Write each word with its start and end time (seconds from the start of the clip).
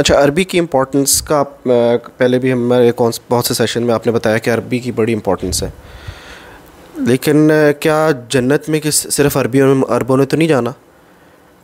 اچھا 0.00 0.24
عربی 0.24 0.44
کی 0.44 0.58
امپورٹنس 0.58 1.22
کا 1.22 1.42
پہلے 2.16 2.38
بھی 2.38 2.52
ہمارے 2.52 2.92
کون 2.92 3.12
بہت 3.30 3.44
سے 3.44 3.54
سیشن 3.54 3.82
میں 3.82 3.94
آپ 3.94 4.06
نے 4.06 4.12
بتایا 4.12 4.38
کہ 4.38 4.50
عربی 4.50 4.78
کی 4.78 4.92
بڑی 4.92 5.12
امپورٹنس 5.12 5.62
ہے۔ 5.62 5.70
لیکن 6.96 7.50
کیا 7.80 8.10
جنت 8.28 8.68
میں 8.68 8.80
کس 8.80 8.94
صرف 8.94 9.36
عربیوں 9.36 9.82
عربوں 9.88 10.16
نے 10.16 10.24
تو 10.24 10.36
نہیں 10.36 10.48
جانا؟ 10.48 10.70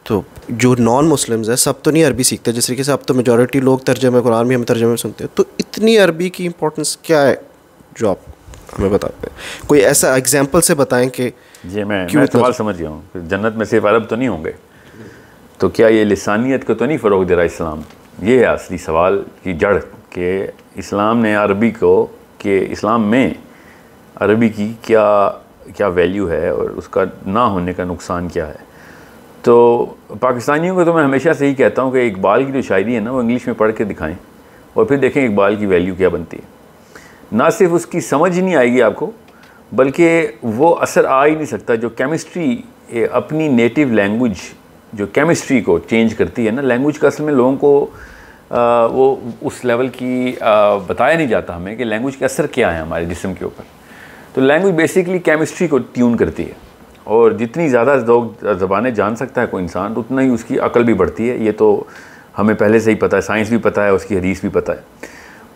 تو 0.04 0.22
جو 0.48 0.74
نان 0.78 1.04
مسلمز 1.04 1.48
ہیں 1.48 1.56
سب 1.56 1.72
تو 1.82 1.90
نہیں 1.90 2.04
عربی 2.04 2.22
سیکھتے 2.22 2.52
جس 2.52 2.66
طریقے 2.66 2.82
سے 2.82 2.92
اب 2.92 3.02
تو 3.02 3.14
میجورٹی 3.14 3.60
لوگ 3.60 3.78
ترجمہ 3.78 4.20
قرآن 4.20 4.46
بھی 4.48 4.54
ہم 4.54 4.62
ترجمے 4.62 4.88
میں 4.88 4.96
سنتے 4.96 5.24
ہیں۔ 5.24 5.36
تو 5.36 5.44
اتنی 5.58 5.98
عربی 5.98 6.28
کی 6.28 6.46
امپورٹنس 6.46 6.96
کیا 6.96 7.22
ہے؟ 7.22 7.34
جو 7.98 8.10
آپ 8.10 8.16
ہمیں 8.78 8.88
بتاتے 8.88 9.26
ہیں۔ 9.26 9.62
کوئی 9.68 9.80
ایسا 9.80 10.14
ایگزامپل 10.14 10.60
سے 10.60 10.74
بتائیں 10.74 11.10
کہ 11.10 11.30
جی 11.64 11.84
میں 11.84 12.08
سوال 12.32 12.52
سمجھ 12.52 12.78
گیا 12.78 12.88
ہوں۔ 12.88 13.02
جنت 13.14 13.56
میں 13.56 13.66
صرف 13.66 13.84
عرب 13.84 14.08
تو 14.08 14.16
نہیں 14.16 14.28
ہوں 14.28 14.44
گے؟ 14.44 14.52
تو 15.58 15.68
کیا 15.68 15.86
یہ 15.86 16.04
لسانیت 16.04 16.66
کو 16.66 16.74
تو 16.74 16.86
نہیں 16.86 16.98
فروغ 16.98 17.24
دے 17.24 17.36
رہا 17.36 17.42
اسلام؟ 17.42 17.80
یہ 18.22 18.38
ہے 18.38 18.44
اصلی 18.44 18.78
سوال 18.78 19.22
کی 19.42 19.52
جڑ 19.52 19.76
کہ 20.10 20.46
اسلام 20.74 21.18
نے 21.18 21.34
عربی 21.34 21.70
کو 21.70 22.06
کہ 22.38 22.66
اسلام 22.70 23.02
میں 23.02 23.30
عربی 24.14 24.48
کی 24.48 24.72
کیا 24.82 25.30
کیا 25.76 25.86
ویلیو 25.86 26.30
ہے 26.30 26.48
اور 26.48 26.70
اس 26.70 26.88
کا 26.88 27.04
نہ 27.26 27.38
ہونے 27.38 27.72
کا 27.72 27.84
نقصان 27.84 28.28
کیا 28.28 28.48
ہے؟ 28.48 28.64
تو 29.42 29.86
پاکستانیوں 30.20 30.74
کو 30.74 30.84
تو 30.84 30.92
میں 30.92 31.04
ہمیشہ 31.04 31.28
سے 31.38 31.46
ہی 31.46 31.54
کہتا 31.54 31.82
ہوں 31.82 31.90
کہ 31.90 32.10
اقبال 32.14 32.44
کی 32.44 32.52
جو 32.52 32.62
شاعری 32.62 32.94
ہے 32.94 33.00
نا 33.00 33.10
وہ 33.10 33.20
انگلش 33.20 33.46
میں 33.46 33.54
پڑھ 33.54 33.72
کے 33.76 33.84
دکھائیں 33.84 34.14
اور 34.74 34.84
پھر 34.84 34.96
دیکھیں 34.96 35.28
اقبال 35.28 35.56
کی 35.56 35.66
ویلیو 35.66 35.94
کیا 35.94 36.08
بنتی 36.08 36.36
ہے۔ 36.36 36.54
نہ 37.32 37.42
صرف 37.52 37.68
اس 37.72 37.86
کی 37.86 38.00
سمجھ 38.00 38.40
نہیں 38.40 38.56
آئے 38.56 38.72
گی 38.72 38.82
آپ 38.82 38.96
کو، 38.96 39.10
بلکہ 39.72 40.26
وہ 40.42 40.76
اثر 40.76 41.04
آ 41.04 41.26
ہی 41.26 41.34
نہیں 41.34 41.46
سکتا 41.46 41.74
جو 41.74 41.88
کیمسٹری 41.88 42.56
اپنی 43.12 43.48
نیٹیو 43.48 43.88
لینگویج 43.88 44.34
جو 44.96 45.06
کیمسٹری 45.06 45.60
کو 45.60 45.78
چینج 45.78 46.14
کرتی 46.14 46.46
ہے 46.46 46.50
نا 46.50 46.62
لینگویج 46.62 46.98
کا 46.98 47.06
اصل 47.06 47.24
میں 47.24 47.32
لوگوں 47.32 47.56
کو 47.56 47.86
وہ 48.92 49.16
اس 49.40 49.64
لیول 49.64 49.88
کی 49.88 50.34
بتایا 50.86 51.16
نہیں 51.16 51.26
جاتا 51.26 51.56
ہمیں 51.56 51.76
کہ 51.76 51.84
لینگویج 51.84 52.16
کا 52.16 52.24
اثر 52.24 52.46
کیا 52.46 52.74
ہے 52.74 52.80
ہمارے 52.80 53.04
جسم 53.04 53.34
کے 53.34 53.44
اوپر۔ 53.44 53.62
تو 54.34 54.40
لینگویج 54.40 54.74
بیسکلی 54.74 55.18
کیمسٹری 55.18 55.68
کو 55.68 55.78
ٹیون 55.78 56.16
کرتی 56.16 56.46
ہے۔ 56.46 56.52
اور 57.04 57.30
جتنی 57.30 57.68
زیادہ 57.68 57.96
زبانیں 58.58 58.90
جان 58.90 59.16
سکتا 59.16 59.40
ہے 59.40 59.46
کوئی 59.46 59.62
انسان 59.62 59.94
تو 59.94 60.00
اتنا 60.00 60.22
ہی 60.22 60.28
اس 60.28 60.44
کی 60.44 60.58
عقل 60.58 60.82
بھی 60.82 60.94
بڑھتی 60.94 61.30
ہے۔ 61.30 61.36
یہ 61.36 61.52
تو 61.52 61.84
ہمیں 62.38 62.54
پہلے 62.54 62.80
سے 62.80 62.90
ہی 62.90 62.96
پتہ 62.96 63.16
ہے 63.16 63.20
سائنس 63.20 63.48
بھی 63.48 63.58
پتہ 63.58 63.80
ہے، 63.80 63.88
اس 63.88 64.04
کی 64.04 64.18
حدیث 64.18 64.40
بھی 64.40 64.48
پتہ 64.48 64.72
ہے۔ 64.72 65.06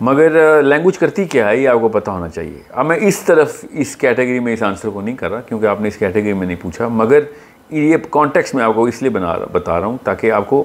مگر 0.01 0.63
لینگویج 0.63 0.99
کرتی 0.99 1.25
کیا 1.25 1.49
ہے، 1.49 1.57
یہ 1.57 1.69
آپ 1.69 1.81
کو 1.81 1.89
پتہ 1.89 2.11
ہونا 2.11 2.29
چاہیے۔ 2.29 2.59
اب 2.71 2.87
میں 2.87 2.99
اس 3.03 3.19
طرف، 3.19 3.65
اس 3.71 3.97
کیٹیگری 3.97 4.41
میں 4.41 4.53
اس 4.53 4.63
آنسر 4.63 4.89
کو 4.89 5.01
نہیں 5.01 5.17
کر 5.17 5.31
رہا، 5.31 5.41
کیونکہ 5.41 5.67
آپ 5.67 5.81
نے 5.81 5.89
اس 5.89 5.97
کیٹیگری 5.97 6.33
میں 6.33 6.47
نہیں 6.47 6.63
پوچھا۔ 6.63 6.89
مگر 6.89 7.21
یہ 7.71 7.97
کانٹیکس 8.11 8.55
میں 8.55 8.65
آپ 8.65 8.75
کو 8.75 8.85
اس 8.85 9.03
لیے 9.03 9.11
بنا 9.11 9.37
بتا 9.53 9.81
رہا 9.81 9.87
ہوں 9.87 9.97
تاکہ 10.05 10.33
آپ 10.33 10.47
کو 10.47 10.65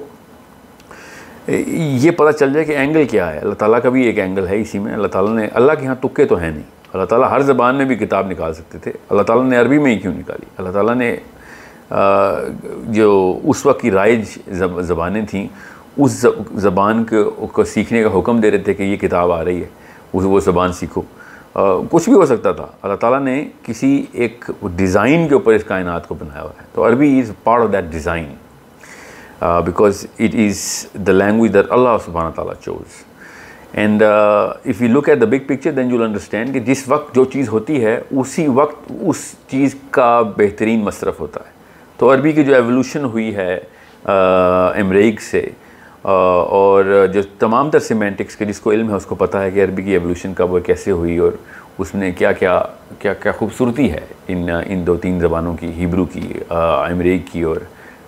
یہ 1.48 2.10
پتہ 2.10 2.30
چل 2.30 2.52
جائے 2.52 2.64
کہ 2.64 2.72
اینگل 2.72 3.04
کیا 3.04 3.32
ہے۔ 3.32 3.38
اللہ 3.38 3.54
تعالیٰ 3.54 3.82
کا 3.82 3.88
بھی 3.88 4.02
ایک 4.02 4.18
اینگل 4.18 4.46
ہے 4.46 4.60
اسی 4.60 4.78
میں۔ 4.78 4.94
اللہ 4.94 5.06
تعالیٰ 5.06 5.34
نے 5.34 5.48
اللہ 5.54 5.72
کے 5.80 5.86
ہاں 5.86 5.94
تکے 5.94 6.24
تو 6.24 6.36
ہیں 6.36 6.50
نہیں۔ 6.50 6.62
اللہ 6.92 7.04
تعالیٰ 7.04 7.30
ہر 7.30 7.40
زبان 7.40 7.74
میں 7.74 7.84
بھی 7.84 7.94
کتاب 7.94 8.30
نکال 8.30 8.54
سکتے 8.54 8.78
تھے۔ 8.78 8.92
اللہ 9.08 9.22
تعالیٰ 9.22 9.44
نے 9.44 9.56
عربی 9.56 9.78
میں 9.78 9.94
ہی 9.94 9.98
کیوں 9.98 10.14
نکالی؟ 10.14 10.46
اللہ 10.58 10.70
تعالیٰ 10.70 10.94
نے 10.94 11.16
جو 12.84 13.38
اس 13.44 13.66
وقت 13.66 13.80
کی 13.80 13.90
رائج 13.90 14.38
زبانیں 14.80 15.26
تھیں، 15.30 15.48
اس 15.96 16.26
زبان 16.54 17.04
کو 17.52 17.64
سیکھنے 17.64 18.02
کا 18.02 18.18
حکم 18.18 18.40
دے 18.40 18.50
رہے 18.50 18.58
تھے 18.58 18.74
کہ 18.74 18.82
یہ 18.82 18.96
کتاب 18.96 19.32
آ 19.32 19.44
رہی 19.44 19.60
ہے 19.60 19.68
وہ 20.12 20.40
زبان 20.40 20.72
سیکھو۔ 20.72 21.02
کچھ 21.90 22.08
بھی 22.08 22.16
ہو 22.16 22.24
سکتا 22.26 22.52
تھا۔ 22.52 22.66
اللہ 22.82 22.96
تعالیٰ 22.96 23.20
نے 23.20 23.48
کسی 23.62 24.04
ایک 24.12 24.44
ڈیزائن 24.76 25.26
کے 25.28 25.34
اوپر 25.34 25.52
اس 25.52 25.64
کائنات 25.64 26.08
کو 26.08 26.14
بنایا 26.14 26.42
ہوا 26.42 26.60
ہے۔ 26.60 26.64
تو 26.72 26.86
Arabi 26.86 27.18
is 27.20 27.30
part 27.44 27.62
of 27.62 27.72
that 27.72 27.84
design 27.92 28.26
because 29.40 30.06
it 30.18 30.34
is 30.34 30.86
the 31.06 31.12
language 31.12 31.54
that 31.54 31.70
Allah 31.70 31.96
سبحانہ 32.04 32.34
تعالیٰ 32.34 32.54
chose 32.64 33.04
and 33.72 34.02
if 34.02 34.82
you 34.82 34.88
look 34.98 35.08
at 35.08 35.20
the 35.20 35.26
big 35.26 35.46
picture 35.46 35.70
then 35.70 35.90
you 35.90 36.02
understand 36.02 36.52
کہ 36.54 36.60
جس 36.60 36.84
وقت 36.88 37.14
جو 37.14 37.24
چیز 37.24 37.48
ہوتی 37.48 37.84
ہے، 37.84 38.00
اسی 38.10 38.46
وقت 38.48 38.92
اس 39.00 39.34
چیز 39.50 39.74
کا 39.90 40.20
بہترین 40.36 40.84
مصرف 40.84 41.20
ہوتا 41.20 41.40
ہے۔ 41.46 41.50
تو 41.98 42.12
عربی 42.12 42.32
کی 42.32 42.44
جو 42.44 42.54
ایولیوشن 42.54 43.04
ہوئی 43.04 43.34
ہے 43.36 43.58
امریک 44.04 45.20
سے 45.22 45.48
اور 46.08 47.06
جو 47.12 47.20
تمام 47.38 47.70
تر 47.70 47.78
سیمینٹکس 47.78 48.36
کے 48.36 48.44
جس 48.44 48.60
کو 48.60 48.72
علم 48.72 48.90
ہے، 48.90 48.94
اس 48.94 49.06
کو 49.06 49.14
پتہ 49.14 49.38
ہے 49.38 49.50
کہ 49.50 49.64
عربی 49.64 49.82
کی 49.82 49.90
ایولیوشن 49.90 50.34
کب 50.34 50.52
وہ 50.52 50.58
کیسے 50.58 50.90
ہوئی 50.90 51.18
اور 51.18 51.32
اس 51.78 51.94
میں 51.94 52.12
کیا 52.18 52.32
کیا 52.32 52.62
کیا 52.98 53.14
کیا 53.14 53.32
خوبصورتی 53.32 53.92
ہے 53.92 54.00
ان 54.28 54.48
ان 54.66 54.86
دو 54.86 54.96
تین 54.96 55.20
زبانوں 55.20 55.56
کی، 55.56 55.72
ہیبرو 55.76 56.04
کی 56.04 56.32
امریک 56.48 57.22
کی 57.32 57.42
اور 57.42 57.56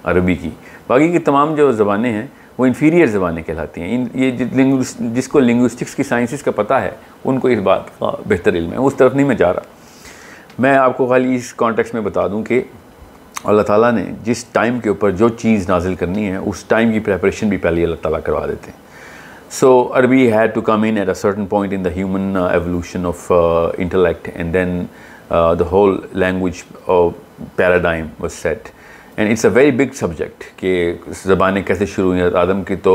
عربی 0.04 0.34
کی۔ 0.34 0.50
باقی 0.86 1.08
کی 1.08 1.18
تمام 1.18 1.54
جو 1.54 1.72
زبانیں 1.72 2.12
ہیں، 2.12 2.26
وہ 2.58 2.66
انفیریئر 2.66 3.06
زبانیں 3.06 3.42
کہلاتی 3.42 3.80
ہیں۔ 3.80 3.94
ان، 3.94 4.06
یہ 4.14 4.30
جس 4.98 5.28
کو 5.28 5.38
لنگوسٹکس 5.38 5.94
کی 5.94 6.02
سائنسز 6.02 6.42
کا 6.42 6.50
پتہ 6.50 6.74
ہے، 6.74 6.90
ان 7.24 7.38
کو 7.38 7.48
اس 7.48 7.58
بات 7.58 7.98
کا 7.98 8.10
بہتر 8.28 8.54
علم 8.54 8.72
ہے۔ 8.72 8.76
اس 8.76 8.94
طرف 8.94 9.14
نہیں 9.14 9.26
میں 9.26 9.36
جا 9.36 9.52
رہا۔ 9.52 9.60
میں 10.58 10.76
آپ 10.76 10.96
کو 10.96 11.06
خالی 11.06 11.34
اس 11.34 11.54
کانٹیکس 11.54 11.94
میں 11.94 12.02
بتا 12.02 12.26
دوں 12.26 12.42
کہ 12.42 12.62
اللہ 13.44 13.62
تعالیٰ 13.62 13.92
نے 13.92 14.04
جس 14.24 14.44
ٹائم 14.52 14.78
کے 14.80 14.88
اوپر 14.88 15.10
جو 15.10 15.28
چیز 15.28 15.68
نازل 15.68 15.94
کرنی 15.94 16.26
ہے، 16.30 16.36
اس 16.36 16.62
ٹائم 16.68 16.92
کی 16.92 17.00
پریپریشن 17.00 17.48
بھی 17.48 17.56
پہلے 17.56 17.84
اللہ 17.84 17.96
تعالیٰ 18.02 18.20
کروا 18.24 18.46
دیتے 18.46 18.70
ہیں۔ 18.70 18.86
So 19.50 19.70
Arabi 19.96 20.30
had 20.32 20.54
to 20.54 20.60
come 20.60 20.82
in 20.82 20.96
at 20.98 21.08
a 21.08 21.14
certain 21.14 21.46
point 21.46 21.72
in 21.74 21.84
the 21.84 21.90
human 21.96 22.36
evolution 22.36 23.06
of 23.06 23.30
intellect 23.32 24.28
and 24.34 24.54
then 24.54 24.84
the 25.30 25.70
whole 25.70 25.98
language 26.20 26.62
paradigm 27.56 28.06
was 28.20 28.32
set 28.32 28.68
and 29.16 29.30
it's 29.30 29.44
a 29.44 29.50
very 29.54 29.70
big 29.76 29.94
subject 29.96 30.44
کہ 30.56 30.92
زبانیں 31.24 31.62
کیسے 31.66 31.86
شروع 31.86 32.08
ہوئی 32.08 32.20
ہیں 32.20 32.28
آدم 32.38 32.62
کی 32.64 32.76
تو 32.82 32.94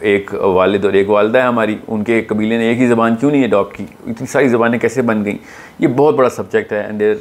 ایک 0.00 0.34
والد 0.54 0.84
اور 0.84 0.92
ایک 0.92 1.10
والدہ 1.10 1.38
ہے 1.38 1.46
ہماری۔ 1.46 1.76
ان 1.88 2.04
کے 2.04 2.20
قبیلے 2.28 2.58
نے 2.58 2.68
ایک 2.68 2.78
ہی 2.78 2.86
زبان 2.86 3.16
کیوں 3.20 3.30
نہیں 3.30 3.44
اڈاپٹ 3.44 3.76
کی؟ 3.76 3.84
اتنی 4.06 4.26
ساری 4.26 4.48
زبانیں 4.48 4.78
کیسے 4.78 5.02
بن 5.02 5.24
گئیں؟ 5.24 5.38
یہ 5.78 5.88
بہت 5.96 6.14
بڑا 6.14 6.30
سبجیکٹ 6.30 6.72
ہے 6.72 6.80
and 6.80 7.00
there 7.00 7.14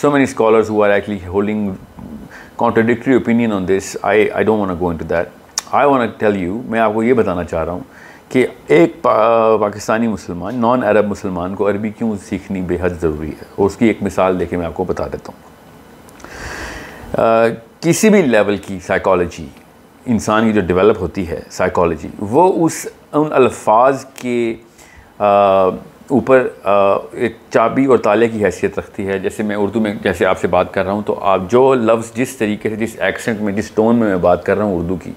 so 0.00 0.10
many 0.10 0.24
scholars 0.24 0.70
who 0.70 0.82
are 0.84 0.90
actually 0.90 1.18
holding 1.26 1.70
contradictory 2.60 3.14
opinion 3.14 3.52
on 3.52 3.66
this 3.68 3.96
I 4.02 4.30
I 4.30 4.44
don't 4.44 4.60
want 4.60 4.80
go 4.80 4.88
into 4.96 5.04
that 5.04 5.28
I 5.72 5.88
want 5.88 6.18
tell 6.20 6.36
you 6.36 6.60
میں 6.68 6.80
آپ 6.80 6.94
کو 6.94 7.02
یہ 7.02 7.14
بتانا 7.14 7.44
چاہ 7.44 7.64
رہا 7.64 7.72
ہوں 7.72 7.80
کہ 8.28 8.46
ایک 8.68 9.00
پاکستانی 9.02 10.06
مسلمان 10.06 10.60
نان 10.60 10.82
عرب 10.84 11.06
مسلمان 11.06 11.54
کو 11.54 11.68
عربی 11.70 11.90
کیوں 11.90 12.14
سیکھنی 12.24 12.60
بے 12.62 12.76
حد 12.80 13.00
ضروری 13.00 13.30
ہے 13.30 13.44
اور 13.56 13.66
اس 13.66 13.76
کی 13.76 13.86
ایک 13.86 14.02
مثال 14.02 14.38
دے 14.40 14.46
کے 14.46 14.56
میں 14.56 14.66
آپ 14.66 14.74
کو 14.74 14.84
بتا 14.84 15.06
دیتا 15.12 15.32
ہوں 15.32 15.48
کسی 17.80 18.08
بھی 18.10 18.22
لیول 18.22 18.56
کی 18.58 18.78
سائیکالوجی 18.86 19.46
انسان 20.06 20.44
کی 20.44 20.52
جو 20.52 20.60
ڈیولپ 20.66 21.00
ہوتی 21.00 21.28
ہے 21.28 21.40
سائیکالوجی 21.50 22.08
وہ 22.30 22.52
اس 22.64 22.86
ان 23.12 23.32
الفاظ 23.32 24.04
کے 24.14 24.54
اوپر 26.10 26.46
ایک 27.12 27.36
چابی 27.50 27.84
اور 27.84 27.98
تالے 27.98 28.28
کی 28.28 28.44
حیثیت 28.44 28.78
رکھتی 28.78 29.06
ہے۔ 29.08 29.18
جیسے 29.18 29.42
میں 29.42 29.56
اردو 29.56 29.80
میں، 29.80 29.94
جیسے 30.02 30.26
آپ 30.26 30.38
سے 30.40 30.48
بات 30.48 30.72
کر 30.74 30.84
رہا 30.84 30.92
ہوں، 30.92 31.02
تو 31.06 31.18
آپ 31.22 31.40
جو 31.50 31.74
لفظ 31.74 32.12
جس 32.14 32.36
طریقے 32.36 32.68
سے، 32.68 32.76
جس 32.76 32.96
ایکسنٹ 32.98 33.40
میں، 33.40 33.52
جس 33.52 33.70
ٹون 33.70 33.96
میں 33.96 34.08
میں 34.08 34.16
بات 34.16 34.44
کر 34.46 34.56
رہا 34.56 34.64
ہوں 34.64 34.78
اردو 34.78 34.96
کی، 34.96 35.12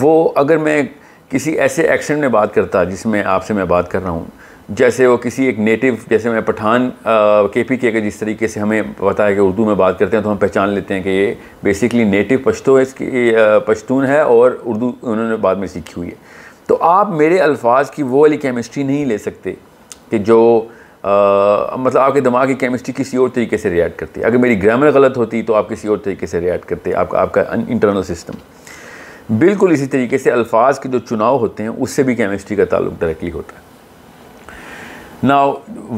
وہ 0.00 0.28
اگر 0.34 0.58
میں 0.58 0.82
کسی 1.28 1.52
ایسے 1.52 1.88
ایکسنٹ 1.88 2.18
میں 2.18 2.28
بات 2.28 2.54
کرتا 2.54 2.84
جس 2.84 3.06
میں 3.06 3.22
آپ 3.26 3.46
سے 3.46 3.54
میں 3.54 3.64
بات 3.64 3.90
کر 3.90 4.02
رہا 4.02 4.10
ہوں، 4.10 4.24
جیسے 4.68 5.06
وہ 5.06 5.16
کسی 5.16 5.44
ایک 5.46 5.58
نیٹو 5.58 5.86
جیسے 6.10 6.30
میں 6.30 6.40
پٹھان 6.40 6.90
کے 7.52 7.62
پی 7.62 7.76
کے 7.76 8.00
جس 8.00 8.16
طریقے 8.16 8.48
سے 8.48 8.60
ہمیں 8.60 8.82
پتا 8.96 9.26
ہے 9.26 9.34
کہ 9.34 9.40
اردو 9.40 9.64
میں 9.64 9.74
بات 9.74 9.98
کرتے 9.98 10.16
ہیں، 10.16 10.24
تو 10.24 10.30
ہم 10.32 10.36
پہچان 10.36 10.68
لیتے 10.68 10.94
ہیں 10.94 11.02
کہ 11.02 11.08
یہ 11.08 11.34
بیسکلی 11.62 12.04
نیٹو 12.04 12.34
پشتو 12.44 12.76
ہے، 12.76 12.82
اس 12.82 12.94
کی 12.94 13.32
پشتون 13.66 14.06
ہے 14.06 14.20
اور 14.20 14.50
اردو 14.64 14.92
انہوں 15.02 15.28
نے 15.30 15.36
بعد 15.36 15.54
میں 15.54 15.68
سیکھی 15.68 15.94
ہوئی 15.96 16.08
ہے۔ 16.08 16.14
تو 16.66 16.76
آپ 16.80 17.10
میرے 17.10 17.38
الفاظ 17.38 17.90
کی 17.90 18.02
وہ 18.02 18.20
والی 18.20 18.36
کیمسٹری 18.36 18.82
نہیں 18.82 19.04
لے 19.04 19.18
سکتے۔ 19.18 19.54
کہ 20.10 20.18
جو 20.18 20.40
مطلب 21.02 21.98
آپ 21.98 22.14
کے 22.14 22.20
دماغ 22.20 22.46
کی 22.46 22.54
کیمسٹری 22.54 22.92
کسی 22.96 23.16
اور 23.16 23.28
طریقے 23.34 23.56
سے 23.56 23.70
ریئیکٹ 23.70 23.98
کرتی 23.98 24.20
ہے۔ 24.20 24.26
اگر 24.26 24.36
میری 24.38 24.62
گرامر 24.62 24.90
غلط 24.94 25.16
ہوتی 25.16 25.42
تو 25.42 25.54
آپ 25.54 25.68
کسی 25.68 25.88
اور 25.88 25.98
طریقے 26.04 26.26
سے 26.26 26.40
ریئیکٹ 26.40 26.68
کرتے 26.68 26.94
آپ 26.94 27.10
کا 27.10 27.20
آپ 27.20 27.32
کا 27.34 27.42
انٹرنل 27.68 28.02
سسٹم 28.02 29.34
بالکل 29.38 29.72
اسی 29.72 29.86
طریقے 29.86 30.18
سے 30.18 30.30
الفاظ 30.30 30.78
کے 30.80 30.88
جو 30.88 30.98
چناؤ 30.98 31.38
ہوتے 31.38 31.62
ہیں، 31.62 31.70
اس 31.70 31.90
سے 31.90 32.02
بھی 32.02 32.14
کیمسٹری 32.14 32.56
کا 32.56 32.64
تعلق 32.64 33.00
ڈائریکٹلی 33.00 33.30
ہوتا 33.30 33.56
ہے۔ 33.56 33.68
نا 35.22 35.42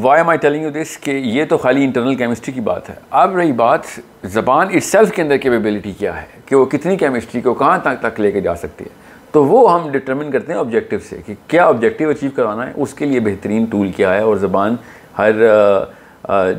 why 0.01 0.19
am 0.19 0.29
I 0.29 0.37
telling 0.37 0.63
you 0.63 0.69
this 0.71 0.97
کہ 0.99 1.11
یہ 1.11 1.45
تو 1.49 1.57
خالی 1.57 1.83
انٹرنل 1.83 2.15
کیمسٹری 2.15 2.53
کی 2.53 2.61
بات 2.61 2.89
ہے۔ 2.89 2.95
اب 3.11 3.35
رہی 3.37 3.51
بات 3.51 3.99
زبان 4.31 4.67
اٹ 4.73 4.83
سیلف 4.83 5.11
کے 5.11 5.21
اندر 5.21 5.37
کیپیبلٹی 5.37 5.91
کیا 5.91 6.21
ہے، 6.21 6.25
کہ 6.45 6.55
وہ 6.55 6.65
کتنی 6.65 6.95
کیمسٹری 6.97 7.41
کو 7.41 7.53
کہاں 7.53 7.77
تک 7.83 8.01
تک 8.01 8.19
لے 8.19 8.31
کے 8.31 8.41
جا 8.41 8.55
سکتی 8.55 8.85
ہے۔ 8.85 9.01
تو 9.33 9.43
وہ 9.45 9.73
ہم 9.73 9.89
ڈٹرمن 9.91 10.31
کرتے 10.31 10.51
ہیں 10.53 10.59
آبجیکٹیو 10.59 10.99
سے 11.09 11.17
کہ 11.25 11.33
کیا 11.47 11.65
آبجیکٹیو 11.65 12.09
اچیو 12.09 12.29
کروانا 12.35 12.67
ہے، 12.67 12.71
اس 12.75 12.93
کے 12.93 13.05
لیے 13.05 13.19
بہترین 13.19 13.65
ٹول 13.71 13.91
کیا 13.91 14.13
ہے 14.13 14.21
اور 14.21 14.35
زبان 14.37 14.75
ہر 15.17 15.31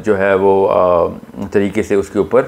جو 0.04 0.16
ہے 0.18 0.32
وہ 0.40 0.68
طریقے 1.52 1.82
سے 1.82 1.94
اس 1.94 2.08
کے 2.10 2.18
اوپر 2.18 2.42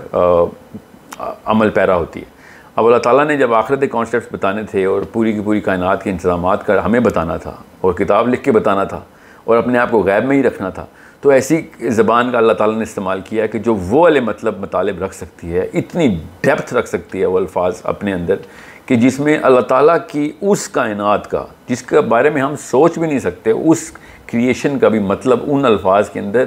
عمل 1.44 1.70
پیرا 1.70 1.96
ہوتی 1.96 2.20
ہے۔ 2.20 2.34
اب 2.76 2.86
اللہ 2.86 2.98
تعالیٰ 2.98 3.26
نے 3.26 3.36
جب 3.36 3.54
آخرت 3.54 3.84
کانسیپٹس 3.92 4.32
بتانے 4.32 4.62
تھے 4.70 4.84
اور 4.84 5.02
پوری 5.12 5.32
کی 5.32 5.40
پوری 5.44 5.60
کائنات 5.60 6.02
کے 6.04 6.10
انتظامات 6.10 6.66
کا 6.66 6.84
ہمیں 6.84 7.00
بتانا 7.00 7.36
تھا 7.36 7.54
اور 7.80 7.92
کتاب 7.94 8.28
لکھ 8.28 8.42
کے 8.44 8.52
بتانا 8.52 8.84
تھا 8.84 9.00
اور 9.44 9.56
اپنے 9.56 9.78
آپ 9.78 9.90
کو 9.90 10.00
غیب 10.02 10.24
میں 10.28 10.36
ہی 10.36 10.42
رکھنا 10.42 10.70
تھا، 10.70 10.84
تو 11.20 11.30
ایسی 11.30 11.60
زبان 11.96 12.30
کا 12.32 12.38
اللہ 12.38 12.52
تعالیٰ 12.52 12.76
نے 12.76 12.82
استعمال 12.82 13.20
کیا 13.28 13.46
کہ 13.46 13.58
جو 13.58 13.74
وہ 13.74 14.00
والے 14.02 14.20
مطلب 14.20 14.58
مطالب 14.60 15.02
رکھ 15.02 15.14
سکتی 15.14 15.54
ہے، 15.54 15.66
اتنی 15.74 16.08
ڈیپتھ 16.42 16.74
رکھ 16.74 16.88
سکتی 16.88 17.20
ہے 17.20 17.26
وہ 17.26 17.38
الفاظ 17.38 17.80
اپنے 17.84 18.12
اندر 18.12 18.36
کہ 18.86 18.96
جس 18.96 19.18
میں 19.20 19.38
اللہ 19.42 19.60
تعالیٰ 19.60 19.96
کی 20.08 20.30
اس 20.40 20.68
کائنات 20.68 21.30
کا، 21.30 21.44
جس 21.68 21.82
کے 21.82 22.00
بارے 22.00 22.30
میں 22.30 22.42
ہم 22.42 22.54
سوچ 22.60 22.98
بھی 22.98 23.08
نہیں 23.08 23.18
سکتے، 23.18 23.50
اس 23.50 23.90
کریشن 24.26 24.78
کا 24.78 24.88
بھی 24.88 24.98
مطلب 24.98 25.40
ان 25.46 25.64
الفاظ 25.64 26.10
کے 26.10 26.20
اندر 26.20 26.44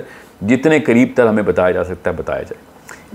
جتنے 0.48 0.80
قریب 0.80 1.10
تر 1.16 1.28
ہمیں 1.28 1.44
بتایا 1.44 1.72
جا 1.72 1.84
سکتا 1.84 2.12
ہے، 2.12 2.16
بتایا 2.16 2.42
جائے۔ 2.42 2.68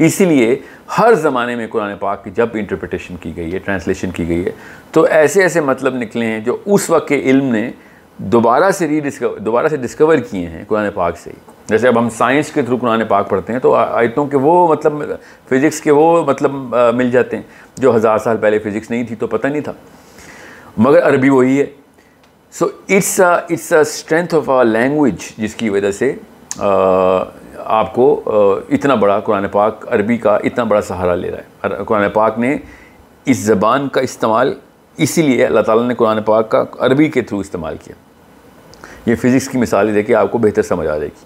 اسی 0.06 0.24
لیے 0.24 0.56
ہر 0.98 1.14
زمانے 1.14 1.56
میں 1.56 1.66
قرآن 1.70 1.96
پاک 2.00 2.24
کی 2.24 2.30
جب 2.30 2.48
بھی 2.52 2.60
انٹرپریٹیشن 2.60 3.16
کی 3.20 3.36
گئی 3.36 3.52
ہے 3.52 3.58
ٹرانسلیشن 3.58 4.10
کی 4.10 4.28
گئی 4.28 4.44
ہے، 4.44 4.50
تو 4.92 5.02
ایسے 5.02 5.42
ایسے 5.42 5.60
مطلب 5.60 5.94
نکلے 5.94 6.26
ہیں 6.26 6.40
جو 6.40 6.56
اس 6.66 6.90
وقت 6.90 7.08
کے 7.08 7.20
علم 7.20 7.44
نے 7.44 7.70
دوبارہ 8.18 8.70
سے 8.70 8.88
ری 8.88 9.00
ڈسکور 9.00 9.36
دوبارہ 9.36 9.68
سے 9.68 9.76
ڈسکور 9.76 10.16
کیے 10.30 10.46
ہیں 10.46 10.64
قرآن 10.68 10.86
پاک 10.94 11.18
سے 11.18 11.30
ہی۔ 11.30 11.52
جیسے 11.66 11.88
اب 11.88 11.98
ہم 11.98 12.08
سائنس 12.08 12.52
کے 12.52 12.62
تھرو 12.62 12.76
قرآن 12.76 13.02
پاک 13.08 13.28
پڑھتے 13.28 13.52
ہیں 13.52 13.60
تو 13.60 13.74
آیتوں 13.74 14.26
کے 14.26 14.36
وہ 14.36 14.68
مطلب 14.68 15.02
فزکس 15.48 15.80
کے 15.80 15.90
وہ 15.90 16.24
مطلب 16.26 16.54
مل 16.94 17.10
جاتے 17.10 17.36
ہیں 17.36 17.42
جو 17.76 17.96
ہزار 17.96 18.18
سال 18.18 18.36
پہلے 18.36 18.58
فزکس 18.58 18.90
نہیں 18.90 19.04
تھی 19.04 19.16
تو 19.16 19.26
پتہ 19.26 19.46
نہیں 19.46 19.60
تھا۔ 19.60 19.72
مگر 20.76 21.08
عربی 21.08 21.28
وہی 21.28 21.60
ہے۔ 21.60 21.66
So 22.52 22.66
it's 22.88 23.20
it's 23.20 23.72
a 23.72 23.78
strength 23.78 24.34
of 24.34 24.50
a 24.50 24.62
language 24.62 25.14
جس 25.38 25.54
کی 25.54 25.68
وجہ 25.68 25.90
سے 25.90 26.12
آپ 27.64 27.94
کو 27.94 28.22
اتنا 28.70 28.94
بڑا 28.94 29.20
قرآن 29.20 29.48
پاک 29.52 29.86
عربی 29.90 30.16
کا 30.16 30.36
اتنا 30.36 30.64
بڑا 30.64 30.80
سہارا 30.80 31.14
لے 31.14 31.30
رہا 31.30 31.68
ہے۔ 31.68 31.84
قرآن 31.84 32.10
پاک 32.10 32.38
نے 32.38 32.56
اس 33.24 33.38
زبان 33.38 33.88
کا 33.88 34.00
استعمال 34.00 34.54
اسی 34.96 35.22
لیے 35.22 35.46
اللہ 35.46 35.60
تعالیٰ 35.60 35.88
نے 35.88 35.94
قرآن 35.94 36.22
پاک 36.22 36.50
کا 36.50 36.64
عربی 36.78 37.08
کے 37.08 37.20
تھرو 37.20 37.40
استعمال 37.40 37.76
کیا۔ 37.84 37.94
یہ 39.06 39.14
فزکس 39.14 39.48
کی 39.48 39.58
مثالیں 39.58 39.94
دے 39.94 40.02
کے 40.02 40.14
آپ 40.14 40.30
کو 40.30 40.38
بہتر 40.38 40.62
سمجھ 40.62 40.88
آ 40.88 40.96
جائے 40.96 41.08
گی۔ 41.08 41.24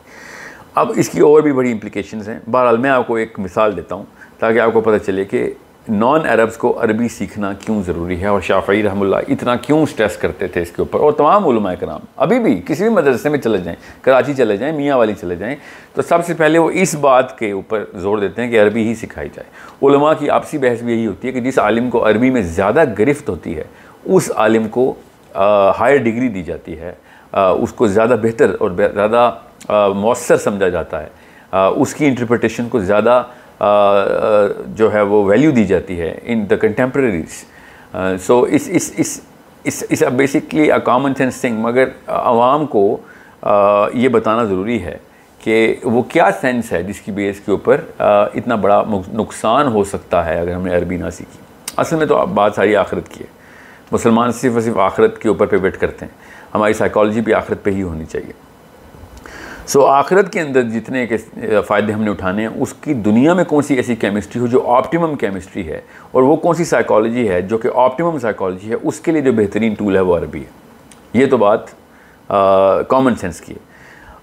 اب 0.74 0.92
اس 0.96 1.08
کی 1.08 1.20
اور 1.20 1.42
بھی 1.42 1.52
بڑی 1.52 1.72
امپلیکیشنز 1.72 2.28
ہیں۔ 2.28 2.38
بہرحال 2.50 2.76
میں 2.76 2.90
آپ 2.90 3.06
کو 3.06 3.14
ایک 3.14 3.38
مثال 3.38 3.76
دیتا 3.76 3.94
ہوں 3.94 4.04
تاکہ 4.38 4.58
آپ 4.58 4.72
کو 4.72 4.80
پتہ 4.80 5.04
چلے 5.04 5.24
کہ 5.24 5.52
نان 5.88 6.26
عربز 6.26 6.56
کو 6.56 6.70
عربی 6.82 7.08
سیکھنا 7.08 7.52
کیوں 7.61 7.82
ضروری 7.82 8.20
ہے 8.20 8.26
اور 8.26 8.40
شافعی 8.40 8.82
رحم 8.82 9.02
اللہ 9.02 9.17
اتنا 9.29 9.55
کیوں 9.56 9.85
سٹریس 9.87 10.17
کرتے 10.17 10.46
تھے 10.46 10.62
اس 10.62 10.70
کے 10.70 10.82
اوپر؟ 10.82 11.00
اور 11.00 11.12
تمام 11.12 11.46
علماء 11.49 11.73
کرام، 11.81 12.00
ابھی 12.17 12.38
بھی 12.38 12.55
کسی 12.67 12.82
بھی 12.82 12.93
مدرسے 12.94 13.29
میں 13.29 13.38
چلے 13.38 13.58
جائیں، 13.58 13.76
کراچی 14.02 14.35
چلے 14.35 14.56
جائیں، 14.56 14.76
میاں 14.76 14.96
والی 14.99 15.14
چلے 15.20 15.37
جائیں، 15.37 15.55
تو 15.94 16.02
سب 16.02 16.26
سے 16.26 16.35
پہلے 16.35 16.58
وہ 16.58 16.70
اس 16.70 16.94
بات 17.00 17.37
کے 17.38 17.50
اوپر 17.50 17.85
زور 17.94 18.19
دیتے 18.19 18.43
ہیں 18.43 18.50
کہ 18.50 18.62
عربی 18.62 18.87
ہی 18.88 18.94
سکھائی 18.94 19.29
جائے۔ 19.35 19.87
علماء 19.87 20.12
کی 20.19 20.31
آپسی 20.31 20.58
بحث 20.58 20.82
بھی 20.82 20.93
یہی 20.93 21.06
ہوتی 21.06 21.29
ہے 21.29 21.32
کہ 21.32 21.40
جس 21.40 21.58
عالم 21.58 21.90
کو 21.90 22.06
عربی 22.08 22.31
میں 22.31 22.43
زیادہ 22.43 22.85
گرفت 22.99 23.29
ہوتی 23.29 23.56
ہے، 23.56 23.64
اس 24.05 24.31
عالم 24.37 24.69
کو 24.69 24.93
ہائر 25.79 25.96
ڈگری 25.96 26.29
دی 26.29 26.43
جاتی 26.43 26.79
ہے 26.81 26.93
اس 27.32 27.73
کو 27.73 27.87
زیادہ 27.87 28.17
بہتر 28.23 28.55
اور 28.61 28.70
زیادہ 28.70 29.31
مؤثر 29.94 30.37
سمجھا 30.37 30.69
جاتا 30.69 31.02
ہے۔ 31.02 31.08
اس 31.76 31.94
کی 31.94 32.06
انٹرپریٹیشن 32.06 32.69
کو 32.69 32.79
زیادہ 32.81 33.23
جو 34.66 34.93
ہے 34.93 35.02
وہ 35.02 35.25
ویلیو 35.25 35.50
دی 35.50 35.64
جاتی 35.64 36.00
ہے 36.00 36.19
ان 36.22 36.50
دا 36.50 36.56
کنٹمپریریز 36.56 37.44
سو 38.26 38.43
اس 38.43 38.62
اس 38.66 38.93
اس 38.96 39.20
اس 39.64 39.84
اس 39.90 40.02
basically 40.02 40.72
a 40.72 40.78
common 40.84 41.14
sense 41.14 41.40
thing 41.40 41.60
مگر 41.60 41.84
عوام 42.06 42.66
کو 42.66 42.96
یہ 43.94 44.08
بتانا 44.08 44.44
ضروری 44.44 44.82
ہے 44.82 44.96
کہ 45.44 45.75
وہ 45.82 46.02
کیا 46.02 46.31
سینس 46.40 46.72
ہے 46.72 46.82
جس 46.82 47.00
کی 47.00 47.12
بیس 47.12 47.40
کے 47.40 47.50
اوپر 47.50 47.81
اتنا 47.99 48.55
بڑا 48.55 48.82
نقصان 49.12 49.66
ہو 49.72 49.84
سکتا 49.84 50.25
ہے 50.26 50.38
اگر 50.40 50.52
ہم 50.52 50.66
نے 50.66 50.76
عربی 50.76 50.96
نہ 50.96 51.11
سیکھی۔ 51.11 51.38
اصل 51.76 51.96
میں 51.96 52.06
تو 52.06 52.26
بات 52.26 52.54
ساری 52.54 52.76
آخرت 52.76 53.08
کی 53.08 53.20
ہے۔ 53.20 53.37
مسلمان 53.93 54.32
صرف 54.32 54.52
اور 54.52 54.61
صرف 54.61 54.78
آخرت 54.78 55.19
کے 55.22 55.28
اوپر 55.28 55.46
پہ 55.46 55.56
ویٹ 55.62 55.76
کرتے 55.76 56.04
ہیں۔ 56.04 56.12
ہماری 56.54 56.72
سائیکالوجی 56.72 57.20
بھی 57.20 57.34
آخرت 57.34 57.62
پہ 57.62 57.70
ہی 57.70 57.82
ہونی 57.82 58.04
چاہیے۔ 58.04 58.32
سو 59.68 59.86
آخرت 59.86 60.32
کے 60.32 60.40
اندر 60.40 60.62
جتنے 60.62 61.06
کے 61.06 61.16
فائدے 61.66 61.92
ہم 61.92 62.02
نے 62.02 62.10
اٹھانے 62.10 62.46
ہیں، 62.46 62.54
اس 62.54 62.74
کی 62.74 62.94
دنیا 62.94 63.34
میں 63.34 63.44
کون 63.44 63.62
سی 63.62 63.74
ایسی 63.74 63.96
کیمسٹری 63.96 64.42
ہو 64.42 64.46
جو 64.46 64.66
آپٹیمم 64.66 65.14
کیمسٹری 65.14 65.68
ہے؟ 65.68 65.80
اور 66.10 66.22
وہ 66.22 66.36
کون 66.36 66.54
سی 66.54 66.64
سائیکالوجی 66.64 67.28
ہے 67.28 67.42
جو 67.42 67.58
کہ 67.58 67.68
آپٹیمم 67.74 68.18
سائیکالوجی 68.18 68.70
ہے؟ 68.70 68.76
اس 68.82 69.00
کے 69.00 69.12
لیے 69.12 69.22
جو 69.22 69.32
بہترین 69.32 69.74
ٹول 69.74 69.96
ہے 69.96 70.00
وہ 70.00 70.18
عربی 70.18 70.40
ہے۔ 70.40 70.50
یہ 71.12 71.26
تو 71.26 71.36
بات 71.36 71.60
کامن 72.88 73.14
سینس 73.14 73.40
کی 73.40 73.52
ہے۔ 73.52 73.58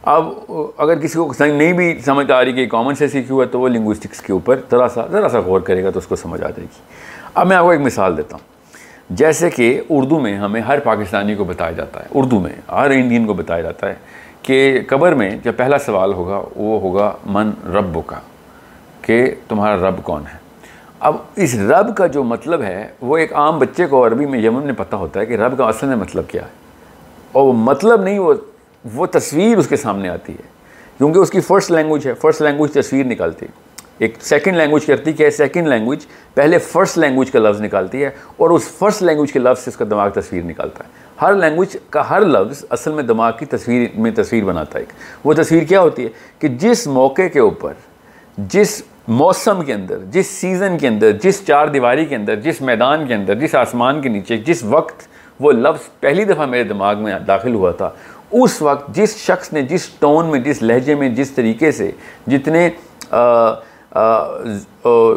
اب، 0.03 0.29
اگر 0.77 0.99
کسی 0.99 1.19
کو 1.19 1.33
نہیں 1.39 1.73
بھی 1.73 1.99
سمجھ 2.05 2.31
آ 2.31 2.45
رہی 2.45 2.53
کہ 2.53 2.65
کامن 2.65 2.95
سینس 2.95 3.15
ہی 3.15 3.23
کیوں 3.23 3.41
ہے، 3.41 3.45
تو 3.45 3.59
وہ 3.59 3.69
لنگوسٹکس 3.69 4.21
کے 4.21 4.33
اوپر 4.33 4.59
ذرا 4.71 4.87
سا 4.87 5.07
ذرا 5.11 5.29
سا 5.29 5.39
غور 5.39 5.61
کرے 5.61 5.83
گا 5.83 5.89
تو 5.89 5.99
اس 5.99 6.07
کو 6.07 6.15
سمجھ 6.15 6.41
آ 6.41 6.47
جائے 6.47 6.61
گی۔ 6.61 6.81
اب 7.33 7.47
میں 7.47 7.57
آپ 7.57 7.63
کو 7.63 7.69
ایک 7.69 7.81
مثال 7.81 8.17
دیتا 8.17 8.35
ہوں۔ 8.35 8.55
جیسے 9.09 9.49
کہ 9.49 9.81
اردو 9.89 10.19
میں 10.19 10.37
ہمیں 10.37 10.61
ہر 10.61 10.79
پاکستانی 10.79 11.35
کو 11.35 11.43
بتایا 11.43 11.71
جاتا 11.71 11.99
ہے، 11.99 12.05
اردو 12.15 12.39
میں 12.39 12.71
ہر 12.71 12.89
انڈین 12.89 13.25
کو 13.25 13.33
بتایا 13.33 13.61
جاتا 13.61 13.89
ہے۔ 13.89 13.95
کہ 14.45 14.79
قبر 14.87 15.13
میں 15.13 15.37
جو 15.43 15.51
پہلا 15.51 15.77
سوال 15.77 16.13
ہوگا 16.13 16.41
وہ 16.55 16.81
ہوگا 16.81 17.11
من 17.25 17.51
رب 17.73 17.99
کا 18.05 18.19
کہ 19.01 19.35
تمہارا 19.47 19.89
رب 19.89 20.03
کون 20.03 20.23
ہے؟ 20.33 20.37
اب 20.99 21.15
اس 21.35 21.55
رب 21.55 21.97
کا 21.97 22.07
جو 22.07 22.23
مطلب 22.23 22.61
ہے، 22.61 22.87
وہ 23.01 23.17
ایک 23.17 23.33
عام 23.33 23.59
بچے 23.59 23.85
کو 23.85 24.07
عربی 24.07 24.25
میں 24.25 24.39
یمن 24.39 24.65
میں 24.65 24.73
پتہ 24.73 24.95
ہوتا 24.95 25.19
ہے 25.19 25.25
کہ 25.25 25.33
رب 25.33 25.57
کا 25.57 25.65
اصل 25.65 25.87
میں 25.87 25.95
مطلب 25.95 26.23
کیا 26.27 26.41
ہے۔ 26.41 26.47
اور 27.31 27.43
وہ 27.43 27.53
مطلب 27.53 28.01
نہیں، 28.01 28.19
وہ 28.19 28.33
وہ 28.93 29.05
تصویر 29.05 29.57
اس 29.57 29.67
کے 29.67 29.75
سامنے 29.75 30.09
آتی 30.09 30.33
ہے۔ 30.33 30.47
کیونکہ 30.97 31.19
اس 31.19 31.29
کی 31.29 31.39
فرسٹ 31.39 31.71
لینگویج 31.71 32.07
ہے، 32.07 32.13
فرسٹ 32.13 32.41
لینگویج 32.41 32.71
تصویر 32.71 33.05
نکالتی 33.05 33.45
ہے۔ 33.45 33.51
ایک 33.97 34.15
سیکنڈ 34.21 34.57
لینگویج 34.57 34.85
کرتی 34.85 35.13
کہ 35.13 35.29
سیکنڈ 35.29 35.67
لینگویج 35.67 35.99
پہلے 36.33 36.57
فرسٹ 36.57 36.97
لینگویج 36.97 37.31
کا 37.31 37.39
لفظ 37.39 37.61
نکالتی 37.61 38.03
ہے 38.03 38.09
اور 38.37 38.49
اس 38.49 38.63
فرسٹ 38.63 39.03
لینگویج 39.03 39.31
کے 39.31 39.39
لفظ 39.39 39.63
سے 39.63 39.69
اس 39.71 39.77
کا 39.77 39.85
دماغ 39.89 40.09
تصویر 40.09 40.43
نکالتا 40.43 40.83
ہے۔ 40.83 41.04
ہر 41.21 41.35
لینگویج 41.35 41.77
کا 41.89 42.09
ہر 42.09 42.21
لفظ 42.21 42.65
اصل 42.69 42.91
میں 42.91 43.03
دماغ 43.03 43.31
کی 43.39 43.45
تصویر 43.45 43.87
میں 43.95 44.11
تصویر 44.15 44.43
بناتا 44.43 44.79
ہے 44.79 44.83
وہ 45.23 45.33
تصویر 45.33 45.63
کیا 45.63 45.81
ہوتی 45.81 46.03
ہے 46.03 46.09
کہ 46.39 46.47
جس 46.47 46.87
موقع 46.87 47.27
کے 47.33 47.39
اوپر، 47.39 47.73
جس 48.37 48.81
موسم 49.07 49.61
کے 49.65 49.73
اندر، 49.73 49.97
جس 50.11 50.27
سیزن 50.27 50.77
کے 50.77 50.87
اندر، 50.87 51.11
جس 51.11 51.41
چار 51.47 51.67
دیواری 51.67 52.05
کے 52.05 52.15
اندر، 52.15 52.35
جس 52.35 52.61
میدان 52.61 53.07
کے 53.07 53.13
اندر، 53.13 53.35
جس 53.35 53.55
آسمان 53.55 54.01
کے 54.01 54.09
نیچے، 54.09 54.37
جس 54.37 54.63
وقت 54.63 55.07
وہ 55.39 55.51
لفظ 55.51 55.89
پہلی 55.99 56.23
دفعہ 56.23 56.45
میرے 56.45 56.63
دماغ 56.63 57.03
میں 57.03 57.19
داخل 57.19 57.53
ہوا 57.53 57.71
تھا، 57.71 57.89
اس 58.31 58.61
وقت 58.61 58.95
جس 58.95 59.17
شخص 59.17 59.53
نے، 59.53 59.61
جس 59.61 59.89
ٹون 59.89 60.25
میں، 60.25 60.39
جس 60.39 60.61
لہجے 60.63 60.95
میں، 60.95 61.09
جس 61.09 61.31
طریقے 61.31 61.71
سے 61.71 61.91
جتنے 62.27 62.69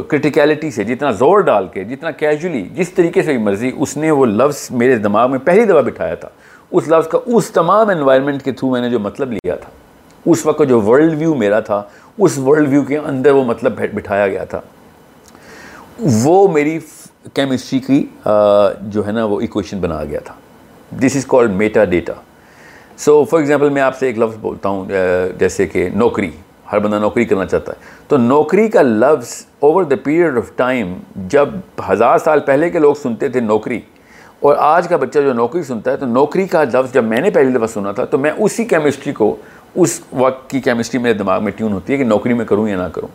کرٹیکیلٹی 0.09 0.71
سے، 0.71 0.85
جتنا 0.85 1.11
زور 1.11 1.41
ڈال 1.41 1.67
کے، 1.73 1.85
جتنا 1.85 2.11
کیجولی 2.11 2.63
جس 2.75 2.91
طریقے 2.91 3.23
سے 3.23 3.33
بھی 3.33 3.43
مرضی، 3.43 3.71
اس 3.77 3.97
نے 3.97 4.11
وہ 4.11 4.27
لفظ 4.27 4.71
میرے 4.71 4.97
دماغ 4.97 5.31
میں 5.31 5.39
پہلی 5.45 5.65
دفعہ 5.65 5.83
بٹھایا 5.83 6.15
تھا۔ 6.15 6.29
اس 6.71 6.89
لفظ 6.89 7.09
کا، 7.09 7.19
اس 7.27 7.51
تمام 7.51 7.89
انوائرمنٹ 7.89 8.43
کے 8.43 8.53
تھرو 8.53 8.71
میں 8.71 8.81
نے 8.81 8.91
جو 8.91 8.99
مطلب 9.01 9.33
لیا 9.33 9.55
تھا۔ 9.55 9.71
اس 10.27 10.47
وقت 10.47 10.63
جو 10.69 10.81
ورلڈ 10.81 11.19
ویو 11.19 11.35
میرا 11.35 11.61
تھا، 11.61 11.83
اس 12.19 12.39
ورلڈ 12.39 12.69
ویو 12.69 12.83
کے 12.83 12.99
اندر 12.99 13.33
وہ 13.33 13.45
مطلب 13.45 13.81
بٹھایا 13.95 14.29
گیا 14.29 14.45
تھا۔ 14.45 14.61
وہ 16.23 16.49
میری 16.53 16.79
کیمسٹری 17.35 17.79
کی 17.79 18.05
جو 18.83 19.07
ہے 19.07 19.13
نا، 19.13 19.25
وہ 19.25 19.41
ایکویشن 19.41 19.79
بنا 19.81 20.05
گیا 20.05 20.21
تھا۔ 20.25 20.35
This 21.01 21.17
is 21.17 21.25
called 21.27 21.51
meta 21.51 21.85
data 21.85 22.13
so 22.99 23.25
for 23.25 23.39
example 23.41 23.69
میں 23.71 23.83
آپ 23.83 23.99
سے 23.99 24.07
ایک 24.07 24.19
لفظ 24.19 24.37
بولتا 24.41 24.69
ہوں 24.69 24.89
جیسے 25.39 25.67
کہ 25.67 25.89
نوکری۔ 25.95 26.31
ہر 26.73 26.79
بندہ 26.79 26.99
نوکری 26.99 27.25
کرنا 27.25 27.47
چاہتا 27.47 27.73
ہے۔ 27.73 28.07
تو 28.09 28.17
نوکری 28.17 28.69
کا 28.69 28.83
لفظ 28.83 29.33
over 29.61 29.85
the 29.85 29.97
period 30.05 30.37
of 30.37 30.51
time 30.57 30.95
جب 31.29 31.49
ہزار 31.91 32.19
سال 32.19 32.41
پہلے 32.41 32.71
کے 32.71 32.79
لوگ 32.79 32.95
سنتے 32.95 33.29
تھے 33.29 33.41
نوکری، 33.41 33.81
اور 34.41 34.57
آج 34.59 34.89
کا 34.89 34.97
بچہ 34.97 35.19
جو 35.19 35.33
نوکری 35.33 35.63
سنتا 35.63 35.91
ہے، 35.91 35.97
تو 35.97 36.07
نوکری 36.07 36.47
کا 36.47 36.65
لفظ 36.65 36.93
جب 36.93 37.05
میں 37.05 37.21
نے 37.21 37.31
پہلی 37.31 37.53
دفعہ 37.53 37.67
سنا 37.67 37.93
تھا، 37.93 38.05
تو 38.05 38.19
میں 38.19 38.31
اسی 38.39 38.65
کیمسٹری 38.65 39.13
کو، 39.13 39.37
اس 39.75 40.01
وقت 40.13 40.51
کی 40.51 40.61
کیمسٹری 40.61 41.01
میرے 41.01 41.15
دماغ 41.15 41.45
میں 41.45 41.53
ٹیون 41.53 41.73
ہوتی 41.73 41.93
ہے 41.93 41.99
کہ 41.99 42.05
نوکری 42.05 42.35
میں 42.35 42.45
کروں 42.45 42.69
یا 42.69 42.77
نہ 42.77 42.89
کروں۔ 42.93 43.09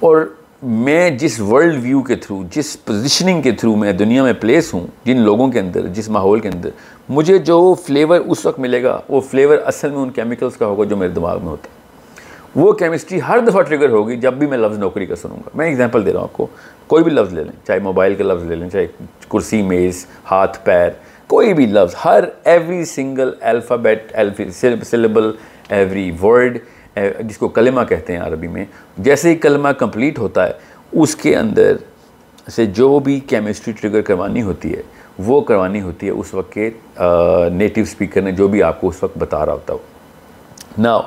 اور 0.00 0.16
میں 0.62 1.10
جس 1.10 1.40
ورلڈ 1.40 1.82
ویو 1.82 2.02
کے 2.02 2.16
تھرو 2.16 2.42
جس 2.50 2.84
پوزیشننگ 2.84 3.42
کے 3.42 3.52
تھرو 3.52 3.76
میں 3.76 3.92
دنیا 3.92 4.22
میں 4.22 4.32
پلیس 4.32 4.74
ہوں، 4.74 4.86
جن 5.04 5.20
لوگوں 5.20 5.48
کے 5.48 5.60
اندر، 5.60 5.86
جس 5.86 6.08
ماحول 6.08 6.40
کے 6.40 6.48
اندر، 6.48 6.70
مجھے 7.08 7.38
جو 7.38 7.74
فلیور 7.86 8.20
اس 8.20 8.46
وقت 8.46 8.58
ملے 8.58 8.82
گا، 8.82 9.00
وہ 9.08 9.20
فلیور 9.20 9.58
اصل 9.64 9.90
میں 9.90 9.98
ان 9.98 10.10
کیمیکلز 10.10 10.56
کا 10.56 10.66
ہوگا 10.66 10.84
جو 10.84 10.96
میرے 10.96 11.10
دماغ 11.10 11.38
میں 11.38 11.48
ہوتا 11.48 11.68
ہے۔ 11.74 11.81
وہ 12.54 12.72
کیمسٹری 12.72 13.18
ہر 13.28 13.38
دفعہ 13.46 13.62
ٹریگر 13.62 13.88
ہوگی 13.90 14.16
جب 14.20 14.34
بھی 14.34 14.46
میں 14.46 14.58
لفظ 14.58 14.78
نوکری 14.78 15.06
کا 15.06 15.16
سنوں 15.16 15.36
گا۔ 15.36 15.50
میں 15.54 15.66
ایگزامپل 15.66 16.04
دے 16.06 16.12
رہا 16.12 16.20
ہوں 16.20 16.28
آپ 16.28 16.36
کو۔ 16.36 16.46
کوئی 16.86 17.04
بھی 17.04 17.12
لفظ 17.12 17.32
لے 17.32 17.44
لیں، 17.44 17.52
چاہے 17.66 17.78
موبائل 17.78 18.14
کا 18.14 18.24
لفظ 18.24 18.44
لے 18.46 18.54
لیں، 18.54 18.68
چاہے 18.68 18.86
کرسی، 19.30 19.62
میز، 19.62 20.04
ہاتھ، 20.30 20.58
پیر، 20.64 20.88
کوئی 21.26 21.54
بھی 21.54 21.66
لفظ، 21.66 21.94
ہر 22.04 22.24
every 22.44 22.84
single 22.84 23.30
alphabet 23.40 24.12
syllable 24.90 25.30
every 25.68 26.10
word 26.22 26.58
جس 27.20 27.38
کو 27.38 27.48
کلمہ 27.48 27.80
کہتے 27.88 28.12
ہیں 28.12 28.20
عربی 28.20 28.48
میں، 28.48 28.64
جیسے 28.98 29.30
ہی 29.30 29.34
کلمہ 29.36 29.68
کمپلیٹ 29.78 30.18
ہوتا 30.18 30.46
ہے، 30.46 30.52
اس 31.02 31.16
کے 31.16 31.36
اندر 31.36 31.76
سے 32.50 32.66
جو 32.66 32.98
بھی 32.98 33.18
کیمسٹری 33.26 33.74
ٹریگر 33.80 34.00
کروانی 34.00 34.42
ہوتی 34.42 34.74
ہے، 34.76 34.82
وہ 35.18 35.40
کروانی 35.40 35.80
ہوتی 35.80 36.06
ہے 36.06 36.10
اس 36.10 36.34
وقت 36.34 36.52
کے 36.52 36.70
نیٹیو 37.52 37.84
اسپیکر 37.84 38.22
نے 38.22 38.32
جو 38.32 38.48
بھی 38.48 38.62
آپ 38.62 38.80
کو 38.80 38.88
اس 38.88 39.02
وقت 39.02 39.18
بتا 39.18 39.44
رہا 39.46 39.52
ہوتا 39.52 39.72
ہو۔ 39.72 39.78
ناؤ 40.78 41.00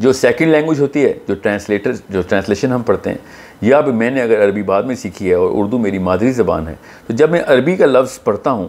جو 0.00 0.12
سیکنڈ 0.12 0.50
لینگویج 0.50 0.80
ہوتی 0.80 1.04
ہے، 1.04 1.12
جو 1.28 1.34
ٹرانسلیٹر 1.42 1.92
جو 2.10 2.20
ٹرانسلیشن 2.28 2.72
ہم 2.72 2.82
پڑھتے 2.82 3.10
ہیں، 3.10 3.16
یا 3.62 3.80
بھی 3.80 3.92
میں 3.92 4.10
نے 4.10 4.22
اگر 4.22 4.44
عربی 4.44 4.62
بعد 4.62 4.82
میں 4.82 4.94
سیکھی 4.96 5.28
ہے 5.30 5.34
اور 5.34 5.50
اردو 5.54 5.78
میری 5.78 5.98
مادری 5.98 6.32
زبان 6.32 6.68
ہے، 6.68 6.74
تو 7.06 7.12
جب 7.12 7.30
میں 7.30 7.40
عربی 7.46 7.76
کا 7.76 7.86
لفظ 7.86 8.18
پڑھتا 8.24 8.50
ہوں، 8.50 8.68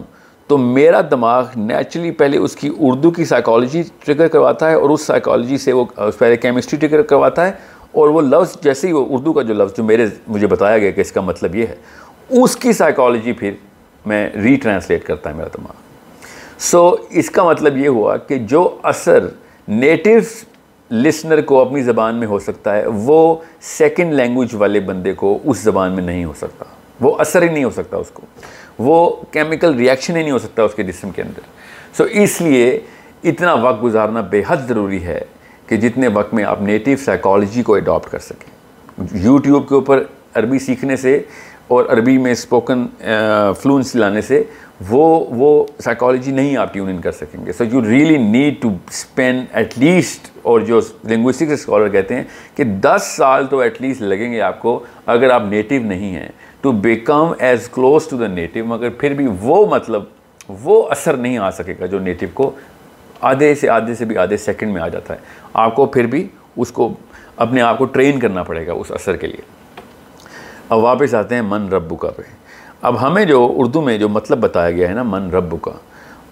تو 0.50 0.58
میرا 0.58 1.00
دماغ 1.10 1.44
نیچرلی 1.56 2.10
پہلے 2.10 2.38
اس 2.38 2.56
کی 2.56 2.70
اردو 2.78 3.10
کی 3.10 3.24
سائیکالوجی 3.24 3.82
ٹریگر 4.04 4.28
کرواتا 4.28 4.70
ہے 4.70 4.74
اور 4.74 4.90
اس 4.90 5.06
سائیکالوجی 5.06 5.58
سے 5.58 5.72
وہ 5.72 5.84
پہلے 6.18 6.36
کیمسٹری 6.36 6.78
ٹریگر 6.78 7.02
کرواتا 7.02 7.46
ہے 7.46 7.52
اور 7.92 8.08
وہ 8.08 8.20
لفظ 8.20 8.56
جیسے 8.62 8.88
ہی 8.88 8.92
وہ 8.92 9.04
اردو 9.10 9.32
کا 9.32 9.42
جو 9.42 9.54
لفظ 9.54 9.76
جو 9.76 9.84
میرے، 9.84 10.06
مجھے 10.28 10.46
بتایا 10.46 10.78
گیا 10.78 10.90
کہ 10.90 11.00
اس 11.00 11.12
کا 11.12 11.20
مطلب 11.20 11.54
یہ 11.56 11.66
ہے، 11.66 11.74
اس 12.42 12.56
کی 12.56 12.72
سائیکالوجی 12.72 13.32
پھر 13.32 13.52
میں 14.04 14.28
ری 14.34 14.54
ٹرانسلیٹ 14.56 15.04
کرتا 15.04 15.30
ہے 15.30 15.34
میرا 15.34 15.48
دماغ۔ 15.54 15.80
سو 16.60 16.94
اس 17.10 17.30
کا 17.30 17.42
مطلب 17.42 17.76
یہ 17.76 17.88
ہوا 17.88 18.16
کہ 18.16 18.38
جو 18.38 18.68
اثر 18.82 19.26
نیٹو 19.68 20.18
لسنر 20.92 21.40
کو 21.40 21.60
اپنی 21.60 21.82
زبان 21.82 22.14
میں 22.14 22.26
ہو 22.26 22.38
سکتا 22.38 22.76
ہے، 22.76 22.86
وہ 22.86 23.36
سیکنڈ 23.60 24.12
لینگویج 24.12 24.48
والے 24.52 24.80
بندے 24.80 25.12
کو 25.12 25.38
اس 25.44 25.58
زبان 25.58 25.92
میں 25.92 26.02
نہیں 26.02 26.24
ہو 26.24 26.32
سکتا۔ 26.36 26.64
وہ 27.00 27.16
اثر 27.18 27.42
ہی 27.42 27.48
نہیں 27.48 27.64
ہو 27.64 27.70
سکتا 27.70 27.96
اس 27.96 28.10
کو۔ 28.10 28.22
وہ 28.78 29.10
کیمیکل 29.30 29.74
ریئیکشن 29.74 30.16
ہی 30.16 30.22
نہیں 30.22 30.32
ہو 30.32 30.38
سکتا 30.38 30.62
اس 30.62 30.74
کے 30.74 30.82
جسم 30.82 31.10
کے 31.10 31.22
اندر۔ 31.22 31.40
سو 31.96 32.04
اس 32.04 32.40
لیے 32.40 32.80
اتنا 33.24 33.54
وقت 33.54 33.82
گزارنا 33.82 34.20
بے 34.20 34.42
حد 34.46 34.56
ضروری 34.68 35.02
ہے 35.02 35.20
کہ 35.66 35.76
جتنے 35.76 36.08
وقت 36.08 36.34
میں 36.34 36.44
آپ 36.44 36.62
نیٹیو 36.62 36.96
سائیکالوجی 37.04 37.62
کو 37.62 37.74
اڈاپٹ 37.74 38.10
کر 38.10 38.18
سکیں۔ 38.18 38.50
یوٹیوب 39.12 39.68
کے 39.68 39.74
اوپر 39.74 40.02
عربی 40.34 40.58
سیکھنے 40.58 40.96
سے 40.96 41.22
اور 41.68 41.84
عربی 41.84 42.18
میں 42.18 42.32
اسپوکن 42.32 42.86
فلوئنس 43.62 43.94
لانے 43.94 44.20
سے 44.20 44.42
وہ 44.88 45.04
وہ 45.38 45.64
سائیکالوجی 45.84 46.30
نہیں 46.32 46.56
آپ 46.56 46.72
ٹیون 46.72 46.88
ان 46.90 47.00
کر 47.00 47.12
سکیں 47.12 47.44
گے. 47.46 47.52
So 47.52 47.64
you 47.64 47.82
really 47.84 48.16
need 48.16 48.60
to 48.62 48.68
spend 48.88 49.44
at 49.52 49.78
least 49.78 50.28
اور 50.42 50.60
جو 50.60 50.80
لنگوسٹک 51.08 51.50
اسکالر 51.52 51.88
کہتے 51.88 52.14
ہیں 52.14 52.24
کہ 52.56 52.64
دس 52.64 53.12
سال 53.16 53.46
تو 53.46 53.58
ایٹ 53.58 53.80
لیسٹ 53.82 54.02
لگیں 54.02 54.32
گے 54.32 54.40
آپ 54.40 54.60
کو 54.62 54.78
اگر 55.06 55.30
آپ 55.30 55.42
نیٹیو 55.48 55.82
نہیں 55.82 56.14
ہیں. 56.14 56.28
To 56.60 56.72
become 56.72 57.32
as 57.38 57.68
close 57.74 58.06
to 58.08 58.16
the 58.16 58.26
native 58.26 58.64
مگر 58.64 58.90
پھر 58.98 59.14
بھی 59.14 59.26
وہ 59.40 59.64
مطلب 59.70 60.02
وہ 60.64 60.82
اثر 60.90 61.16
نہیں 61.16 61.38
آ 61.38 61.50
سکے 61.50 61.74
گا 61.80 61.86
جو 61.86 61.98
نیٹیو 61.98 62.28
کو 62.34 62.50
آدھے 63.20 63.54
سے 63.54 63.68
آدھے 63.70 63.94
سے 63.94 64.04
بھی 64.04 64.16
آدھے 64.18 64.36
سیکنڈ 64.36 64.72
میں 64.72 64.82
آ 64.82 64.88
جاتا 64.88 65.14
ہے. 65.14 65.18
آپ 65.54 65.74
کو 65.76 65.86
پھر 65.86 66.06
بھی 66.06 66.26
اس 66.56 66.72
کو، 66.72 66.92
اپنے 67.36 67.60
آپ 67.60 67.78
کو 67.78 67.84
ٹرین 67.84 68.18
کرنا 68.20 68.42
پڑے 68.42 68.66
گا 68.66 68.72
اس 68.72 68.92
اثر 68.92 69.16
کے 69.16 69.26
لیے. 69.26 69.40
اب 70.68 70.78
واپس 70.78 71.14
آتے 71.14 71.34
ہیں 71.34 71.42
من 71.42 71.68
ربو 71.72 71.96
کا 71.96 72.10
پہ. 72.16 72.22
اب 72.82 73.06
ہمیں 73.06 73.24
جو 73.24 73.52
اردو 73.56 73.80
میں 73.80 73.98
جو 73.98 74.08
مطلب 74.08 74.38
بتایا 74.38 74.70
گیا 74.70 74.88
ہے 74.88 74.94
نا 74.94 75.02
من 75.02 75.30
رب 75.30 75.54
کا، 75.62 75.70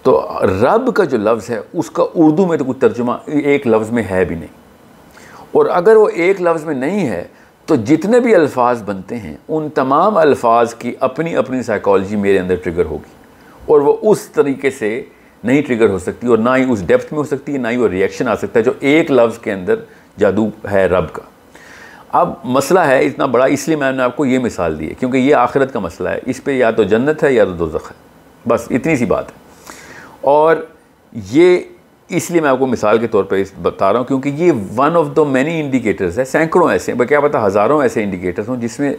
تو 0.03 0.39
رب 0.43 0.95
کا 0.95 1.03
جو 1.03 1.17
لفظ 1.17 1.49
ہے، 1.49 1.59
اس 1.73 1.91
کا 1.91 2.03
اردو 2.15 2.45
میں 2.45 2.57
تو 2.57 2.63
کوئی 2.63 2.79
ترجمہ 2.79 3.11
ایک 3.25 3.67
لفظ 3.67 3.91
میں 3.91 4.03
ہے 4.11 4.25
بھی 4.25 4.35
نہیں۔ 4.35 4.47
اور 5.51 5.65
اگر 5.65 5.95
وہ 5.95 6.09
ایک 6.09 6.41
لفظ 6.41 6.65
میں 6.65 6.75
نہیں 6.75 7.07
ہے، 7.09 7.23
تو 7.65 7.75
جتنے 7.75 8.19
بھی 8.19 8.35
الفاظ 8.35 8.83
بنتے 8.83 9.17
ہیں، 9.17 9.35
ان 9.49 9.69
تمام 9.69 10.17
الفاظ 10.17 10.73
کی 10.73 10.93
اپنی 10.99 11.35
اپنی 11.35 11.63
سائیکالوجی 11.63 12.15
میرے 12.15 12.39
اندر 12.39 12.55
ٹریگر 12.55 12.85
ہوگی۔ 12.85 13.11
اور 13.65 13.81
وہ 13.81 13.97
اس 14.01 14.21
طریقے 14.21 14.69
سے 14.69 15.03
نہیں 15.43 15.61
ٹریگر 15.61 15.89
ہو 15.89 15.99
سکتی، 15.99 16.27
اور 16.27 16.37
نہ 16.37 16.49
ہی 16.57 16.71
اس 16.71 16.87
ڈیپتھ 16.87 17.13
میں 17.13 17.19
ہو 17.19 17.23
سکتی 17.23 17.53
ہے 17.53 17.57
نہ 17.57 17.67
ہی 17.67 17.77
وہ 17.77 17.87
ریئیکشن 17.87 18.27
آ 18.27 18.35
سکتا 18.35 18.59
ہے 18.59 18.63
جو 18.63 18.71
ایک 18.79 19.11
لفظ 19.11 19.37
کے 19.37 19.51
اندر 19.51 19.75
جادو 20.17 20.49
ہے 20.71 20.85
رب 20.85 21.13
کا۔ 21.13 21.21
اب 22.19 22.33
مسئلہ 22.43 22.79
ہے 22.79 22.99
اتنا 23.05 23.25
بڑا، 23.25 23.45
اس 23.45 23.67
لیے 23.67 23.77
میں 23.77 23.91
نے 23.91 24.03
آپ 24.03 24.15
کو 24.15 24.25
یہ 24.25 24.39
مثال 24.39 24.79
دی 24.79 24.89
ہے، 24.89 24.93
کیونکہ 24.99 25.17
یہ 25.17 25.35
آخرت 25.35 25.73
کا 25.73 25.79
مسئلہ 25.79 26.09
ہے، 26.09 26.19
اس 26.25 26.43
پہ 26.43 26.51
یا 26.51 26.71
تو 26.71 26.83
جنت 26.83 27.23
ہے 27.23 27.31
یا 27.33 27.45
تو 27.45 27.51
دوزخ 27.51 27.91
ہے، 27.91 28.49
بس 28.49 28.65
اتنی 28.69 28.95
سی 28.95 29.05
بات 29.05 29.29
ہے۔ 29.31 29.39
اور 30.21 30.55
یہ 31.31 31.59
اس 32.09 32.29
لیے 32.31 32.41
میں 32.41 32.49
آپ 32.49 32.59
کو 32.59 32.67
مثال 32.67 32.97
کے 32.99 33.07
طور 33.07 33.23
پہ 33.23 33.43
بتا 33.61 33.91
رہا 33.91 33.99
ہوں، 33.99 34.05
کیونکہ 34.05 34.29
یہ 34.37 34.51
one 34.77 34.97
of 34.97 35.15
the 35.15 35.23
many 35.23 35.59
indicators 35.59 36.19
ہے، 36.19 36.25
سینکڑوں 36.25 36.69
ایسے 36.71 36.91
ہیں 36.91 37.05
کیا 37.07 37.19
پتا 37.19 37.45
ہزاروں 37.45 37.81
ایسے 37.81 38.03
انڈیکیٹرز 38.03 38.49
ہوں، 38.49 38.55
جس 38.61 38.79
میں 38.79 38.93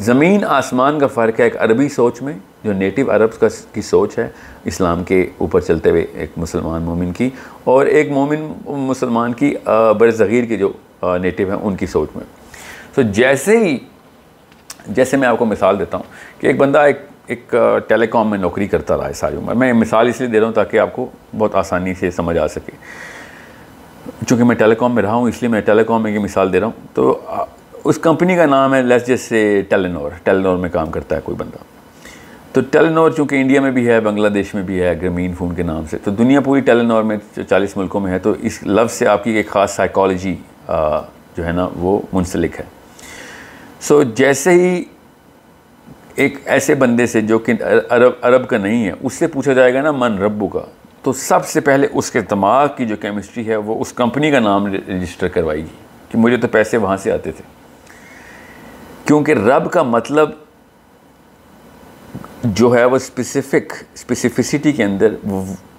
زمین 0.00 0.44
آسمان 0.48 0.98
کا 0.98 1.06
فرق 1.14 1.40
ہے، 1.40 1.44
ایک 1.44 1.56
عربی 1.60 1.88
سوچ 1.88 2.20
میں، 2.22 2.32
جو 2.64 2.72
نیٹو 2.72 3.10
عرب 3.14 3.38
کا 3.40 3.48
کی 3.72 3.82
سوچ 3.82 4.18
ہے، 4.18 4.28
اسلام 4.64 5.02
کے 5.04 5.26
اوپر 5.38 5.60
چلتے 5.60 5.90
ہوئے 5.90 6.04
ایک 6.14 6.30
مسلمان 6.36 6.82
مومن 6.82 7.12
کی، 7.12 7.28
اور 7.64 7.86
ایک 7.86 8.10
مومن 8.10 8.52
مسلمان 8.88 9.32
کی 9.32 9.54
بر 9.98 10.10
صغیر 10.18 10.44
کی 10.44 10.56
جو 10.56 10.72
نیٹو 11.02 11.48
ہیں، 11.48 11.58
ان 11.62 11.76
کی 11.76 11.86
سوچ 11.86 12.16
میں۔ 12.16 12.24
سو 12.94 13.02
جیسے 13.02 13.58
ہی 13.58 13.78
جیسے 14.86 15.16
میں 15.16 15.28
آپ 15.28 15.38
کو 15.38 15.44
مثال 15.44 15.78
دیتا 15.78 15.96
ہوں 15.96 16.04
کہ 16.40 16.46
ایک 16.46 16.56
بندہ 16.56 16.78
ایک 16.78 16.98
ایک 17.26 17.54
ٹیلی 17.88 18.06
کام 18.06 18.30
میں 18.30 18.38
نوکری 18.38 18.66
کرتا 18.66 18.96
رہا 18.96 19.08
ہے 19.08 19.12
ساری 19.12 19.36
عمر۔ 19.36 19.54
میں 19.54 19.72
مثال 19.72 20.08
اس 20.08 20.20
لیے 20.20 20.28
دے 20.28 20.38
رہا 20.38 20.46
ہوں 20.46 20.54
تاکہ 20.54 20.78
آپ 20.78 20.92
کو 20.92 21.10
بہت 21.38 21.54
آسانی 21.54 21.94
سے 21.94 22.10
سمجھ 22.10 22.38
آ 22.38 22.46
سکے۔ 22.46 22.72
چونکہ 24.28 24.44
میں 24.44 24.56
ٹیلی 24.56 24.74
کام 24.74 24.94
میں 24.94 25.02
رہا 25.02 25.14
ہوں، 25.14 25.28
اس 25.28 25.42
لیے 25.42 25.48
میں 25.48 25.60
ٹیلی 25.60 25.84
کام 25.84 26.02
میں 26.02 26.12
یہ 26.12 26.18
مثال 26.18 26.52
دے 26.52 26.60
رہا 26.60 26.66
ہوں۔ 26.66 26.86
تو 26.94 27.20
اس 27.84 27.98
کمپنی 27.98 28.36
کا 28.36 28.46
نام 28.46 28.74
ہے 28.74 28.82
لیس 28.82 29.06
جیسے 29.06 29.62
ٹیلینور 29.68 30.10
ٹیلینور 30.22 30.56
میں 30.56 30.70
کام 30.70 30.90
کرتا 30.90 31.16
ہے 31.16 31.20
کوئی 31.24 31.36
بندہ۔ 31.36 31.56
تو 32.52 32.60
ٹیلینور 32.70 33.10
چونکہ 33.10 33.36
انڈیا 33.36 33.60
میں 33.60 33.70
بھی 33.70 33.88
ہے 33.88 34.00
بنگلہ 34.00 34.28
دیش 34.28 34.54
میں 34.54 34.62
بھی 34.62 34.82
ہے 34.82 35.00
گرمین 35.02 35.34
فون 35.34 35.54
کے 35.54 35.62
نام 35.62 35.84
سے۔ 35.90 35.98
تو 36.04 36.10
دنیا 36.10 36.40
پوری 36.40 36.60
ٹیلینور 36.60 37.02
میں 37.02 37.16
چالیس 37.48 37.76
ملکوں 37.76 38.00
میں 38.00 38.12
ہے۔ 38.12 38.18
تو 38.18 38.34
اس 38.40 38.62
لفظ 38.62 38.94
سے 38.94 39.06
آپ 39.06 39.24
کی 39.24 39.30
ایک 39.30 39.48
خاص 39.48 39.76
سائیکالوجی 39.76 40.34
جو 41.36 41.46
ہے 41.46 41.52
نا، 41.52 41.68
وہ 41.76 42.00
منسلک 42.12 42.60
ہے۔ 42.60 42.81
سو 43.82 44.02
جیسے 44.02 44.50
ہی 44.50 44.84
ایک 46.14 46.38
ایسے 46.44 46.74
بندے 46.74 47.06
سے 47.06 47.20
جو 47.20 47.38
کہ 47.38 47.52
عرب 47.90 48.12
عرب 48.22 48.48
کا 48.48 48.58
نہیں 48.58 48.86
ہے، 48.86 48.92
اس 49.00 49.12
سے 49.12 49.26
پوچھا 49.26 49.52
جائے 49.52 49.74
گا 49.74 49.80
نا، 49.80 49.90
من 49.90 50.18
ربو 50.18 50.48
کا؟ 50.48 50.60
تو 51.02 51.12
سب 51.12 51.46
سے 51.46 51.60
پہلے 51.60 51.86
اس 51.92 52.10
کے 52.10 52.20
دماغ 52.20 52.68
کی 52.76 52.86
جو 52.86 52.96
کیمسٹری 52.96 53.48
ہے، 53.48 53.56
وہ 53.56 53.80
اس 53.80 53.92
کمپنی 53.92 54.30
کا 54.30 54.38
نام 54.38 54.66
رجسٹر 54.66 55.28
کروائے 55.28 55.60
گی 55.60 55.74
کہ 56.08 56.18
مجھے 56.18 56.36
تو 56.36 56.48
پیسے 56.48 56.76
وہاں 56.76 56.96
سے 56.96 57.12
آتے 57.12 57.32
تھے۔ 57.32 57.44
کیونکہ 59.04 59.32
رب 59.32 59.70
کا 59.70 59.82
مطلب 59.82 60.30
جو 62.44 62.76
ہے 62.76 62.84
وہ 62.84 62.96
اسپیسیفک 62.96 63.72
اسپیسیفسٹی 63.94 64.72
کے 64.72 64.84
اندر 64.84 65.14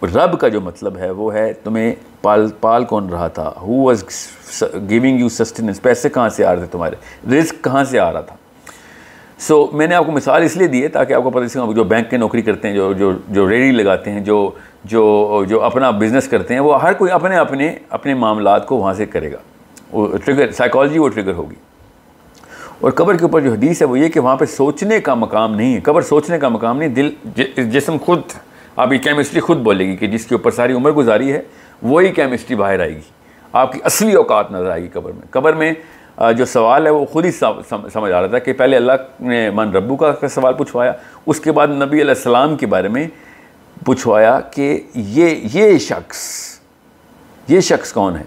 رب 0.03 0.39
کا 0.39 0.47
جو 0.47 0.61
مطلب 0.61 0.97
ہے 0.97 1.09
وہ 1.11 1.33
ہے 1.33 1.53
تمہیں 1.53 1.95
پال 2.21 2.47
پال 2.61 2.85
کون 2.85 3.09
رہا 3.09 3.27
تھا؟ 3.27 3.51
Who 3.61 3.83
was 3.83 4.03
giving 4.89 5.19
you 5.19 5.29
sustenance 5.29 5.81
پیسے 5.81 6.09
کہاں 6.09 6.29
سے 6.29 6.45
آ 6.45 6.51
رہے 6.51 6.59
تھے 6.59 6.67
تمہارے؟ 6.71 6.95
رزق 7.39 7.63
کہاں 7.63 7.83
سے 7.83 7.99
آ 7.99 8.13
رہا 8.13 8.21
تھا؟ 8.21 8.35
سو 9.39 9.69
میں 9.73 9.87
نے 9.87 9.95
آپ 9.95 10.05
کو 10.05 10.11
مثال 10.11 10.43
اس 10.43 10.57
لیے 10.57 10.67
دی 10.67 10.83
ہے 10.83 10.87
تاکہ 10.87 11.13
آپ 11.13 11.23
کو 11.23 11.29
پتہ 11.29 11.45
چلے 11.45 11.73
جو 11.73 11.83
بینک 11.83 12.09
کے 12.09 12.17
نوکری 12.17 12.41
کرتے 12.41 12.67
ہیں، 12.67 12.75
جو 12.75 12.93
جو 12.93 13.11
جو 13.29 13.49
ریڈی 13.49 13.71
لگاتے 13.71 14.11
ہیں، 14.11 14.19
جو 14.19 14.51
جو 14.83 15.43
جو 15.49 15.61
اپنا 15.61 15.89
بزنس 15.89 16.27
کرتے 16.27 16.53
ہیں، 16.53 16.61
وہ 16.61 16.81
ہر 16.81 16.93
کوئی 16.93 17.11
اپنے 17.11 17.35
اپنے 17.35 17.75
اپنے 17.89 18.13
معاملات 18.13 18.67
کو 18.67 18.77
وہاں 18.77 18.93
سے 18.93 19.05
کرے 19.05 19.31
گا۔ 19.31 19.37
وہ 19.91 20.17
ٹریگر 20.25 20.51
سائیکالوجی 20.51 20.99
وہ 20.99 21.09
ٹریگر 21.09 21.33
ہوگی۔ 21.33 21.55
اور 22.83 22.91
قبر 22.91 23.17
کے 23.17 23.23
اوپر 23.25 23.41
جو 23.41 23.51
حدیث 23.51 23.81
ہے 23.81 23.87
وہ 23.87 23.99
یہ 23.99 24.07
کہ 24.09 24.19
وہاں 24.19 24.35
پہ 24.35 24.45
سوچنے 24.45 24.99
کا 25.01 25.13
مقام 25.13 25.53
نہیں 25.55 25.75
ہے۔ 25.75 25.79
قبر 25.79 26.01
سوچنے 26.01 26.39
کا 26.39 26.49
مقام 26.49 26.77
نہیں، 26.77 26.89
دل 26.89 27.09
جسم 27.55 27.97
خود، 28.05 28.21
آپ 28.75 28.93
یہ 28.93 28.97
کیمسٹری 28.97 29.39
خود 29.39 29.57
بولے 29.57 29.87
گی 29.87 29.95
کہ 29.95 30.07
جس 30.07 30.25
کے 30.25 30.35
اوپر 30.35 30.51
ساری 30.51 30.73
عمر 30.73 30.91
گزاری 30.91 31.31
ہے، 31.31 31.41
وہی 31.81 32.11
کیمسٹری 32.11 32.55
باہر 32.55 32.79
آئے 32.79 32.95
گی۔ 32.95 33.01
آپ 33.53 33.71
کی 33.73 33.79
اصلی 33.83 34.13
اوقات 34.13 34.51
نظر 34.51 34.69
آئے 34.69 34.83
گی 34.83 34.87
قبر 34.93 35.11
میں۔ 35.11 35.21
قبر 35.29 35.53
میں 35.53 35.73
جو 36.37 36.45
سوال 36.45 36.85
ہے 36.85 36.91
وہ 36.91 37.05
خود 37.05 37.25
ہی 37.25 37.31
سمجھ 37.31 38.11
آ 38.11 38.21
رہا 38.21 38.27
تھا 38.27 38.39
کہ 38.39 38.53
پہلے 38.53 38.75
اللہ 38.75 38.91
نے 39.19 39.49
من 39.49 39.71
ربو 39.71 39.95
کا 39.95 40.27
سوال 40.27 40.53
پوچھوایا، 40.53 40.91
اس 41.25 41.39
کے 41.39 41.51
بعد 41.51 41.67
نبی 41.67 42.01
علیہ 42.01 42.15
السلام 42.17 42.55
کے 42.55 42.65
بارے 42.65 42.87
میں 42.87 43.07
پوچھوایا 43.85 44.39
کہ 44.39 44.79
یہ 44.95 45.35
یہ 45.53 45.77
شخص 45.77 46.19
یہ 47.47 47.59
شخص 47.59 47.93
کون 47.93 48.15
ہے؟ 48.15 48.23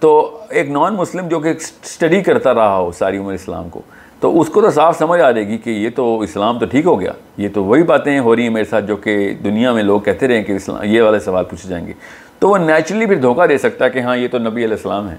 تو 0.00 0.38
ایک 0.50 0.68
نان 0.70 0.94
مسلم 0.94 1.28
جو 1.28 1.40
کہ 1.40 1.54
اسٹڈی 1.82 2.20
کرتا 2.22 2.54
رہا 2.54 2.76
ہو 2.76 2.90
ساری 2.92 3.18
عمر 3.18 3.32
اسلام 3.32 3.68
کو 3.68 3.82
تو 4.24 4.40
اس 4.40 4.48
کو 4.48 4.60
تو 4.60 4.70
صاف 4.70 4.98
سمجھ 4.98 5.20
آ 5.20 5.30
جائے 5.30 5.46
گی 5.48 5.56
کہ 5.58 5.70
یہ 5.70 5.90
تو 5.94 6.20
اسلام 6.20 6.58
تو 6.58 6.66
ٹھیک 6.66 6.86
ہو 6.86 7.00
گیا۔ 7.00 7.12
یہ 7.36 7.48
تو 7.54 7.64
وہی 7.64 7.82
باتیں 7.82 8.18
ہو 8.18 8.36
رہی 8.36 8.42
ہیں 8.42 8.50
میرے 8.50 8.64
ساتھ 8.64 8.84
جو 8.84 8.96
کہ 8.96 9.34
دنیا 9.44 9.72
میں 9.72 9.82
لوگ 9.82 10.00
کہتے 10.00 10.28
رہے 10.28 10.36
ہیں 10.36 10.44
کہ 10.44 10.52
اسلام، 10.52 10.78
یہ 10.82 11.02
والے 11.02 11.18
سوال 11.18 11.44
پوچھے 11.44 11.68
جائیں 11.68 11.86
گے۔ 11.86 11.92
تو 12.38 12.48
وہ 12.48 12.58
نیچرلی 12.58 13.06
پھر 13.06 13.16
دھوکہ 13.20 13.46
دے 13.46 13.58
سکتا 13.58 13.84
ہے 13.84 13.90
کہ 13.90 13.98
ہاں 13.98 14.16
یہ 14.16 14.28
تو 14.28 14.38
نبی 14.38 14.64
علیہ 14.64 14.76
السلام 14.76 15.08
ہے 15.10 15.16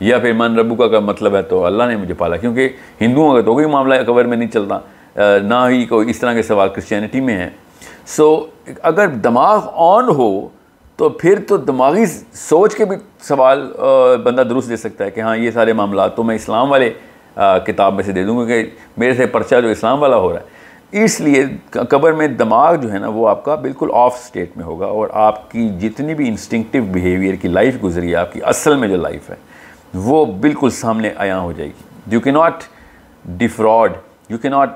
یا 0.00 0.18
پھر 0.18 0.32
من 0.36 0.58
ربو 0.58 0.88
کا 0.88 1.00
مطلب 1.00 1.36
ہے؟ 1.36 1.42
تو 1.42 1.64
اللہ 1.66 1.84
نے 1.88 1.96
مجھے 1.96 2.14
پالا۔ 2.14 2.36
کیونکہ 2.36 2.68
ہندوؤں 3.00 3.34
کا 3.34 3.40
تو 3.40 3.54
کوئی 3.54 3.66
معاملہ 3.66 3.94
قبر 4.06 4.24
میں 4.24 4.36
نہیں 4.36 4.50
چلتا۔ 4.50 4.78
نہ 5.42 5.66
ہی 5.70 5.84
کوئی 5.84 6.10
اس 6.10 6.18
طرح 6.18 6.34
کے 6.34 6.42
سوال 6.42 6.68
کرسچینٹی 6.68 7.20
میں 7.20 7.36
ہیں۔ 7.36 7.50
سو 8.06 8.44
اگر 8.82 9.06
دماغ 9.24 9.68
آن 9.74 10.08
ہو، 10.08 10.48
تو 10.96 11.08
پھر 11.08 11.38
تو 11.48 11.56
دماغی 11.56 12.04
سوچ 12.32 12.74
کے 12.74 12.84
بھی 12.84 12.96
سوال 13.28 13.72
بندہ 14.24 14.42
درست 14.50 14.68
دے 14.68 14.76
سکتا 14.76 15.04
ہے 15.04 15.10
کہ 15.10 15.20
ہاں 15.20 15.36
یہ 15.36 15.50
سارے 15.50 15.72
معاملات 15.72 16.16
تو 16.16 16.22
میں 16.22 16.34
اسلام 16.34 16.70
والے 16.70 16.90
کتاب 17.36 17.94
میں 17.94 18.04
سے 18.04 18.12
دے 18.12 18.24
دوں 18.24 18.38
گا 18.38 18.46
کہ 18.46 18.64
میرے 18.96 19.14
سے 19.14 19.26
پرچہ 19.26 19.60
جو 19.60 19.68
اسلام 19.68 20.02
والا 20.02 20.16
ہو 20.16 20.32
رہا 20.32 20.40
ہے۔ 20.40 20.60
اس 21.04 21.20
لیے 21.20 21.44
قبر 21.90 22.12
میں 22.12 22.26
دماغ 22.28 22.74
جو 22.76 22.92
ہے 22.92 22.98
نا، 22.98 23.08
وہ 23.08 23.28
آپ 23.28 23.44
کا 23.44 23.54
بالکل 23.54 23.90
آف 23.94 24.18
سٹیٹ 24.24 24.56
میں 24.56 24.64
ہوگا 24.64 24.86
اور 24.86 25.08
آپ 25.20 25.50
کی 25.50 25.68
جتنی 25.80 26.14
بھی 26.14 26.28
انسٹنکٹیو 26.28 26.84
بیہیویئر 26.92 27.34
کی 27.34 27.48
لائف 27.48 27.82
گزری 27.84 28.10
ہے، 28.10 28.16
آپ 28.16 28.32
کی 28.32 28.40
اصل 28.44 28.76
میں 28.76 28.88
جو 28.88 28.96
لائف 28.96 29.30
ہے، 29.30 29.36
وہ 29.94 30.24
بالکل 30.24 30.70
سامنے 30.70 31.10
آیا 31.16 31.40
ہو 31.40 31.52
جائے 31.52 31.68
گی۔ 31.68 32.14
You 32.14 32.20
can 32.20 32.30
not 32.30 32.64
defraud 33.38 33.92
you 34.28 34.38
can 34.38 34.48
not 34.48 34.70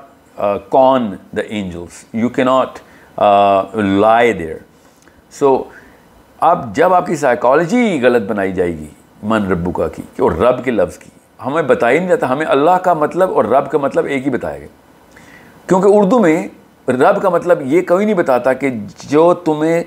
con 0.69 1.15
the 1.37 1.41
angels 1.41 2.03
you 2.13 2.29
can 2.29 2.43
not 2.43 2.79
lie 3.75 4.33
there 4.33 4.57
so 5.39 5.57
اب 6.41 6.75
جب 6.75 6.93
آپ 6.93 7.05
کی 7.07 7.15
سائیکالوجی 7.15 7.99
غلط 8.03 8.29
بنائی 8.29 8.51
جائے 8.53 8.71
گی، 8.71 8.87
من 9.23 9.47
ربو 9.51 9.71
کا 9.71 9.87
کی، 9.87 10.01
اور 10.17 10.31
رب 10.31 10.63
کے 10.65 10.71
لفظ 10.71 10.97
کی 10.97 11.09
ہمیں 11.45 11.61
بتایا 11.61 11.99
نہیں 11.99 12.09
جاتا، 12.09 12.29
ہمیں 12.29 12.45
اللہ 12.45 12.71
کا 12.71 12.93
مطلب 12.93 13.33
اور 13.33 13.45
رب 13.45 13.71
کا 13.71 13.77
مطلب 13.77 14.05
ایک 14.05 14.25
ہی 14.25 14.31
بتایا 14.31 14.57
گیا۔ 14.57 14.67
کیونکہ 15.67 15.87
اردو 15.91 16.19
میں 16.19 16.47
رب 16.87 17.21
کا 17.21 17.29
مطلب 17.29 17.59
یہ 17.61 17.81
کوئی 17.81 18.05
نہیں 18.05 18.15
بتاتا 18.15 18.53
کہ 18.53 18.69
جو 19.09 19.33
تمہیں، 19.33 19.83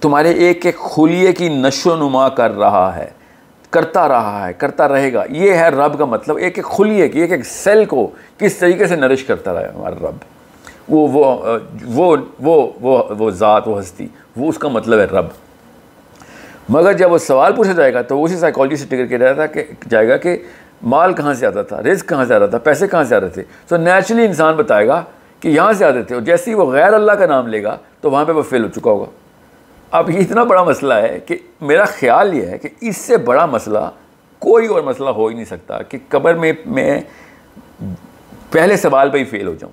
تمہارے 0.00 0.32
ایک 0.32 0.66
ایک 0.66 0.78
خلیے 0.78 1.32
کی 1.32 1.48
نشو 1.48 1.90
و 1.90 1.96
نما 1.96 2.28
کر 2.28 2.58
رہا 2.58 2.96
ہے، 2.96 3.10
کرتا 3.70 4.08
رہا 4.08 4.48
ہے، 4.48 4.52
کرتا 4.52 4.88
رہے 4.88 5.12
گا۔ 5.12 5.24
یہ 5.30 5.52
ہے 5.52 5.68
رب 5.68 5.98
کا 5.98 6.04
مطلب 6.04 6.36
ایک 6.36 6.58
ایک 6.58 6.66
خلیے 6.66 7.08
کی، 7.08 7.20
ایک 7.20 7.32
ایک 7.32 7.46
سیل 7.46 7.84
کو 7.84 8.10
کس 8.38 8.56
طریقے 8.56 8.86
سے 8.86 8.96
نرش 8.96 9.24
کرتا 9.24 9.54
رہا 9.54 9.60
ہے 9.60 9.68
ہمارا 9.74 9.94
رب۔ 9.94 10.16
وہ 10.88 11.08
وہ 11.08 12.16
وہ 12.40 12.70
وہ 12.80 13.02
وہ 13.18 13.30
ذات، 13.30 13.68
وہ 13.68 13.80
ہستی، 13.80 14.06
وہ 14.36 14.48
اس 14.48 14.58
کا 14.58 14.68
مطلب 14.68 14.98
ہے 14.98 15.04
رب۔ 15.04 15.26
مگر 16.68 16.92
جب 16.92 17.12
وہ 17.12 17.18
سوال 17.18 17.52
پوچھا 17.52 17.72
جائے 17.72 17.94
گا 17.94 18.02
تو 18.02 18.24
اسی 18.24 18.36
سائیکالوجی 18.36 18.76
سے 18.76 18.86
ٹکر 18.86 19.06
کیا 19.06 19.18
جاتا 19.18 19.34
تھا 19.34 19.46
کہ 19.46 19.64
جائے 19.88 20.08
گا 20.08 20.16
کہ 20.16 20.36
مال 20.82 21.12
کہاں 21.12 21.34
سے 21.34 21.46
آتا 21.46 21.62
تھا، 21.62 21.82
رزق 21.82 22.08
کہاں 22.08 22.24
سے 22.24 22.34
آتا 22.34 22.46
تھا، 22.46 22.58
پیسے 22.58 22.86
کہاں 22.86 23.04
سے 23.04 23.16
آتے 23.16 23.28
تھے۔ 23.28 23.42
تو 23.68 23.76
نیچرلی 23.76 24.24
انسان 24.24 24.56
بتائے 24.56 24.86
گا 24.86 25.02
کہ 25.40 25.48
یہاں 25.48 25.72
سے 25.72 25.84
آتے 25.84 26.02
تھے 26.02 26.14
اور 26.14 26.22
جیسے 26.22 26.50
ہی 26.50 26.56
وہ 26.56 26.72
غیر 26.72 26.92
اللہ 26.92 27.12
کا 27.12 27.26
نام 27.26 27.46
لے 27.46 27.62
گا 27.62 27.76
تو 28.00 28.10
وہاں 28.10 28.24
پہ 28.24 28.32
وہ 28.32 28.42
فیل 28.42 28.64
ہو 28.64 28.68
چکا 28.68 28.90
ہوگا۔ 28.90 29.06
اب 29.90 30.10
یہ 30.10 30.20
اتنا 30.20 30.42
بڑا 30.42 30.62
مسئلہ 30.62 30.94
ہے 30.94 31.18
کہ 31.26 31.36
میرا 31.60 31.84
خیال 31.84 32.34
یہ 32.34 32.46
ہے 32.46 32.58
کہ 32.58 32.68
اس 32.80 32.96
سے 32.96 33.16
بڑا 33.16 33.46
مسئلہ 33.46 33.78
کوئی 34.38 34.66
اور 34.66 34.82
مسئلہ 34.82 35.08
ہو 35.08 35.26
ہی 35.26 35.34
نہیں 35.34 35.44
سکتا 35.44 35.82
کہ 35.82 35.98
قبر 36.08 36.34
میں 36.34 36.52
میں 36.66 37.00
پہلے 38.50 38.76
سوال 38.76 39.10
پہ 39.10 39.18
ہی 39.18 39.24
فیل 39.24 39.46
ہو 39.46 39.54
جاؤں۔ 39.54 39.72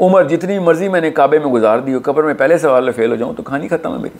عمر 0.00 0.24
جتنی 0.24 0.58
مرضی 0.58 0.88
میں 0.88 1.00
نے 1.00 1.10
کعبے 1.10 1.38
میں 1.38 1.46
گزار 1.46 1.78
دی 1.78 1.94
ہو، 1.94 1.98
قبر 2.04 2.24
میں 2.24 2.34
پہلے 2.34 2.58
سوال 2.58 2.84
میں 2.84 2.92
فیل 2.92 3.10
ہو 3.10 3.16
جاؤں 3.16 3.32
تو 3.32 3.42
کہانی 3.42 3.68
ختم 3.68 3.92
ہے 3.92 3.98
میری۔ 3.98 4.18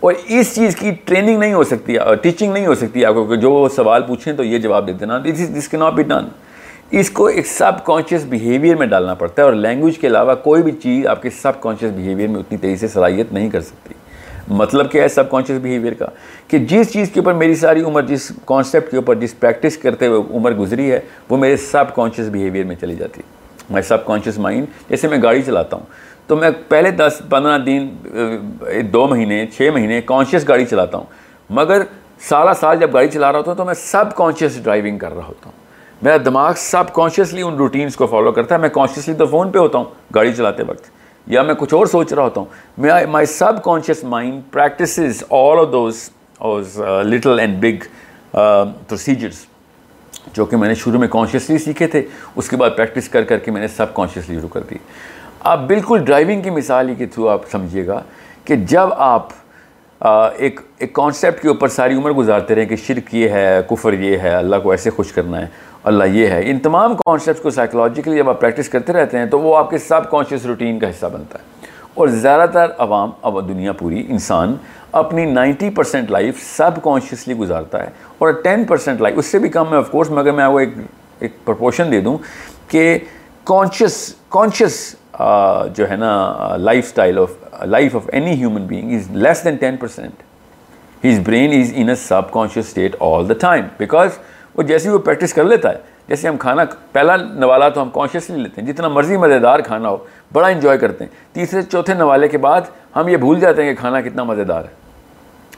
اور 0.00 0.12
اس 0.28 0.54
چیز 0.54 0.76
کی 0.76 0.90
ٹریننگ 1.04 1.38
نہیں 1.38 1.52
ہو 1.52 1.64
سکتی 1.64 1.96
ٹیچنگ 2.22 2.52
نہیں 2.52 2.66
ہو 2.66 2.74
سکتی، 2.74 3.04
آپ 3.04 3.14
کو 3.14 3.24
کہ 3.24 3.36
جو 3.36 3.68
سوال 3.76 4.02
پوچھیں 4.02 4.32
تو 4.32 4.44
یہ 4.44 4.58
جواب 4.58 4.86
دے 4.86 4.92
دینا۔ 4.92 5.18
دس 5.18 5.68
کے 5.68 5.76
ناٹ 5.76 5.92
بی 5.92 6.02
ڈن 6.02 6.24
اس 6.90 7.10
کو 7.10 7.26
ایک 7.26 7.46
سب 7.46 7.72
کانشیس 7.84 8.24
بیہیویئر 8.24 8.76
میں 8.76 8.86
ڈالنا 8.86 9.14
پڑتا 9.14 9.42
ہے 9.42 9.46
اور 9.46 9.54
لینگویج 9.54 9.98
کے 9.98 10.06
علاوہ 10.06 10.34
کوئی 10.34 10.62
بھی 10.62 10.72
چیز 10.72 11.06
آپ 11.06 11.22
کے 11.22 11.30
سب 11.30 11.60
کانشیس 11.60 11.90
بیہیویئر 11.90 12.28
میں 12.28 12.40
اتنی 12.40 12.58
تیزی 12.58 12.76
سے 12.76 12.88
صلاحیت 12.88 13.32
نہیں 13.32 13.50
کر 13.50 13.60
سکتی۔ 13.60 13.94
مطلب 14.48 14.92
کیا 14.92 15.02
ہے 15.02 15.08
سب 15.08 15.30
کانشیس 15.30 15.58
بیہیویئر 15.58 15.94
کا؟ 15.94 16.06
کہ 16.48 16.58
جس 16.58 16.92
چیز 16.92 17.10
کے 17.10 17.20
اوپر 17.20 17.32
میری 17.32 17.54
ساری 17.54 17.82
عمر، 17.82 18.02
جس 18.02 18.32
کانسیپٹ 18.44 18.90
کے 18.90 18.96
اوپر، 18.96 19.14
جس 19.14 19.40
پریکٹس 19.40 19.76
کرتے 19.76 20.06
ہوئے 20.06 20.36
عمر 20.36 20.52
گزری 20.52 20.92
ہے، 20.92 21.00
وہ 21.28 21.36
میرے 21.36 21.56
سب 21.56 21.94
کانشیس 21.94 22.26
بیہیویئر 22.26 22.64
میں 22.64 22.76
چلی 22.80 22.96
جاتی۔ 22.96 23.20
ہے 23.20 23.36
مائی 23.70 23.82
سب 23.82 24.06
کانشیس 24.06 24.38
مائنڈ 24.38 24.66
جیسے 24.88 25.08
میں 25.08 25.18
گاڑی 25.22 25.42
چلاتا 25.42 25.76
ہوں 25.76 25.86
تو 26.26 26.36
میں 26.36 26.50
پہلے 26.68 26.90
دس 26.90 27.22
پندرہ 27.30 27.58
دن 27.58 27.88
دو 28.92 29.06
مہینے، 29.06 29.46
چھ 29.56 29.70
مہینے 29.74 30.00
کانشیس 30.00 30.48
گاڑی 30.48 30.64
چلاتا 30.64 30.98
ہوں۔ 30.98 31.04
مگر 31.50 31.82
سالہ 32.20 32.50
سال 32.60 32.78
جب 32.80 32.94
گاڑی 32.94 33.08
چلا 33.08 33.32
رہا 33.32 33.38
ہوتا 33.38 33.50
ہوں 33.50 33.58
تو 33.58 33.64
میں 33.64 33.74
سب 33.74 34.14
کانشیس 34.14 34.62
ڈرائیونگ 34.64 34.98
کر 34.98 35.14
رہا 35.14 35.26
ہوتا 35.26 35.46
ہوں۔ 35.46 35.64
میرا 36.02 36.16
دماغ 36.24 36.52
سب 36.56 36.92
کانشیسلی 36.92 37.42
ان 37.42 37.54
روٹینس 37.54 37.96
کو 37.96 38.06
فالو 38.06 38.32
کرتا 38.32 38.54
ہے۔ 38.54 38.60
میں 38.60 38.68
کانشیسلی 38.68 39.14
تو 39.14 39.26
فون 39.26 39.50
پہ 39.50 39.58
ہوتا 39.58 39.78
ہوں 39.78 39.84
گاڑی 40.14 40.32
چلاتے 40.32 40.62
وقت۔ 40.62 40.90
یا 41.26 41.42
میں 41.42 41.54
کچھ 41.54 41.74
اور 41.74 41.86
سوچ 41.86 42.12
رہا 42.12 42.22
ہوتا 42.22 42.40
ہوں۔ 42.40 42.46
میں 42.78 43.06
my 43.10 43.26
subconscious 43.64 44.04
mind 44.04 44.42
practices 44.52 45.24
all 45.30 45.58
of 45.58 45.72
those 45.72 46.10
little 47.04 47.38
and 47.38 47.64
big 47.64 47.84
procedures 48.88 49.46
جو 50.32 50.44
کہ 50.44 50.56
میں 50.56 50.68
نے 50.68 50.74
شروع 50.74 51.00
میں 51.00 51.08
کانشیسلی 51.08 51.58
سیکھے 51.58 51.86
تھے۔ 51.86 52.02
اس 52.36 52.48
کے 52.48 52.56
بعد 52.56 52.70
پریکٹس 52.76 53.08
کر 53.08 53.24
کر 53.24 53.38
کے 53.38 53.50
میں 53.50 53.60
نے 53.60 53.68
سب 53.68 53.94
کانشیسلی 53.94 54.36
شروع 54.36 54.48
کر 54.48 54.60
دی۔ 54.70 54.76
آپ 55.46 55.60
بالکل 55.66 56.04
ڈرائیونگ 56.04 56.40
کی 56.42 56.50
مثال 56.50 56.88
ہی 56.88 56.94
کے 56.94 57.06
تھرو 57.06 57.28
آپ 57.28 57.40
سمجھیے 57.50 57.86
گا 57.86 58.00
کہ 58.44 58.56
جب 58.56 58.92
آپ 58.96 59.28
ایک 60.36 60.60
ایک 60.78 60.92
کانسیپٹ 60.92 61.42
کے 61.42 61.48
اوپر 61.48 61.68
ساری 61.68 61.94
عمر 61.94 62.12
گزارتے 62.12 62.54
رہیں 62.54 62.66
کہ 62.66 62.76
شرک 62.76 63.14
یہ 63.14 63.28
ہے، 63.28 63.60
کفر 63.70 63.92
یہ 63.92 64.18
ہے، 64.18 64.34
اللہ 64.34 64.56
کو 64.56 64.70
ایسے 64.70 64.90
خوش 64.90 65.12
کرنا 65.12 65.40
ہے، 65.40 65.46
اللہ 65.84 66.04
یہ 66.04 66.26
ہے، 66.26 66.50
ان 66.50 66.58
تمام 66.58 66.96
کانسیپٹس 66.96 67.40
کو 67.40 67.50
سائیکلوجیکلی 67.50 68.16
جب 68.16 68.30
آپ 68.30 68.40
پریکٹس 68.40 68.68
کرتے 68.68 68.92
رہتے 68.92 69.18
ہیں 69.18 69.26
تو 69.26 69.40
وہ 69.40 69.56
آپ 69.56 69.70
کے 69.70 69.78
سب 69.78 70.10
کانشیس 70.10 70.46
روٹین 70.46 70.78
کا 70.78 70.90
حصہ 70.90 71.06
بنتا 71.06 71.38
ہے۔ 71.38 71.66
اور 71.94 72.08
زیادہ 72.08 72.50
تر 72.52 72.70
عوام، 72.78 73.10
اب 73.22 73.48
دنیا 73.48 73.72
پوری، 73.72 74.06
انسان 74.08 74.56
اپنی 74.92 75.24
نائنٹی 75.24 75.70
پرسینٹ 75.70 76.10
لائف 76.10 76.42
سب 76.56 76.82
کانشیسلی 76.82 77.34
گزارتا 77.34 77.82
ہے 77.84 77.90
اور 78.18 78.32
ٹین 78.44 78.64
پرسینٹ 78.64 79.00
لائف 79.00 79.18
اس 79.18 79.26
سے 79.26 79.38
بھی 79.38 79.48
کم 79.48 79.72
ہے 79.72 79.76
آف 79.76 79.90
کورس 79.90 80.10
مگر 80.10 80.32
میں 80.32 80.44
آپ 80.44 80.52
کو 80.52 80.58
ایک 80.58 80.74
ایک 81.20 81.44
پرپورشن 81.44 81.92
دے 81.92 82.00
دوں 82.00 82.18
کہ 82.68 82.98
کانشیس 83.44 84.14
کانشیس 84.28 84.96
جو 85.74 85.90
ہے 85.90 85.96
نا 85.96 86.36
lifestyle 86.86 87.18
of 87.18 87.30
life 87.64 87.96
of 87.96 88.02
any 88.12 88.30
human 88.30 88.62
being 88.62 88.92
is 88.92 89.10
less 89.10 89.44
than 89.44 89.56
ten 89.56 89.76
percent 89.76 90.22
his 91.04 91.20
brain 91.24 91.60
is 91.60 91.72
in 91.76 91.88
a 91.88 91.94
subconscious 92.30 92.66
state 92.66 92.96
all 93.00 93.28
the 93.28 93.34
time 93.34 93.64
because 93.78 94.10
وہ 94.54 94.62
جیسے 94.62 94.90
وہ 94.90 94.98
پریکٹس 94.98 95.34
کر 95.34 95.44
لیتا 95.44 95.70
ہے، 95.70 95.78
جیسے 96.08 96.28
ہم 96.28 96.36
کھانا، 96.36 96.62
پہلا 96.92 97.16
نوالا 97.16 97.68
تو 97.68 97.82
ہم 97.82 97.90
کانشیسلی 97.92 98.42
لیتے 98.42 98.60
ہیں، 98.60 98.72
جتنا 98.72 98.88
مرضی 98.88 99.16
مزیدار 99.16 99.58
کھانا 99.58 99.88
ہو، 99.88 99.96
بڑا 100.32 100.48
انجوائے 100.48 100.78
کرتے 100.78 101.04
ہیں۔ 101.04 101.34
تیسرے، 101.34 101.62
چوتھے 101.62 101.94
نوالے 101.94 102.28
کے 102.28 102.38
بعد 102.38 102.60
ہم 102.96 103.08
یہ 103.08 103.16
بھول 103.16 103.40
جاتے 103.40 103.64
ہیں 103.64 103.74
کہ 103.74 103.80
کھانا 103.80 104.00
کتنا 104.00 104.24
مزیدار 104.24 104.64
ہے۔ 104.64 104.74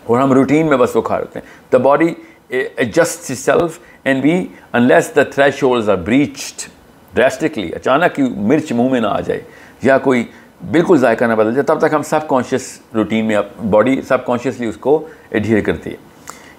اور 0.05 0.19
ہم 0.19 0.33
روٹین 0.33 0.67
میں 0.67 0.77
بس 0.77 0.97
وہ 0.97 1.03
کھا 1.03 1.19
رہتے 1.19 1.39
ہیں۔ 1.39 1.47
The 1.73 1.79
body 1.79 2.15
adjust 2.49 3.33
self 3.33 3.79
and 4.05 4.23
be 4.23 4.47
unless 4.73 5.17
the 5.17 5.23
thresholds 5.63 5.91
are 5.91 5.97
breached 5.97 6.69
drastically 7.15 7.69
اچانک 7.69 8.15
کی 8.15 8.23
مرچ 8.23 8.73
منہ 8.73 8.89
میں 8.89 9.01
نہ 9.01 9.07
آ 9.07 9.21
جائے 9.21 9.41
یا 9.83 9.99
کوئی 9.99 10.25
بالکل 10.71 10.99
ذائقہ 10.99 11.25
نہ 11.25 11.33
بدل 11.33 11.55
جائے، 11.55 11.63
تب 11.63 11.79
تک 11.79 11.95
ہم 11.95 12.03
سب 12.03 12.29
کانشیس 12.29 12.81
روٹین 12.95 13.25
میں 13.25 13.37
باڈی 13.71 14.03
سب 14.03 14.27
کانشیسلی 14.27 14.67
اس 14.67 14.77
کو 14.77 15.09
ایڈھیئر 15.31 15.61
کرتی 15.61 15.91
ہے۔ 15.91 15.97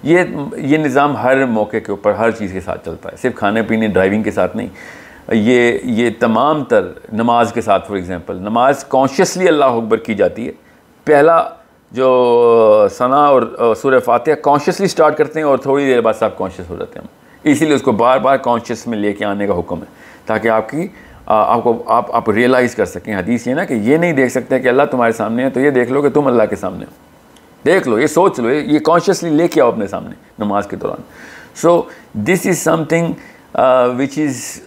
یہ 0.02 0.18
یہ 0.56 0.78
نظام 0.78 1.16
ہر 1.16 1.44
موقع 1.46 1.76
کے 1.76 1.92
اوپر، 1.92 2.12
ہر 2.12 2.30
چیز 2.30 2.52
کے 2.52 2.60
ساتھ 2.60 2.84
چلتا 2.84 3.08
ہے۔ 3.12 3.16
صرف 3.16 3.34
کھانے 3.34 3.62
پینے 3.62 3.88
ڈرائیونگ 3.88 4.22
کے 4.22 4.30
ساتھ 4.30 4.56
نہیں۔ 4.56 4.68
یہ 5.28 5.78
یہ 5.84 6.10
تمام 6.18 6.64
تر 6.64 6.86
نماز 7.12 7.52
کے 7.52 7.60
ساتھ 7.60 7.88
فار 7.88 7.96
ایگزامپل 7.96 8.36
نماز 8.36 8.84
کانشیسلی 8.84 9.48
اللہ 9.48 9.64
اکبر 9.64 9.96
کی 9.96 10.14
جاتی 10.14 10.46
ہے۔ 10.46 10.52
پہلا 11.04 11.48
جو 11.92 12.88
ثنا 12.90 13.24
اور 13.24 13.74
سورہ 13.76 13.98
فاتحہ 13.98 14.34
کانشیسلی 14.34 14.86
سٹارٹ 14.86 15.16
کرتے 15.16 15.40
ہیں 15.40 15.46
اور 15.46 15.58
تھوڑی 15.58 15.86
دیر 15.86 16.00
بعد 16.00 16.14
سب 16.18 16.38
کانشیس 16.38 16.70
ہو 16.70 16.76
جاتے 16.76 16.98
ہیں۔ 16.98 17.06
اسی 17.44 17.64
لیے 17.64 17.74
اس 17.74 17.82
کو 17.82 17.92
بار 17.92 18.18
بار 18.18 18.36
کانشیس 18.36 18.86
میں 18.86 18.98
لے 18.98 19.12
کے 19.12 19.24
آنے 19.24 19.46
کا 19.46 19.58
حکم 19.58 19.78
ہے۔ 19.78 20.09
تاکہ 20.26 20.48
آپ 20.48 20.68
کی 20.68 20.86
آپ 21.26 21.62
کو، 21.64 21.82
آپ 21.86 22.14
آپ 22.16 22.30
ریئلائز 22.30 22.74
کر 22.74 22.84
سکیں۔ 22.84 23.14
حدیث 23.16 23.46
یہ 23.46 23.54
نا 23.54 23.64
کہ 23.64 23.74
یہ 23.74 23.96
نہیں 23.96 24.12
دیکھ 24.12 24.32
سکتے 24.32 24.58
کہ 24.58 24.68
اللہ 24.68 24.82
تمہارے 24.90 25.12
سامنے 25.12 25.44
ہے، 25.44 25.50
تو 25.50 25.60
یہ 25.60 25.70
دیکھ 25.70 25.92
لو 25.92 26.02
کہ 26.02 26.10
تم 26.10 26.26
اللہ 26.26 26.42
کے 26.50 26.56
سامنے 26.56 26.84
ہو۔ 26.84 26.90
دیکھ 27.66 27.88
لو، 27.88 27.98
یہ 27.98 28.06
سوچ 28.06 28.38
لو، 28.40 28.50
یہ 28.50 28.78
کانشیسلی 28.78 29.30
لے 29.30 29.48
کے 29.48 29.60
آؤ 29.62 29.68
اپنے 29.68 29.86
سامنے 29.86 30.14
نماز 30.38 30.66
کے 30.66 30.76
دوران۔ 30.76 31.02
So 31.54 31.82
this 32.14 32.46
is 32.46 32.58
something 32.84 33.12
which 33.98 34.18
is 34.18 34.60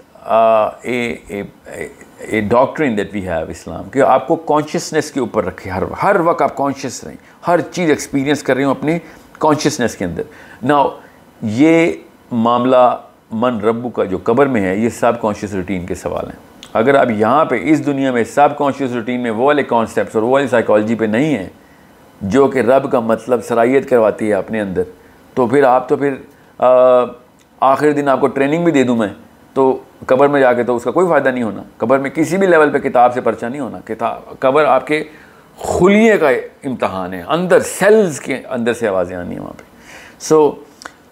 a 0.84 2.42
doctrine 2.50 2.98
that 2.98 3.14
we 3.14 3.22
have 3.28 3.50
Islam 3.50 3.90
کہ 3.90 4.02
آپ 4.02 4.28
کو 4.28 4.36
کانشیسنیس 4.36 5.12
کے 5.12 5.20
اوپر 5.20 5.46
رکھے۔ 5.46 5.70
ہر 5.72 5.84
ہر 6.04 6.20
وقت 6.26 6.42
آپ 6.42 6.56
کانشیس 6.58 7.04
رہیں۔ 7.04 7.16
ہر 7.48 7.62
چیز 7.72 7.90
ایکسپیرینس 7.90 8.44
کر 8.44 8.56
رہی 8.56 8.64
ہوں 8.64 8.72
اپنی 8.72 8.98
کانشیسنیس 9.40 9.96
کے 9.96 10.06
اندر۔ 10.06 10.24
نا 10.64 10.84
یہ 11.42 11.92
معاملہ 12.32 12.96
من 13.34 13.60
ربو 13.60 13.90
کا 13.90 14.04
جو 14.04 14.18
قبر 14.24 14.46
میں 14.46 14.62
ہے، 14.62 14.76
یہ 14.76 14.90
سب 14.90 15.22
کانشیس 15.22 15.54
روٹین 15.54 15.86
کے 15.86 15.96
سوال 15.96 16.26
ہیں۔ 16.26 16.40
اگر 16.74 16.96
آپ 16.96 17.12
یہاں 17.12 17.46
پہ 17.46 17.60
اس 17.62 17.86
دنیا 17.86 18.12
میں 18.12 18.24
سب 18.24 18.50
کانشیس 18.58 18.92
روٹین 18.92 19.22
میں 19.22 19.32
وہ 19.32 19.46
والے 19.46 19.64
کانسیپٹس 19.64 20.16
اور 20.16 20.24
وہ 20.24 20.30
والی 20.30 20.48
سائیکالوجی 20.48 20.96
پہ 20.96 21.06
نہیں 21.06 21.38
ہیں، 21.38 21.50
جو 22.22 22.48
کہ 22.48 22.60
رب 22.60 22.92
کا 22.92 23.00
مطلب 23.00 23.44
صلاحیت 23.44 23.90
کرواتی 23.90 24.30
ہے 24.30 24.34
اپنے 24.34 24.62
اندر، 24.62 24.84
تو 25.34 25.48
پھر 25.48 25.64
آپ 25.64 25.90
تو 25.90 25.96
پھر 25.96 26.14
آخر 27.60 27.92
دن 27.92 28.10
آپ 28.10 28.22
کو 28.22 28.28
ٹریننگ 28.28 28.64
بھی 28.64 28.72
دے 28.72 28.84
دوں 28.84 28.96
میں۔ 28.96 29.08
تو 29.54 29.80
قبر 30.06 30.28
میں 30.28 30.40
جا 30.42 30.54
کے 30.54 30.64
تو 30.64 30.76
اس 30.76 30.84
کا 30.84 30.92
کوئی 30.92 31.08
فائدہ 31.08 31.30
نہیں 31.30 31.44
ہونا۔ 31.44 31.64
قبر 31.78 32.00
میں 32.00 32.10
کسی 32.10 32.38
بھی 32.38 32.48
لیول 32.48 32.70
پہ 32.70 32.78
کتاب 32.78 33.14
سے 33.14 33.22
پرچہ 33.22 33.46
نہیں 33.46 33.62
ہونا۔ 33.62 33.80
کتاب، 33.86 34.40
قبر 34.40 34.66
آپ 34.66 34.88
کے 34.88 35.04
خلیے 35.60 36.18
کا 36.18 36.30
امتحان 36.64 37.14
ہے۔ 37.14 37.24
اندر 37.28 37.60
سیلز 37.60 38.20
کے 38.20 38.38
اندر 38.50 38.74
سے 38.74 38.88
آوازیں 38.88 39.16
آنی 39.16 39.34
ہیں 39.34 39.42
وہاں 39.42 39.54
پہ۔ 39.58 39.64
سو 40.20 40.52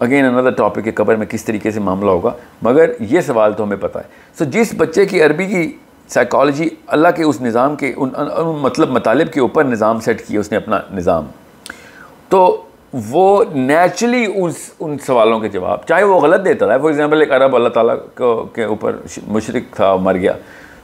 اگین 0.02 0.26
اندر 0.26 0.50
ٹاپک 0.50 0.84
کہ 0.84 0.92
قبر 0.96 1.16
میں 1.16 1.26
کس 1.26 1.46
طریقے 1.46 1.72
سے 1.72 1.80
معاملہ 1.80 2.10
ہوگا؟ 2.10 2.32
مگر 2.62 2.92
یہ 3.00 3.22
سوال 3.22 3.54
تو 3.54 3.64
ہمیں 3.64 3.78
پتہ 3.78 3.98
ہے۔ 3.98 4.04
سو 4.38 4.46
جس 4.46 4.74
بچے 4.78 5.06
کی 5.06 5.24
عربی 5.24 5.46
کی 5.46 5.78
سائیکالوجی 6.08 6.68
اللہ 6.88 7.08
کے 7.16 7.24
اس 7.24 7.42
نظام 7.42 7.76
کے 7.76 7.94
ان 7.98 8.10
مطلب 8.62 8.90
مطالب 8.90 9.34
کے 9.34 9.40
اوپر 9.40 9.64
نظام 9.64 10.00
سیٹ 10.00 10.28
کیا، 10.28 10.40
اس 10.40 10.52
نے 10.52 10.58
اپنا 10.58 10.80
نظام۔ 10.94 11.26
تو 12.30 12.64
وہ 12.94 13.44
نیچرلی 13.54 14.26
اس 14.36 14.56
ان 14.80 14.98
سوالوں 14.98 15.40
کے 15.40 15.50
جواب، 15.50 15.78
چاہے 15.88 16.04
وہ 16.04 16.20
غلط 16.20 16.46
دیتا 16.46 16.66
تھا 16.66 16.78
فار 16.78 16.86
ایگزامپل 16.86 17.22
ایک 17.22 17.32
عرب 17.32 17.56
اللہ 17.56 17.70
تعالیٰ 17.70 17.96
کے 18.54 18.64
اوپر 18.64 18.96
مشرق 19.28 19.76
تھا، 19.76 19.96
مر 19.96 20.16
گیا۔ 20.16 20.34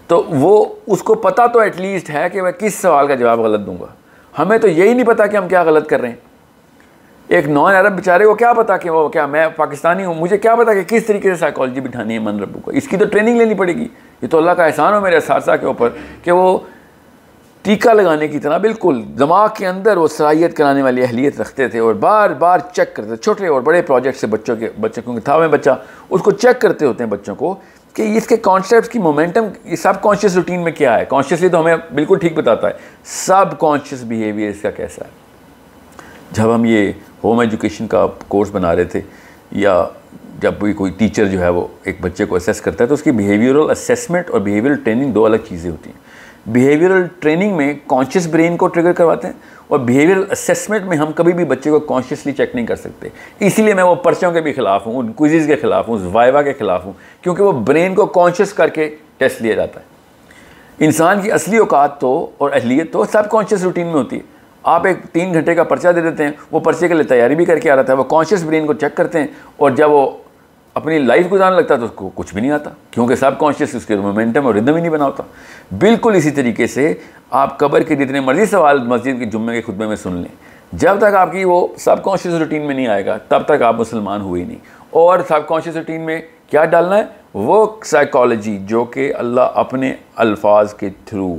تو 0.08 0.24
وہ 0.28 0.66
اس 0.88 1.04
کو 1.04 1.16
پتہ 1.16 1.42
تو 1.54 1.60
ایٹ 1.60 1.82
لیسٹ 1.82 2.10
ہے 2.10 2.28
کہ 2.34 2.42
میں 2.42 2.52
کس 2.52 2.74
سوال 2.74 3.08
کا 3.08 3.16
جواب 3.16 3.40
غلط 3.40 3.66
دوں 3.66 3.78
گا۔ 3.82 3.88
ہمیں 4.40 4.58
تو 4.58 4.68
یہی 4.68 4.94
نہیں 4.94 5.06
پتہ 5.06 5.24
کہ 5.32 5.38
ہم 5.38 5.48
کیا 5.48 5.64
غلط 5.64 5.88
کر 5.88 6.02
رہے 6.02 6.10
ہیں۔ 6.10 6.16
ایک 7.28 7.50
نان 7.50 7.76
عرب 7.76 7.96
بیچارے 7.96 8.26
کو 8.26 8.36
کیا 8.36 8.54
پتا 8.54 8.78
کہ 8.78 8.90
وہ 8.90 9.10
کیا 9.10 9.26
میں 9.26 9.48
پاکستانی 9.56 10.06
ہوں؟ 10.06 10.14
مجھے 10.14 10.38
کیا 10.38 10.56
پتا 10.56 10.74
کہ 10.74 10.82
کس 10.88 11.06
طریقے 11.06 11.30
سے 11.30 11.36
سائیکالوجی 11.36 11.82
بٹھانی 11.82 12.14
ہے 12.14 12.20
من 12.20 12.40
ربو 12.40 12.60
کو؟ 12.60 12.72
اس 12.72 12.88
کی 12.88 12.98
تو 12.98 13.06
ٹریننگ 13.06 13.38
لینی 13.38 13.54
پڑے 13.54 13.74
گی۔ 13.74 13.88
یہ 14.22 14.28
تو 14.28 14.38
اللہ 14.38 14.52
کا 14.52 14.66
احسان 14.66 14.94
ہو 14.94 15.00
میرے 15.00 15.18
اساتذہ 15.18 15.52
کے 15.60 15.66
اوپر 15.66 15.90
کہ 16.24 16.32
وہ 16.32 16.58
ٹیکہ 17.62 17.90
لگانے 17.90 18.28
کی 18.28 18.40
طرح 18.40 18.58
بالکل 18.58 19.02
دماغ 19.20 19.48
کے 19.58 19.68
اندر 19.68 19.98
وہ 19.98 20.08
صلاحیت 20.08 20.58
کرانے 20.58 20.82
والی 20.82 21.02
اہلیت 21.02 21.42
رکھتے 21.42 21.68
تھے 21.68 21.80
اور 21.80 21.94
بار 21.94 22.30
بار 22.30 22.60
چیک 22.60 22.96
کرتے 22.96 23.08
تھے۔ 23.08 23.16
چھوٹے 23.16 23.48
اور 23.48 23.62
بڑے 23.62 23.82
پروجیکٹ 23.82 24.18
سے 24.18 24.28
بچوں 24.28 24.56
کے 24.56 24.70
بچوں 24.80 25.04
کیونکہ 25.04 25.22
تھا 25.22 25.38
میں 25.38 25.48
بچہ، 25.48 25.70
اس 26.10 26.22
کو 26.22 26.32
چیک 26.32 26.62
کرتے 26.62 26.86
ہوتے 26.86 27.04
ہیں 27.04 27.12
بچوں 27.12 27.36
کو 27.36 27.56
کہ 27.94 28.18
اس 28.18 28.28
کے 28.28 28.38
کانسیپٹس 28.38 28.90
کی 28.90 29.00
مومنٹم 29.00 29.46
یہ 29.64 29.76
سب 29.76 29.94
کانشیس 30.02 30.36
روٹین 30.36 30.64
میں 30.64 30.72
کیا 30.72 31.00
ہے؟ 31.00 31.06
کانشیسلی 31.06 31.50
تو 31.50 31.60
ہمیں 31.60 31.76
بالکل 31.94 32.18
ٹھیک 32.18 32.38
بتاتا 32.38 32.68
ہے۔ 32.68 32.74
سب 33.04 33.46
کانشیس 33.60 34.04
بیہیویئر 34.04 34.50
اس 34.50 34.62
کا 34.62 34.70
کیسا 34.70 35.06
ہے؟ 35.06 35.27
جب 36.32 36.56
ہم 36.56 36.66
یہ 36.66 36.92
ہوم 37.24 37.40
ایجوکیشن 37.40 37.88
کا 37.88 38.08
کورس 38.28 38.50
بنا 38.52 38.76
رہے 38.76 38.84
تھے، 38.84 39.02
یا 39.52 39.86
جب 40.40 40.54
بھی 40.54 40.74
کوئی 40.74 40.92
ٹیچر 40.98 41.26
جو 41.26 41.42
ہے 41.42 41.50
وہ 41.50 41.68
ایک 41.84 41.98
بچے 42.02 42.26
کو 42.26 42.36
اسیس 42.36 42.62
کرتا 42.62 42.84
ہے، 42.84 42.88
تو 42.88 42.94
اس 42.94 43.04
کی 43.04 43.12
بیہیویئرل 43.12 43.70
اسیسمنٹ 43.72 44.30
اور 44.30 44.40
بیہیویئرل 44.40 44.84
ٹریننگ 44.84 45.12
دو 45.12 45.26
الگ 45.26 45.38
چیزیں 45.50 45.72
ہوتی 45.72 45.90
ہیں۔ 45.90 46.06
بیہیویئرل 46.52 47.08
ٹریننگ 47.20 47.58
میں 47.58 47.74
کانشیس 47.88 48.28
برین 48.28 48.58
کو 48.58 48.68
ٹریگر 48.68 48.92
کرواتے 48.92 49.28
ہیں 49.28 49.34
اور 49.68 49.80
بیہیویئرل 49.80 50.24
اسیسمنٹ 50.32 50.84
میں 50.84 50.98
ہم 50.98 51.12
کبھی 51.12 51.34
بھی 51.34 51.46
بچے 51.46 51.70
کو 51.70 51.80
کانشیسلی 51.80 52.34
چیک 52.34 52.56
نہیں 52.56 52.66
کر 52.66 52.76
سکتے۔ 52.76 53.10
اسی 53.40 53.62
لیے 53.62 53.74
میں 53.74 53.84
وہ 53.84 53.96
پرچوں 53.96 54.32
کے 54.32 54.42
بھی 54.42 54.54
خلاف 54.54 54.88
ہوں، 54.88 54.96
ان 54.96 55.12
کوئزز 55.14 55.48
کے 55.48 55.56
خلاف 55.56 55.88
ہوں 55.88 55.98
وائوا 56.12 56.42
کے 56.42 56.54
خلاف 56.54 56.86
ہوں، 56.86 56.94
کیونکہ 57.22 57.44
وہ 57.44 57.52
برین 57.52 57.96
کو 57.96 58.06
کانشیس 58.06 58.54
کر 58.54 58.68
کے 58.68 58.96
ٹیسٹ 59.18 59.42
لیا 59.42 59.56
جاتا 59.56 59.80
ہے۔ 59.80 59.86
انسان 60.86 61.22
کی 61.22 61.32
اصلی 61.32 61.58
اوقات 61.58 62.00
تو 62.00 62.30
اور 62.38 62.50
اہلیت 62.54 62.94
تو 62.94 63.06
سب 63.12 63.30
کانشیس 63.30 63.64
روٹین 63.64 63.86
میں 63.86 63.96
ہوتی 63.96 64.16
ہے۔ 64.16 64.37
آپ 64.68 64.88
ایک 64.88 64.98
تین 65.12 65.34
گھنٹے 65.34 65.56
کا 65.56 65.64
پرچہ 65.64 65.88
دے 65.88 66.02
دیتے 66.02 66.24
ہیں، 66.24 66.32
وہ 66.52 66.60
پرچے 66.60 66.88
کے 66.88 66.94
لیے 66.94 67.04
تیاری 67.04 67.36
بھی 67.36 67.46
کر 67.46 67.60
کے 67.60 67.72
آ 67.72 67.76
رہا 67.76 67.82
تھا، 67.82 67.94
وہ 67.94 68.04
کانشیس 68.04 68.44
برین 68.44 68.66
کو 68.66 68.74
چیک 68.74 68.98
کرتے 68.98 69.20
ہیں 69.20 69.28
اور 69.58 69.72
جب 69.72 69.92
وہ 69.92 70.10
اپنی 70.74 71.00
لائف 71.00 71.32
گزارنے 71.32 71.58
لگتا 71.58 71.74
ہے 71.74 71.80
تو 71.80 71.86
اس 71.86 71.92
کو 71.96 72.10
کچھ 72.16 72.34
بھی 72.34 72.42
نہیں 72.42 72.52
آتا، 72.52 72.70
کیونکہ 72.92 73.16
سب 73.16 73.40
کانشیس 73.40 73.76
اس 73.76 73.86
کے 73.86 73.96
مومنٹم 73.96 74.46
اور 74.46 74.56
ردم 74.56 74.76
ہی 74.76 74.82
نہیں 74.82 74.92
بنا 74.92 75.06
ہوتا۔ 75.06 75.24
بالکل 75.80 76.14
اسی 76.16 76.32
طریقے 76.32 76.68
سے 76.68 76.94
آپ 77.32 77.60
قبر 77.60 77.84
کے 77.84 77.96
جتنے 77.96 78.20
مرضی 78.20 78.46
سوال 78.46 78.84
مسجد 78.84 79.20
کے 79.20 79.26
جمعے 79.26 79.62
کے 79.62 79.72
خطبے 79.72 79.88
میں 79.88 79.96
سن 79.96 80.14
لیں۔ 80.14 80.36
جب 80.74 80.98
تک 80.98 81.16
آپ 81.16 81.32
کی 81.32 81.44
وہ 81.44 81.68
سب 81.78 82.04
کانشیس 82.04 82.34
روٹین 82.34 82.62
میں 82.62 82.76
نہیں 82.76 82.88
آئے 82.88 83.06
گا، 83.06 83.18
تب 83.28 83.42
تک 83.46 83.62
آپ 83.62 83.76
مسلمان 83.80 84.22
ہوئے 84.22 84.44
نہیں۔ 84.44 84.58
اور 84.90 85.20
سب 85.28 85.48
کانشیس 85.48 85.76
روٹین 85.76 86.02
میں 86.02 86.22
کیا 86.48 86.66
ڈالنا 86.66 86.98
ہے؟ 86.98 87.04
وہ 87.34 87.68
سائیکالوجی 87.86 88.58
جو 88.62 88.86
کہ 88.86 89.14
اللہ 89.18 89.42
اپنے 89.42 89.94
الفاظ 90.16 90.74
کے 90.74 90.90
تھرو 91.06 91.36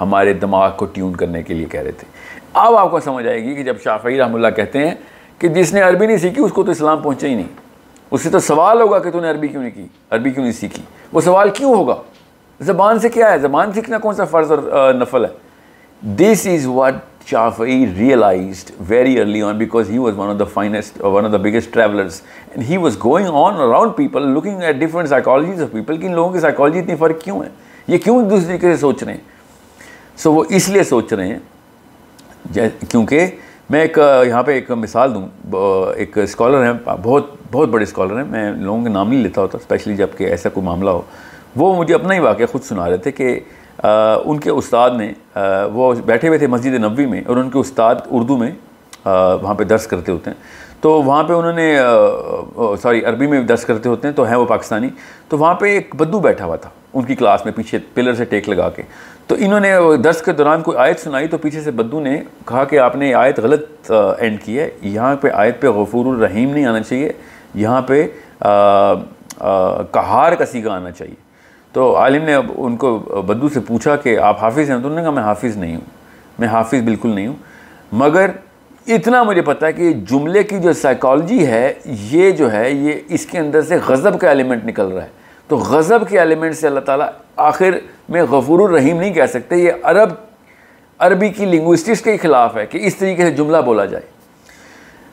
ہمارے 0.00 0.32
دماغ 0.32 0.70
کو 0.76 0.84
ٹیون 0.84 1.16
کرنے 1.16 1.42
کے 1.42 1.54
لیے 1.54 1.66
کہہ 1.66 1.80
رہے 1.80 1.92
تھے۔ 1.92 2.23
اب 2.54 2.76
آپ 2.76 2.90
کو 2.90 3.00
سمجھ 3.00 3.26
آئے 3.26 3.44
گی 3.44 3.54
کہ 3.54 3.62
جب 3.62 3.76
شافعی 3.84 4.18
رحمہ 4.18 4.34
اللہ 4.34 4.48
کہتے 4.56 4.88
ہیں 4.88 4.94
کہ 5.38 5.48
جس 5.48 5.74
نے 5.74 5.80
عربی 5.80 6.06
نہیں 6.06 6.16
سیکھی، 6.16 6.42
اس 6.42 6.52
کو 6.52 6.62
تو 6.62 6.70
اسلام 6.70 7.02
پہنچا 7.02 7.26
ہی 7.26 7.34
نہیں۔ 7.34 7.46
اس 8.10 8.22
سے 8.22 8.30
تو 8.30 8.38
سوال 8.38 8.80
ہوگا 8.80 8.98
کہ 8.98 9.10
تو 9.10 9.20
نے 9.20 9.30
عربی 9.30 9.48
کیوں 9.48 9.62
نہیں 9.62 9.72
کی؟ 9.74 9.86
عربی 10.10 10.30
کیوں 10.30 10.44
نہیں 10.44 10.52
سیکھی؟ 10.52 10.82
وہ 11.12 11.20
سوال 11.20 11.50
کیوں 11.50 11.74
ہوگا؟ 11.74 11.94
زبان 12.60 12.98
سے 12.98 13.08
کیا 13.08 13.32
ہے؟ 13.32 13.38
زبان 13.38 13.72
سیکھنا 13.72 13.98
کون 13.98 14.14
سا 14.14 14.24
فرض 14.24 14.52
اور 14.52 14.94
نفل 14.94 15.24
ہے؟ 15.24 15.30
This 16.02 16.46
is 16.46 16.66
what 16.66 16.94
Shafi 17.26 17.86
realised 17.98 18.70
very 18.88 19.20
early 19.20 19.42
on 19.42 19.58
because 19.58 19.90
he 19.90 19.98
was 19.98 20.18
one 20.18 20.28
of 20.28 20.38
the 20.38 20.44
finest 20.44 21.04
one 21.04 21.26
of 21.26 21.32
the 21.32 21.36
biggest 21.36 21.72
travellers 21.72 22.22
and 22.54 22.70
he 22.70 22.76
was 22.76 22.96
going 23.04 23.26
on 23.26 23.54
around 23.54 23.96
people 23.96 24.28
looking 24.28 24.62
at 24.62 24.76
different 24.76 25.08
psychologies 25.08 25.62
of 25.62 25.72
people 25.72 25.96
کہ 25.96 26.06
ان 26.06 26.14
لوگوں 26.14 26.32
کی 26.32 26.40
psychology 26.40 26.78
اتنی 26.78 26.96
فرق 26.96 27.20
کیوں 27.20 27.42
ہے؟ 27.42 27.48
یہ 27.88 27.98
کیوں 27.98 28.20
ایک 28.20 28.30
دوسرے 28.30 28.46
طریقے 28.46 28.74
سے 28.74 28.80
سوچ 28.80 29.02
رہے 29.02 29.12
ہیں؟ 29.12 29.20
سو 30.16 30.32
وہ 30.32 30.44
اس 30.48 30.68
لیے 30.68 30.82
سوچ 30.82 31.12
رہے 31.12 31.26
ہیں 31.26 31.38
جی، 32.50 32.60
کیونکہ 32.88 33.26
میں 33.70 33.80
ایک، 33.80 33.98
یہاں 34.26 34.42
پہ 34.42 34.52
ایک 34.52 34.70
مثال 34.70 35.14
دوں 35.14 35.28
ایک 35.96 36.18
اسکالر 36.18 36.64
ہیں، 36.64 36.72
بہت 37.02 37.30
بہت 37.52 37.68
بڑے 37.68 37.82
اسکالر 37.82 38.16
ہیں، 38.16 38.24
میں 38.30 38.52
لوگوں 38.52 38.82
کے 38.82 38.88
نام 38.88 39.08
نہیں 39.08 39.22
لیتا 39.22 39.40
ہوتا 39.40 39.58
اسپیشلی 39.60 39.96
جبکہ 39.96 40.24
ایسا 40.24 40.48
کوئی 40.48 40.66
معاملہ 40.66 40.90
ہو۔ 40.90 41.02
وہ 41.56 41.74
مجھے 41.76 41.94
اپنا 41.94 42.14
ہی 42.14 42.18
واقعہ 42.18 42.46
خود 42.52 42.62
سنا 42.62 42.88
رہے 42.88 42.96
تھے 42.96 43.12
کہ 43.12 43.40
ان 44.24 44.38
کے 44.38 44.50
استاد 44.50 44.90
نے 44.98 45.12
وہ 45.72 45.94
بیٹھے 46.06 46.28
ہوئے 46.28 46.38
تھے 46.38 46.46
مسجد 46.46 46.74
نبوی 46.84 47.06
میں 47.06 47.22
اور 47.26 47.36
ان 47.36 47.50
کے 47.50 47.58
استاد 47.58 47.94
اردو 48.10 48.36
میں 48.36 48.50
وہاں 49.42 49.54
پہ 49.54 49.64
درس 49.64 49.86
کرتے 49.86 50.12
ہوتے 50.12 50.30
ہیں۔ 50.30 50.36
تو 50.80 51.02
وہاں 51.02 51.24
پہ 51.24 51.32
انہوں 51.32 51.52
نے 51.52 51.78
سوری، 52.82 53.04
عربی 53.04 53.26
میں 53.26 53.42
درس 53.42 53.64
کرتے 53.64 53.88
ہوتے 53.88 54.08
ہیں، 54.08 54.14
تو 54.14 54.24
ہیں 54.24 54.36
وہ 54.36 54.46
پاکستانی۔ 54.46 54.88
تو 55.28 55.38
وہاں 55.38 55.54
پہ 55.54 55.66
ایک 55.66 55.94
بدو 55.94 56.20
بیٹھا 56.20 56.44
ہوا 56.44 56.56
تھا۔ 56.56 56.70
ان 56.94 57.04
کی 57.04 57.14
کلاس 57.14 57.44
میں 57.44 57.52
پیچھے 57.52 57.78
پلر 57.94 58.14
سے 58.14 58.24
ٹیک 58.24 58.48
لگا 58.48 58.70
کے۔ 58.70 58.82
تو 59.26 59.34
انہوں 59.38 59.60
نے 59.60 59.72
درس 60.04 60.22
کے 60.22 60.32
دوران 60.32 60.62
کوئی 60.62 60.78
آیت 60.78 61.00
سنائی 61.00 61.28
تو 61.28 61.38
پیچھے 61.38 61.60
سے 61.60 61.70
بدو 61.70 62.00
نے 62.00 62.22
کہا 62.46 62.64
کہ 62.64 62.78
آپ 62.78 62.96
نے 62.96 63.14
آیت 63.14 63.38
غلط 63.38 63.92
اینڈ 64.18 64.42
کی 64.42 64.58
ہے۔ 64.58 64.70
یہاں 64.82 65.16
پہ 65.16 65.28
آیت 65.32 65.60
پہ 65.60 65.68
غفور 65.68 66.06
الرحیم 66.06 66.50
نہیں 66.50 66.66
آنا 66.66 66.82
چاہیے۔ 66.82 67.12
یہاں 67.54 67.82
پہ 67.82 68.06
کہار 69.92 70.32
کا 70.32 70.46
سیگا 70.46 70.72
آنا 70.72 70.90
چاہیے۔ 70.90 71.14
تو 71.72 71.96
عالم 71.96 72.24
نے 72.24 72.34
اب 72.34 72.46
ان 72.56 72.76
کو 72.76 72.98
بدو 72.98 73.48
سے 73.48 73.60
پوچھا 73.60 73.96
کہ 73.96 74.18
آپ 74.18 74.44
حافظ 74.44 74.58
ہیں؟ 74.58 74.66
تو 74.66 74.74
انہوں 74.74 74.94
نے 74.94 75.02
کہا، 75.02 75.10
میں 75.10 75.22
حافظ 75.22 75.56
نہیں 75.56 75.74
ہوں۔ 75.74 75.90
میں 76.38 76.48
حافظ 76.48 76.82
بالکل 76.82 77.14
نہیں 77.14 77.26
ہوں۔ 77.26 77.34
مگر 77.92 78.30
اتنا 78.86 79.22
مجھے 79.22 79.42
پتا 79.42 79.66
ہے 79.66 79.72
کہ 79.72 79.92
جملے 79.92 80.42
کی 80.42 80.58
جو 80.58 80.72
سائیکالوجی 80.72 81.46
ہے، 81.46 81.72
یہ 81.84 82.30
جو 82.30 82.52
ہے، 82.52 82.70
یہ 82.70 82.92
اس 83.08 83.26
کے 83.26 83.38
اندر 83.38 83.62
سے 83.62 83.76
غضب 83.88 84.20
کا 84.20 84.28
ایلیمنٹ 84.28 84.64
نکل 84.64 84.86
رہا 84.86 85.02
ہے۔ 85.02 85.23
تو 85.54 85.58
غضب 85.58 86.08
کے 86.08 86.18
ایلیمنٹ 86.18 86.54
سے 86.56 86.66
اللہ 86.66 86.80
تعالیٰ 86.80 87.06
آخر 87.48 87.74
میں 88.08 88.22
غفور 88.30 88.60
الرحیم 88.60 89.00
نہیں 89.00 89.12
کہہ 89.14 89.26
سکتے، 89.32 89.56
یہ 89.56 89.72
عرب، 89.82 90.12
عربی 91.00 91.28
کی 91.28 91.44
لنگوسٹکس 91.44 92.00
کے 92.02 92.16
خلاف 92.16 92.56
ہے 92.56 92.64
کہ 92.66 92.78
اس 92.86 92.96
طریقے 92.96 93.24
سے 93.24 93.30
جملہ 93.30 93.56
بولا 93.64 93.84
جائے۔ 93.84 94.02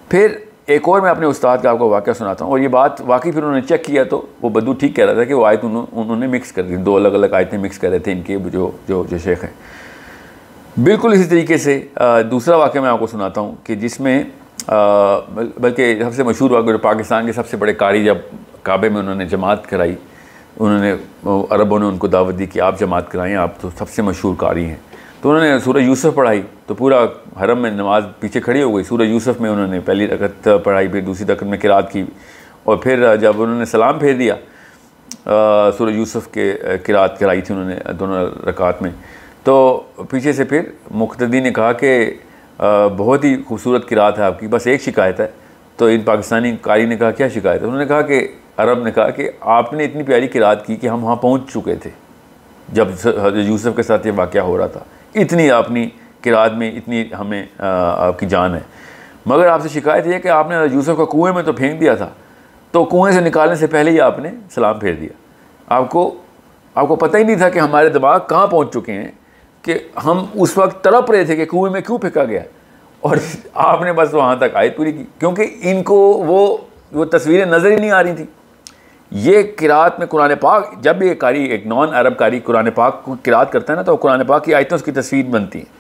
پھر 0.10 0.36
ایک 0.66 0.90
اور 0.90 1.02
میں 1.02 1.10
اپنے 1.10 1.26
استاد 1.26 1.58
کا 1.64 1.70
آپ 1.70 1.78
کو 1.80 1.90
واقعہ 1.90 2.14
سناتا 2.14 2.46
ہوں، 2.46 2.52
اور 2.52 2.60
یہ 2.60 2.68
بات 2.68 3.02
واقعی 3.08 3.32
پھر 3.32 3.44
انہوں 3.44 3.56
نے 3.56 3.62
چیک 3.68 3.84
کیا 3.86 4.04
تو 4.04 4.22
وہ 4.42 4.50
بدو 4.50 4.74
ٹھیک 4.74 4.96
کہہ 4.96 5.06
رہا 5.06 5.14
تھا 5.14 5.24
کہ 5.24 5.34
وہ 5.34 5.46
آیت 5.48 5.66
انہوں 5.66 6.16
نے 6.16 6.28
مکس 6.28 6.52
کر 6.52 6.64
دی، 6.64 6.76
دو 6.76 6.96
الگ 6.96 7.08
الگ 7.08 7.34
آیتیں 7.34 7.58
مکس 7.60 7.80
کر 7.80 7.90
رہے 7.90 8.00
تھے 8.00 8.12
ان 8.12 8.22
کے 8.22 8.38
جو 8.52 8.70
جو 8.88 9.04
جو 9.10 9.18
شیخ 9.24 9.44
ہیں۔ 9.44 9.54
بالکل 10.84 11.14
اسی 11.14 11.30
طریقے 11.30 11.58
سے 11.58 11.80
دوسرا 12.32 12.56
واقعہ 12.58 12.82
میں 12.82 12.90
آپ 12.90 13.00
کو 13.00 13.08
سناتا 13.08 13.42
ہوں 13.42 13.56
کہ 13.64 13.76
جس 13.76 14.00
میں 14.00 14.22
بلکہ 14.68 16.04
سب 16.04 16.14
سے 16.16 16.24
مشہور 16.24 16.52
واقعہ 16.52 16.72
جو 16.72 16.78
پاکستان 16.78 17.26
کے 17.26 17.34
سب 17.34 17.48
سے 17.50 17.58
بڑے 17.58 17.74
قاری 17.74 18.04
جب 18.06 18.18
کعبے 18.64 18.90
میں 18.90 19.00
انہوں 19.00 19.16
نے 19.16 19.26
جماعت 19.26 19.70
کرائی 19.70 19.96
انہوں 20.60 20.80
نے 20.80 20.94
عربوں 21.50 21.80
نے 21.80 21.86
ان 21.86 21.98
کو 21.98 22.08
دعوت 22.08 22.38
دی 22.40 22.46
کہ 22.46 22.60
آپ 22.62 22.80
جماعت 22.80 23.12
کرائیں، 23.12 23.36
آپ 23.36 23.60
تو 23.62 23.70
سب 23.78 23.90
سے 23.90 24.02
مشہور 24.02 24.36
قاری 24.38 24.66
ہیں۔ 24.66 24.76
تو 25.22 25.32
انہوں 25.32 25.44
نے 25.44 25.60
سورہ 25.64 25.78
یوسف 25.78 26.16
پڑھائی، 26.16 26.42
تو 26.68 26.74
پورا 26.74 27.04
حرم 27.42 27.62
میں 27.62 27.72
نماز 27.72 28.04
پیچھے 28.20 28.40
کھڑی 28.42 28.62
ہو 28.64 28.76
گئی۔ 28.76 28.84
سورہ 28.84 29.02
یوسف 29.02 29.42
میں 29.42 29.50
انہوں 29.50 29.68
نے 29.68 29.80
پہلی 29.86 30.08
رکعت 30.08 30.48
پڑھائی، 30.64 30.88
پھر 30.88 31.02
دوسری 31.02 31.26
رکعت 31.26 31.50
میں 31.50 31.58
قرات 31.62 31.92
کی، 31.92 32.04
اور 32.64 32.78
پھر 32.78 33.16
جب 33.22 33.42
انہوں 33.42 33.60
نے 33.60 33.66
سلام 33.66 34.00
پھیر 34.00 34.14
دیا 34.14 34.36
سورہ 35.78 35.90
یوسف 35.90 36.28
کے 36.32 36.54
قرات 36.86 37.20
کرائی 37.20 37.42
تھی 37.42 37.56
انہوں 37.56 37.70
نے 37.70 37.94
دونوں 38.00 38.26
رکعت 38.48 38.82
میں۔ 38.82 38.92
تو 39.44 39.82
پیچھے 40.10 40.34
سے 40.34 40.44
پھر 40.44 40.62
مقتدی 40.92 41.40
نے 41.40 41.52
کہا 41.54 41.72
کہ 41.74 41.94
بہت 42.98 43.24
ہی 43.26 43.36
خوبصورت 43.48 43.88
قرات 43.90 44.20
ہے 44.20 44.24
آپ 44.24 44.40
کی، 44.40 44.48
بس 44.48 44.68
ایک 44.68 44.82
شکایت 44.82 45.20
ہے۔ 45.20 45.28
تو 45.78 45.86
ان 45.86 46.00
پاکستانی 46.06 46.56
قاری 46.62 46.86
نے 46.86 46.98
کہا، 46.98 47.12
کیا 47.12 47.28
شکایت 47.28 47.62
ہے؟ 47.62 47.66
انہوں 47.66 47.80
نے 47.80 47.86
کہا 47.86 48.02
کہ 48.02 48.28
عرب 48.62 48.84
نے 48.84 48.92
کہا 48.92 49.10
کہ 49.10 49.32
آپ 49.40 49.74
نے 49.74 49.84
اتنی 49.86 50.04
پیاری 50.04 50.28
قرات 50.28 50.66
کی 50.66 50.76
کہ 50.76 50.88
ہم 50.88 51.04
وہاں 51.04 51.16
پہنچ 51.16 51.42
چکے 51.54 51.76
تھے۔ 51.76 51.90
جب 52.70 52.88
یوسف 53.34 53.68
کے 53.76 53.84
ساتھ 53.84 54.08
یہ 54.08 54.12
واقعہ 54.16 54.42
ہو 54.42 54.58
رہا 54.58 54.68
تھا۔ 54.68 54.80
اتنی 55.16 55.52
اپنی 55.52 55.90
قرآد 56.22 56.50
میں 56.50 56.72
اتنی 56.72 57.04
ہمیں 57.20 57.46
آپ 57.98 58.20
کی 58.20 58.26
جان 58.26 58.54
ہے۔ 58.56 58.60
مگر 59.26 59.48
آپ 59.48 59.62
سے 59.62 59.70
شکایت 59.70 60.08
یہ 60.08 60.20
کہ 60.20 60.28
آپ 60.28 60.50
نے 60.50 60.56
یوسف 60.72 60.98
کا 60.98 61.06
کنویں 61.06 61.34
میں 61.34 61.44
تو 61.44 61.54
پھینک 61.54 61.82
دیا 61.82 61.96
تھا۔ 61.96 62.10
تو 62.72 62.86
کنویں 62.86 63.12
سے 63.12 63.22
نکالنے 63.22 63.56
سے 63.56 63.68
پہلے 63.68 63.92
ہی 63.92 64.02
آپ 64.02 64.20
نے 64.20 64.32
سلام 64.52 64.80
پھیر 64.80 64.94
دیا۔ 64.94 65.10
آپ 65.68 65.90
کو 65.90 66.16
آپ 66.76 66.88
کو 66.88 66.96
پتہ 66.96 67.18
ہی 67.18 67.24
نہیں 67.24 67.36
تھا 67.36 67.50
کہ 67.50 67.60
ہمارے 67.60 67.90
دماغ 67.90 68.20
کہاں 68.30 68.48
پہنچ 68.48 68.74
چکے 68.74 68.94
ہیں 68.94 69.08
کہ 69.62 69.80
ہم 70.06 70.26
اس 70.34 70.58
وقت 70.58 70.84
تڑپ 70.84 71.12
رہے 71.12 71.24
تھے 71.26 71.36
کہ 71.36 71.46
کنویں 71.46 71.72
میں 71.72 71.82
کیوں 71.82 71.98
پھینکا 71.98 72.26
گیا۔ 72.26 72.42
اور 73.02 73.18
آپ 73.54 73.82
نے 73.82 73.94
بس 73.94 74.14
وہاں 74.14 74.36
تک 74.36 74.56
آیت 74.56 74.78
پوری 74.78 74.92
کی۔ 74.92 75.04
کیونکہ 75.20 75.56
ان 75.62 75.84
کو 75.84 75.96
وہ 76.28 76.58
وہ 76.92 77.06
تصویریں 77.06 77.46
نظر 77.46 77.72
ہی 77.72 77.76
نہیں 77.76 77.92
آ 77.92 78.04
رہی 78.04 78.16
تھیں۔ 78.16 78.41
یہ 79.12 79.42
قرآت 79.56 80.00
میں 80.00 80.08
قرآن 80.08 80.32
پاک، 80.42 80.74
جب 80.82 80.96
بھی 80.96 81.10
ایک 81.10 81.24
ایک 81.24 81.68
نان 81.68 81.88
عرب 81.94 82.18
کاری 82.18 82.40
قرآن 82.40 82.72
پاک 82.72 83.04
کو 83.04 83.16
قرآت 83.24 83.52
کرتا 83.52 83.74
ہے 83.74 83.76
نا، 83.76 83.82
تو 83.82 83.96
قرآن 83.96 84.26
پاک 84.26 84.46
کی 84.46 84.54
آیتوں 84.54 84.78
اس 84.78 84.84
کی 84.84 84.92
تصویر 84.92 85.26
بنتی 85.26 85.60
ہیں۔ 85.60 85.74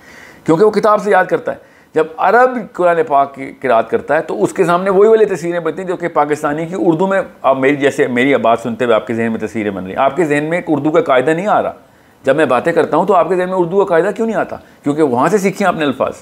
کیونکہ 0.45 0.65
وہ 0.65 0.71
کتاب 0.71 1.01
سے 1.01 1.11
یاد 1.11 1.25
کرتا 1.25 1.51
ہے۔ 1.51 1.57
جب 1.95 2.07
عرب 2.17 2.59
قرآن 2.73 2.99
پاک 3.07 3.35
کی 3.35 3.51
قرآت 3.61 3.89
کرتا 3.89 4.15
ہے، 4.15 4.21
تو 4.21 4.43
اس 4.43 4.53
کے 4.53 4.65
سامنے 4.65 4.89
وہی 4.89 5.09
والی 5.09 5.25
تصویریں 5.25 5.59
بنتی 5.59 5.81
ہیں 5.81 5.87
جو 5.87 5.97
کہ 5.97 6.07
پاکستانی 6.07 6.65
کی 6.65 6.75
اردو 6.77 7.07
میں، 7.07 7.21
اب 7.41 7.57
میری 7.57 7.75
جیسے 7.75 8.07
میری 8.07 8.35
بات 8.35 8.59
سنتے 8.59 8.85
ہوئے 8.85 8.95
آپ 8.95 9.07
کے 9.07 9.13
ذہن 9.13 9.31
میں 9.31 9.47
تصویریں 9.47 9.71
بن 9.71 9.83
رہی 9.83 9.91
ہیں۔ 9.91 9.99
آپ 9.99 10.15
کے 10.15 10.25
ذہن 10.25 10.43
میں 10.43 10.57
ایک 10.57 10.65
اردو 10.67 10.91
کا 10.91 11.01
قاعدہ 11.01 11.29
نہیں 11.29 11.47
آ 11.47 11.63
رہا۔ 11.63 11.73
جب 12.23 12.35
میں 12.35 12.45
باتیں 12.45 12.73
کرتا 12.73 12.97
ہوں 12.97 13.05
تو 13.05 13.13
آپ 13.13 13.29
کے 13.29 13.35
ذہن 13.35 13.49
میں 13.49 13.57
اردو 13.57 13.85
کا 13.85 13.99
قاعدہ 13.99 14.15
کیوں 14.15 14.27
نہیں 14.27 14.37
آتا؟ 14.37 14.55
کیونکہ 14.83 15.01
وہاں 15.01 15.27
سے 15.27 15.37
سیکھیں 15.37 15.67
اپنے 15.67 15.85
الفاظ۔ 15.85 16.13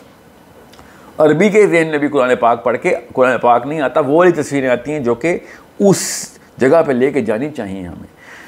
عربی 1.17 1.49
کے 1.49 1.67
ذہن 1.67 1.87
میں 1.87 1.97
بھی 1.97 2.07
قرآن 2.07 2.35
پاک 2.39 2.63
پڑھ 2.63 2.77
کے 2.77 2.95
قرآن 3.13 3.37
پاک 3.37 3.67
نہیں 3.67 3.81
آتا، 3.81 3.99
وہ 3.99 4.17
والی 4.17 4.31
تصویریں 4.31 4.69
آتی 4.69 4.91
ہیں 4.91 4.99
جو 4.99 5.15
کہ 5.15 5.37
اس 5.79 6.29
جگہ 6.59 6.81
پہ 6.87 6.91
لے 6.91 7.11
کے 7.11 7.21
جانی 7.21 7.49
چاہیے 7.49 7.81
ہمیں۔ 7.81 8.07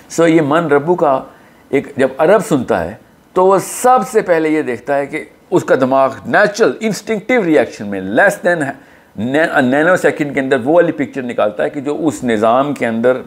سو 0.10 0.28
یہ 0.28 0.41
من 0.45 0.65
ربو 0.65 0.95
کا 0.95 1.24
ایک 1.69 1.88
جب 1.97 2.08
عرب 2.17 2.41
سنتا 2.45 2.84
ہے 2.84 2.93
تو 3.34 3.45
وہ 3.45 3.58
سب 3.60 4.00
سے 4.12 4.21
پہلے 4.21 4.50
یہ 4.50 4.62
دیکھتا 4.62 4.97
ہے 4.97 5.06
کہ 5.06 5.26
اس 5.52 5.63
کا 5.63 5.76
دماغ 5.76 6.13
نیچرل 6.26 6.71
انسٹنکٹیو 6.80 7.43
ریئیکشن 7.43 7.88
میں 7.88 8.02
لیس 8.02 8.39
دین 8.43 8.60
نینو 9.65 9.95
سیکنڈ 9.95 10.34
کے 10.34 10.39
اندر 10.39 10.58
وہ 10.63 10.74
والی 10.74 10.91
پکچر 10.91 11.21
نکالتا 11.21 11.63
ہے 11.63 11.69
کہ 11.69 11.82
جو 11.82 12.08
اس 12.08 12.24
نظام 12.24 12.74
کے 12.74 12.88
اندر 12.88 13.17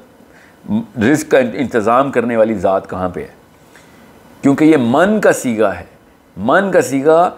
رزق 1.03 1.31
کا 1.31 1.39
انتظام 1.39 2.11
کرنے 2.11 2.37
والی 2.37 2.55
ذات 2.55 2.91
کہاں 2.91 3.09
پہ 3.09 3.21
ہے۔ 3.21 3.45
کیونکہ 4.43 4.65
یہ 4.65 4.77
من 4.81 5.21
کا 5.21 5.33
سیگا 5.33 5.75
ہے۔ 5.79 5.85
من 6.37 6.71
کا 6.71 6.83
سیگا 6.83 7.31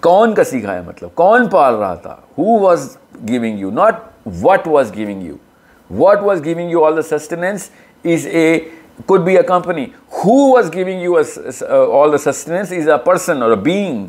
کون 0.00 0.34
کا 0.34 0.44
سیگا 0.44 0.74
ہے 0.74 0.80
مطلب؟ 0.86 1.14
کون 1.14 1.48
پال 1.48 1.74
رہا 1.74 1.94
تھا؟ 1.94 2.16
Who 2.38 2.58
was 2.58 2.96
giving 3.28 3.58
you 3.58 3.70
not 3.70 3.94
what 4.42 4.68
was 4.68 4.92
giving 4.96 5.22
you 5.22 5.34
what 5.90 6.22
was 6.22 6.44
giving 6.44 6.70
you 6.70 6.84
all 6.84 6.96
the 6.96 7.02
sustenance 7.02 7.70
is 8.04 8.26
a 8.26 8.58
could 9.06 9.24
be 9.24 9.36
a 9.36 9.42
company. 9.42 9.92
Who 10.10 10.36
was 10.52 10.70
giving 10.70 11.00
you 11.00 11.16
a, 11.18 11.24
uh, 11.62 11.96
all 11.96 12.10
the 12.10 12.18
sustenance 12.18 12.70
is 12.70 12.86
a 12.86 12.96
person 13.08 13.42
or 13.42 13.52
a 13.52 13.58
being. 13.66 14.06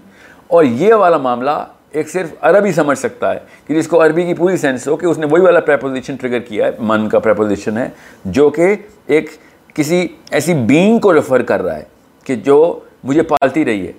اور 0.48 0.63
یہ 0.63 0.94
والا 0.94 1.18
معاملہ 1.18 1.52
ایک 1.92 2.10
صرف 2.10 2.34
عربی 2.42 2.72
سمجھ 2.72 2.98
سکتا 2.98 3.34
ہے 3.34 3.40
کہ 3.68 3.76
جس 3.76 3.88
کو 3.88 4.04
عربی 4.06 4.26
کی 4.26 4.34
پوری 4.34 4.58
سینس 4.58 4.88
ہو 4.88 4.96
کہ 4.96 5.06
اس 5.06 5.18
نے 5.18 5.26
وہی 5.26 5.42
والا 5.42 5.60
پریپوزیشن 5.60 6.16
ٹریگر 6.16 6.40
کیا 6.40 6.66
ہے 6.66 6.72
من 6.80 7.10
کا 7.10 7.20
پریپوزیشن 7.20 7.78
ہے 7.78 7.90
جو 8.26 8.50
کہ 8.50 8.76
ایک 9.06 9.30
کسی 9.74 10.08
ایسی 10.32 10.54
بینگ 10.54 11.00
کو 11.00 11.13
ریفر 11.13 11.42
کر 11.42 11.62
رہا 11.62 11.76
ہے 11.78 11.84
کہ 12.24 12.36
جو 12.36 12.80
مجھے 13.04 13.22
پالتی 13.22 13.66
رہی 13.66 13.88
ہے۔ 13.88 13.92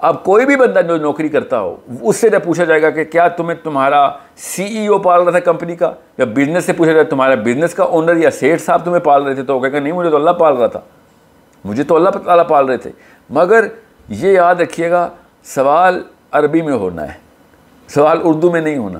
اب 0.00 0.24
کوئی 0.24 0.46
بھی 0.46 0.56
بندہ 0.56 0.80
جو 0.80 0.96
نوکری 0.96 1.28
کرتا 1.28 1.60
ہو، 1.60 1.76
اس 2.00 2.16
سے 2.16 2.28
جب 2.28 2.44
پوچھا 2.44 2.64
جائے 2.64 2.82
گا 2.82 2.90
کہ 2.90 3.04
کیا 3.04 3.28
تمہیں 3.28 3.64
تمہارا 3.64 4.08
سی 4.36 4.64
ای 4.64 4.86
او 4.86 4.98
پال 4.98 5.22
رہا 5.22 5.30
تھا 5.30 5.40
کمپنی 5.40 5.76
کا؟ 5.76 5.92
یا 6.18 6.24
بزنس 6.24 6.64
سے 6.64 6.72
پوچھا 6.72 6.92
جائے 6.92 7.04
تمہارا 7.04 7.34
بزنس 7.34 7.74
کا 7.74 7.84
اونر 7.84 8.16
یا 8.16 8.30
سیٹ 8.30 8.60
صاحب 8.60 8.84
تمہیں 8.84 9.00
پال 9.00 9.22
رہے 9.22 9.34
تھے 9.34 9.42
تو 9.42 9.54
وہ 9.54 9.60
کہے 9.60 9.72
گا، 9.72 9.80
نہیں، 9.80 9.92
مجھے 9.92 10.10
تو 10.10 10.16
اللہ 10.16 10.30
پال 10.30 10.56
رہا 10.56 10.66
تھا۔ 10.66 10.80
مجھے 11.64 11.84
تو 11.84 11.96
اللہ 11.96 12.10
تعالیٰ 12.10 12.48
پال 12.48 12.66
رہے 12.66 12.76
تھے۔ 12.76 12.90
مگر 13.30 13.64
یہ 14.08 14.32
یاد 14.32 14.54
رکھیے 14.54 14.90
گا، 14.90 15.08
سوال 15.44 16.02
عربی 16.32 16.62
میں 16.62 16.72
ہونا 16.72 17.02
ہے۔ 17.02 17.18
سوال 17.88 18.20
اردو 18.24 18.50
میں 18.50 18.60
نہیں 18.60 18.76
ہونا۔ 18.76 18.98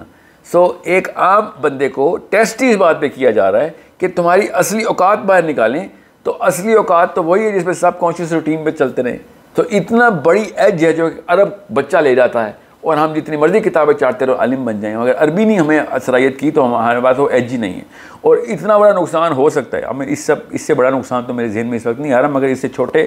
سو 0.52 0.72
ایک 0.82 1.08
عام 1.14 1.46
بندے 1.60 1.88
کو 1.88 2.16
ٹیسٹ 2.16 2.62
ہی 2.62 2.70
اس 2.70 2.76
بات 2.76 3.00
پہ 3.00 3.08
کیا 3.08 3.30
جا 3.30 3.52
رہا 3.52 3.60
ہے 3.60 3.70
کہ 3.98 4.08
تمہاری 4.16 4.46
اصلی 4.52 4.82
اوقات 4.82 5.18
باہر 5.18 5.42
نکالیں۔ 5.42 5.88
تو 6.22 6.36
اصلی 6.40 6.72
اوقات 6.72 7.14
تو 7.14 7.24
وہی 7.24 7.44
ہے 7.44 7.50
جس 7.50 7.64
پہ 7.64 7.72
سب 7.72 8.00
کانشیس 8.00 8.32
روٹین 8.32 8.64
پہ 8.64 8.70
چلتے 8.70 9.02
رہیں۔ 9.02 9.18
تو 9.60 9.66
اتنا 9.70 10.08
بڑی 10.08 10.44
ایج 10.56 10.84
ہے 10.84 10.92
جو 10.92 11.08
عرب 11.26 11.48
بچہ 11.74 11.96
لے 11.96 12.14
جاتا 12.14 12.46
ہے 12.46 12.52
اور 12.80 12.96
ہم 12.96 13.12
جتنی 13.14 13.36
مرضی 13.36 13.60
کتابیں 13.60 13.94
چاہتے 13.94 14.26
رہو، 14.26 14.34
علم 14.38 14.64
بن 14.64 14.80
جائیں۔ 14.80 14.96
اگر 14.96 15.12
عربی 15.18 15.44
نہیں 15.44 15.58
ہمیں 15.58 15.80
صلاحیت 16.06 16.40
کی 16.40 16.50
تو 16.50 16.66
ہمارے 16.66 17.00
پاس 17.00 17.18
وہ 17.18 17.28
ایج 17.30 17.52
ہی 17.52 17.56
نہیں 17.56 17.74
ہے۔ 17.74 17.80
اور 18.20 18.36
اتنا 18.36 18.78
بڑا 18.78 18.92
نقصان 18.92 19.32
ہو 19.32 19.50
سکتا 19.50 19.76
ہے۔ 19.76 19.82
ہمیں 19.82 20.06
اس 20.06 20.24
سب 20.24 20.36
اس 20.50 20.60
سے 20.60 20.74
بڑا 20.74 20.90
نقصان 20.90 21.22
تو 21.26 21.34
میرے 21.34 21.48
ذہن 21.48 21.66
میں 21.66 21.76
اس 21.76 21.86
وقت 21.86 22.00
نہیں 22.00 22.12
آ 22.12 22.22
رہا، 22.22 22.28
مگر 22.28 22.46
اس 22.46 22.60
سے 22.60 22.68
چھوٹے 22.68 23.06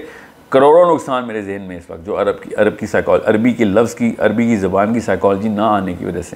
کروڑوں 0.50 0.94
نقصان 0.94 1.28
میرے 1.28 1.42
ذہن 1.42 1.62
میں 1.62 1.78
اس 1.78 1.90
وقت 1.90 2.06
جو 2.06 2.22
عرب 2.22 2.42
کی 2.42 2.56
عرب 2.56 2.78
کی 2.78 2.86
سائیکال 2.86 3.20
عربی 3.26 3.52
کے 3.52 3.66
لفظ 3.66 3.96
کی 3.96 4.16
عربی 4.18 4.46
کی 4.46 4.56
زبان 4.56 4.94
کی 4.94 5.00
سائیکالوجی 5.00 5.50
نہ 5.50 5.62
آنے 5.62 5.94
کی 5.94 6.06
وجہ 6.06 6.22
سے۔ 6.22 6.36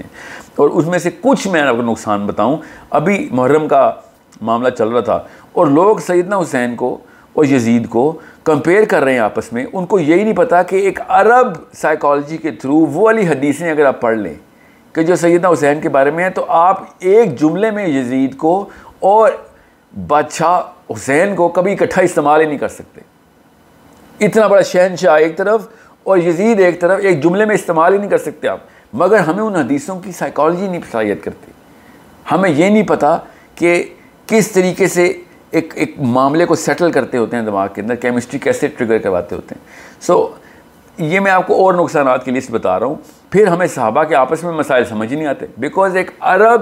اور 0.55 0.69
اس 0.69 0.87
میں 0.87 0.99
سے 0.99 1.09
کچھ 1.21 1.47
میں 1.47 1.61
آپ 1.61 1.75
کو 1.75 1.81
نقصان 1.81 2.27
بتاؤں۔ 2.27 2.57
ابھی 2.89 3.29
محرم 3.31 3.67
کا 3.67 3.91
معاملہ 4.41 4.69
چل 4.69 4.87
رہا 4.87 4.99
تھا 4.99 5.19
اور 5.51 5.67
لوگ 5.67 5.97
سیدنا 5.97 6.37
حسین 6.37 6.75
کو 6.75 6.97
اور 7.33 7.45
یزید 7.45 7.89
کو 7.89 8.19
کمپیئر 8.47 8.85
کر 8.85 9.03
رہے 9.03 9.11
ہیں 9.11 9.19
آپس 9.19 9.53
میں، 9.53 9.65
ان 9.73 9.85
کو 9.85 9.99
یہی 9.99 10.23
نہیں 10.23 10.35
پتا 10.35 10.63
کہ 10.63 10.75
ایک 10.75 10.99
عرب 11.07 11.47
سائیکالوجی 11.73 12.37
کے 12.37 12.51
تھرو 12.51 12.75
وہ 12.75 13.01
والی 13.01 13.27
حدیثیں 13.27 13.71
اگر 13.71 13.85
آپ 13.85 14.01
پڑھ 14.01 14.17
لیں 14.17 14.33
کہ 14.93 15.03
جو 15.03 15.15
سیدنا 15.15 15.49
حسین 15.53 15.81
کے 15.81 15.89
بارے 15.89 16.11
میں 16.11 16.23
ہے 16.23 16.29
تو 16.29 16.45
آپ 16.47 16.83
ایک 16.99 17.39
جملے 17.39 17.71
میں 17.71 17.87
یزید 17.87 18.37
کو 18.37 18.69
اور 18.99 19.31
بادشاہ 20.07 20.61
حسین 20.89 21.35
کو 21.35 21.47
کبھی 21.47 21.73
اکٹھا 21.73 22.01
استعمال 22.01 22.41
ہی 22.41 22.45
نہیں 22.45 22.57
کر 22.57 22.67
سکتے۔ 22.67 23.01
اتنا 24.25 24.47
بڑا 24.47 24.61
شہنشاہ 24.61 25.17
ایک 25.17 25.37
طرف 25.37 25.67
اور 26.03 26.17
یزید 26.17 26.59
ایک 26.59 26.81
طرف 26.81 26.99
ایک 27.03 27.23
جملے 27.23 27.45
میں 27.45 27.55
استعمال 27.55 27.93
ہی 27.93 27.97
نہیں 27.97 28.09
کر 28.09 28.17
سکتے 28.17 28.47
آپ۔ 28.47 28.59
مگر 28.93 29.17
ہمیں 29.17 29.43
ان 29.43 29.55
حدیثوں 29.55 29.99
کی 29.99 30.11
سائیکالوجی 30.11 30.67
نہیں 30.67 30.81
صلاحیت 30.91 31.23
کرتی۔ 31.23 31.51
ہمیں 32.31 32.49
یہ 32.49 32.69
نہیں 32.69 32.83
پتا 32.83 33.17
کہ 33.55 33.83
کس 34.27 34.51
طریقے 34.51 34.87
سے 34.87 35.13
ایک 35.51 35.73
ایک 35.75 35.95
معاملے 35.99 36.45
کو 36.45 36.55
سیٹل 36.55 36.91
کرتے 36.91 37.17
ہوتے 37.17 37.37
ہیں 37.37 37.43
دماغ 37.43 37.67
کے 37.75 37.81
اندر 37.81 37.95
کیمسٹری 37.95 38.39
کیسے 38.39 38.67
ٹریگر 38.67 38.97
کرواتے 38.97 39.35
ہوتے 39.35 39.55
ہیں. 39.55 39.65
سو 40.01 40.27
یہ 40.97 41.19
میں 41.19 41.31
آپ 41.31 41.47
کو 41.47 41.53
اور 41.53 41.73
نقصانات 41.73 42.25
کی 42.25 42.31
لسٹ 42.31 42.51
بتا 42.51 42.79
رہا 42.79 42.87
ہوں۔ 42.87 42.95
پھر 43.31 43.47
ہمیں 43.47 43.67
صحابہ 43.67 44.03
کے 44.03 44.15
آپس 44.15 44.43
میں 44.43 44.51
مسائل 44.51 44.85
سمجھ 44.85 45.11
ہی 45.11 45.17
نہیں 45.17 45.27
آتے۔ 45.27 45.45
بیکاز 45.57 45.95
ایک 45.95 46.11
عرب 46.19 46.61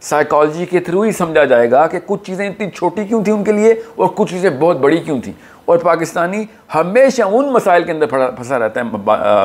سائیکالوجی 0.00 0.66
کے 0.66 0.80
تھرو 0.80 1.02
ہی 1.02 1.12
سمجھا 1.12 1.44
جائے 1.44 1.70
گا 1.70 1.86
کہ 1.86 1.98
کچھ 2.06 2.24
چیزیں 2.24 2.48
اتنی 2.48 2.70
چھوٹی 2.70 3.04
کیوں 3.04 3.24
تھیں 3.24 3.34
ان 3.34 3.44
کے 3.44 3.52
لیے 3.52 3.74
اور 3.94 4.08
کچھ 4.14 4.30
چیزیں 4.30 4.50
بہت 4.50 4.76
بڑی 4.76 4.98
کیوں 4.98 5.20
تھیں۔ 5.20 5.34
اور 5.64 5.78
پاکستانی 5.78 6.44
ہمیشہ 6.74 7.22
ان 7.22 7.52
مسائل 7.52 7.84
کے 7.84 7.92
اندر 7.92 8.06
پھنسا 8.06 8.58
رہتا 8.58 8.80
ہے 8.80 8.86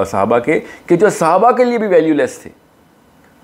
صحابہ 0.06 0.40
کے، 0.40 0.60
کہ 0.86 0.96
جو 0.96 1.10
صحابہ 1.10 1.52
کے 1.52 1.64
لیے 1.64 1.78
بھی 1.78 1.88
ویلیو 1.88 2.14
لیس 2.14 2.40
تھے۔ 2.40 2.50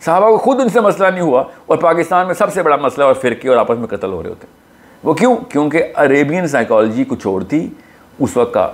صحابہ 0.06 0.30
کو 0.30 0.38
خود 0.38 0.62
ان 0.62 0.70
سے 0.70 0.80
مسئلہ 0.80 1.08
نہیں 1.08 1.22
ہوا 1.22 1.44
اور 1.66 1.78
پاکستان 1.78 2.26
میں 2.26 2.34
سب 2.34 2.54
سے 2.54 2.64
بڑا 2.64 2.76
مسئلہ 2.76 3.06
اور 3.06 3.14
فرقے 3.14 3.50
اور 3.50 3.58
آپس 3.58 3.78
میں 3.78 3.88
قتل 3.88 4.12
ہو 4.12 4.24
رہے 4.24 4.30
ہوتے 4.30 4.48
ہیں۔ 4.48 4.61
وہ 5.04 5.14
کیوں؟ 5.14 5.36
کیونکہ 5.50 5.84
عریبین 5.96 6.48
سائیکالوجی 6.48 7.04
کچھ 7.08 7.28
اور 7.28 7.42
تھی، 7.42 7.70
اس 8.20 8.38
وقت 8.38 8.54
کا 8.54 8.72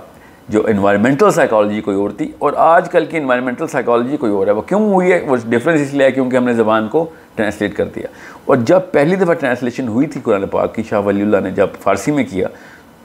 جو 0.48 0.66
انوائرمنٹل 0.66 1.30
سائیکالوجی 1.30 1.80
کوئی 1.80 1.96
اور 1.96 2.10
تھی، 2.10 2.32
اور 2.38 2.52
آج 2.56 2.90
کل 2.90 3.04
کی 3.04 3.16
انوائرمنٹل 3.16 3.66
سائیکالوجی 3.66 4.16
کوئی 4.16 4.32
اور 4.32 4.46
ہے۔ 4.46 4.52
وہ 4.52 4.62
کیوں 4.62 4.92
ہوئی 4.92 5.12
ہے؟ 5.12 5.20
وہ 5.28 5.36
ڈفرینس 5.44 5.80
اس 5.80 5.94
لیے 5.94 6.06
ہے 6.06 6.12
کیونکہ 6.12 6.36
ہم 6.36 6.44
نے 6.44 6.54
زبان 6.54 6.88
کو 6.88 7.06
ٹرانسلیٹ 7.34 7.76
کر 7.76 7.84
دیا۔ 7.84 8.06
اور 8.44 8.56
جب 8.56 8.80
پہلی 8.92 9.16
دفعہ 9.16 9.34
ٹرانسلیشن 9.34 9.88
ہوئی 9.88 10.06
تھی 10.06 10.20
قرآن 10.24 10.46
پاک 10.46 10.74
کی، 10.74 10.82
شاہ 10.82 11.00
ولی 11.00 11.22
اللہ 11.22 11.36
نے 11.36 11.50
جب 11.50 11.66
فارسی 11.80 12.12
میں 12.12 12.24
کیا، 12.24 12.48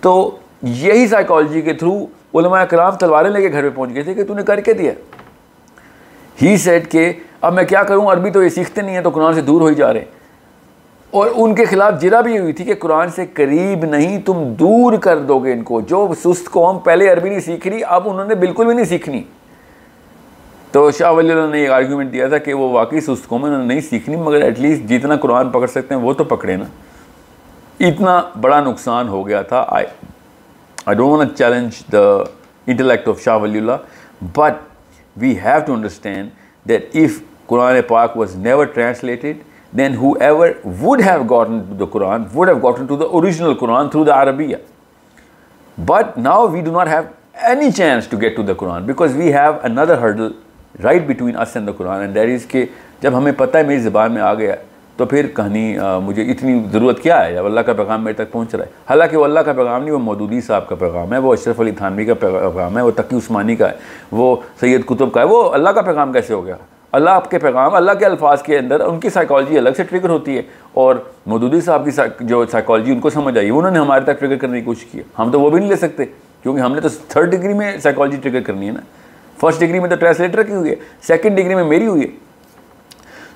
تو 0.02 0.38
یہی 0.62 1.08
سائیکالوجی 1.08 1.62
کے 1.62 1.74
تھرو 1.74 2.06
علماء 2.40 2.64
کرام 2.64 2.92
تلواریں 2.92 3.30
لے 3.30 3.42
کے 3.42 3.52
گھر 3.52 3.70
پہ 3.70 3.76
پہنچ 3.76 3.94
گئے 3.94 4.04
تھے 4.04 4.14
کہ 4.14 4.24
تو 4.24 4.34
نے 4.34 4.44
کر 4.44 4.60
کے 4.60 4.74
دیا۔ 4.74 4.92
ہی 6.42 6.58
سیٹ 6.58 6.92
کہ 6.92 7.14
اب 7.42 7.54
میں 7.54 7.64
کیا 7.64 7.84
کروں؟ 7.84 8.12
عربی 8.12 8.32
تو 8.32 8.44
یہ 8.44 8.50
سیکھتے 8.50 8.82
نہیں 8.82 8.96
ہیں 8.96 9.02
تو 9.02 9.10
قرآن 9.10 9.34
سے 9.34 9.42
دور 9.42 9.62
ہو 9.62 9.68
ہی 9.68 9.76
جا 9.76 9.94
رہے 9.94 10.00
ہیں۔ 10.00 10.23
اور 11.14 11.28
ان 11.36 11.56
کے 11.56 11.66
خلاف 11.66 12.02
جرا 12.02 12.22
بھی 12.22 12.40
ہوئی 12.40 12.54
تھی 12.54 12.66
کہ 12.66 12.74
قرآن 12.74 13.10
سے 13.10 13.26
قریب 13.26 13.86
نہیں 13.86 14.22
تم 14.22 14.54
دور 14.60 14.94
کر 14.94 15.18
دو 15.18 15.40
گے 15.40 15.52
ان 15.52 15.64
کو۔ 15.64 15.82
جو 15.82 16.08
سست 16.26 16.52
قوم 16.52 16.80
پہلے 16.80 17.10
عربی 17.10 17.30
نہیں 17.30 17.40
سیکھ 17.40 17.68
رہی، 17.68 17.82
اب 17.88 18.10
انہوں 18.10 18.26
نے 18.26 18.36
بالکل 18.36 18.66
بھی 18.66 18.74
نہیں 18.74 18.86
سیکھنی۔ 18.86 19.24
تو 20.72 20.92
شاہ 20.92 21.12
ولی 21.12 21.32
اللہ 21.32 21.48
نے 21.48 21.60
ایک 21.60 21.70
آرگیومنٹ 21.70 22.14
دیا 22.14 22.28
تھا 22.28 22.38
کہ 22.38 22.54
وہ 22.54 22.70
واقعی 22.70 23.00
سست 23.00 23.28
قوم 23.28 23.44
انہوں 23.44 23.60
نے 23.60 23.66
نہیں 23.66 23.82
سیکھنی، 23.82 24.16
مگر 24.16 24.42
ایٹ 24.42 24.60
لیسٹ 24.60 24.90
جتنا 24.90 25.16
قرآن 25.16 25.50
پکڑ 25.50 25.68
سکتے 25.68 25.96
ہیں، 25.96 26.02
وہ 26.02 26.14
تو 26.14 26.24
پکڑے 26.24 26.56
نا۔ 26.56 26.66
اتنا 27.80 28.22
بڑا 28.42 28.62
نقصان 28.62 29.08
ہو 29.08 29.28
گیا 29.28 29.42
تھا۔ 29.42 29.66
I 29.68 29.86
I 30.86 30.98
don't 30.98 31.18
want 31.18 31.38
challenge 31.38 31.72
the 31.92 32.24
intellect 32.68 33.08
of 33.08 33.22
Shah 33.22 33.38
Wali 33.38 33.60
Allah 33.60 33.72
but 34.36 34.54
we 35.18 35.36
have 35.40 35.60
to 35.66 35.74
understand 35.74 36.30
that 36.70 36.90
if 36.94 37.20
Quran 37.46 37.76
پاک 37.88 38.18
was 38.18 38.36
never 38.36 38.66
translated 38.66 39.38
then 39.74 39.94
whoever 39.94 40.58
would 40.64 41.02
have 41.02 41.28
gotten 41.28 41.68
to 41.68 41.76
the 41.76 41.88
Quran 41.88 42.32
would 42.34 42.48
have 42.48 42.62
gotten 42.62 42.88
to 42.88 42.98
the 42.98 43.10
original 43.10 43.56
Quran 43.56 43.92
through 43.92 44.06
the 44.06 44.12
Arabiya. 44.14 44.62
But 45.78 46.18
now 46.18 46.46
we 46.46 46.62
do 46.62 46.72
not 46.72 46.88
have 46.88 47.14
any 47.36 47.72
chance 47.72 48.08
to 48.08 48.18
get 48.18 48.36
to 48.36 48.44
the 48.44 48.56
Quran 48.56 48.86
because 48.86 49.14
we 49.14 49.28
have 49.28 49.64
another 49.66 49.96
hurdle 49.96 50.36
right 50.80 51.08
between 51.08 51.36
us 51.36 51.56
and 51.56 51.68
the 51.68 51.74
Quran 51.74 52.06
and 52.06 52.16
that 52.16 52.30
is 52.30 52.46
کہ 52.48 52.66
جب 53.02 53.18
ہمیں 53.18 53.32
پتہ 53.38 53.58
ہے 53.58 53.64
میری 53.64 53.80
زبان 53.80 54.12
میں 54.14 54.22
آ 54.22 54.34
گیا 54.34 54.56
تو 54.98 55.06
پھر 55.06 55.28
کہانی 55.36 55.76
مجھے 56.04 56.24
اتنی 56.32 56.60
ضرورت 56.72 57.02
کیا 57.04 57.24
ہے 57.26 57.34
جب 57.34 57.46
اللہ 57.46 57.60
کا 57.68 57.74
پیغام 57.74 58.04
میرے 58.04 58.14
تک 58.14 58.32
پہنچ 58.32 58.54
رہا 58.56 58.66
ہے 58.66 58.72
حالانکہ 58.90 59.18
وہ 59.18 59.24
اللہ 59.24 59.40
کا 59.46 59.54
پیغام 59.54 59.82
نہیں 59.82 59.94
وہ 59.94 60.00
مودودی 60.00 60.42
صاحب 60.42 60.68
کا 60.68 60.76
پیغام 60.80 61.14
ہے 61.14 61.18
وہ 61.18 61.34
اشرف 61.34 61.60
علی 61.62 61.72
تھانوی 61.78 62.06
کا 62.06 62.14
پیغام 62.20 62.78
ہے 62.78 62.84
وہ 62.84 62.92
تقی 62.98 63.18
عثمانی 63.18 63.56
کا 63.56 63.70
ہے 63.70 63.76
وہ 64.12 64.36
سید 64.60 64.86
قطب 64.88 65.12
کا 65.14 65.22
ہے 65.22 65.26
وہ 65.28 65.44
اللہ 65.54 65.70
کا 65.70 65.82
پیغام 65.82 66.14
کیسے 66.14 66.34
ہو 66.34 66.46
گیا 66.46 66.56
اللہ 66.94 67.10
آپ 67.10 67.32
کے 67.32 67.40
پیغام، 67.40 67.76
اللہ 67.76 67.92
کے 67.92 68.06
الفاظ 68.06 68.42
کے 68.42 68.58
اندر 68.58 68.80
ان 68.80 69.00
کی 69.00 69.10
سائیکالوجی 69.10 69.58
الگ 69.58 69.70
سے 69.78 69.84
ٹریگر 69.84 70.10
ہوتی 70.10 70.38
ہے۔ 70.38 70.42
اور 70.74 70.96
مودودی 71.26 71.62
صاحب 71.62 71.86
کی 71.86 71.92
جو 72.20 72.46
سائیکالوجی 72.46 72.92
ان 72.92 73.00
کو 73.00 73.10
سمجھ 73.10 73.38
آئی، 73.38 73.50
انہوں 73.50 73.72
نے 73.72 73.80
ہمارے 73.80 74.04
تک 74.04 74.20
ٹریگر 74.20 74.36
کرنے 74.36 74.60
کی 74.60 74.66
کوشش 74.66 74.86
کی 74.86 75.02
ہم 75.20 75.32
تو 75.32 75.42
وہ 75.42 75.50
بھی 75.50 75.60
نہیں 75.60 75.70
لے 75.70 75.76
سکتے، 75.76 76.06
کیونکہ 76.44 76.62
ہم 76.62 76.76
نے 76.76 76.82
تو 76.82 76.90
تھرڈ 77.08 77.32
ڈگری 77.32 77.54
میں 77.54 77.78
سائیکالوجی 77.78 78.18
ٹریگر 78.18 78.42
کرنی 78.42 78.68
ہے 78.68 78.72
نا۔ 78.72 78.80
فرسٹ 79.40 79.60
ڈگری 79.60 79.80
میں 79.80 79.90
تو 79.90 79.96
ٹرانسلیٹر 79.96 80.44
کی 80.44 80.54
ہوئی 80.54 80.70
ہے 80.70 80.76
سیکنڈ 81.02 81.38
ڈگری 81.38 81.56
میں 81.56 81.64
میری 81.64 81.88
ہوئی 81.88 82.02
ہے۔ 82.02 82.08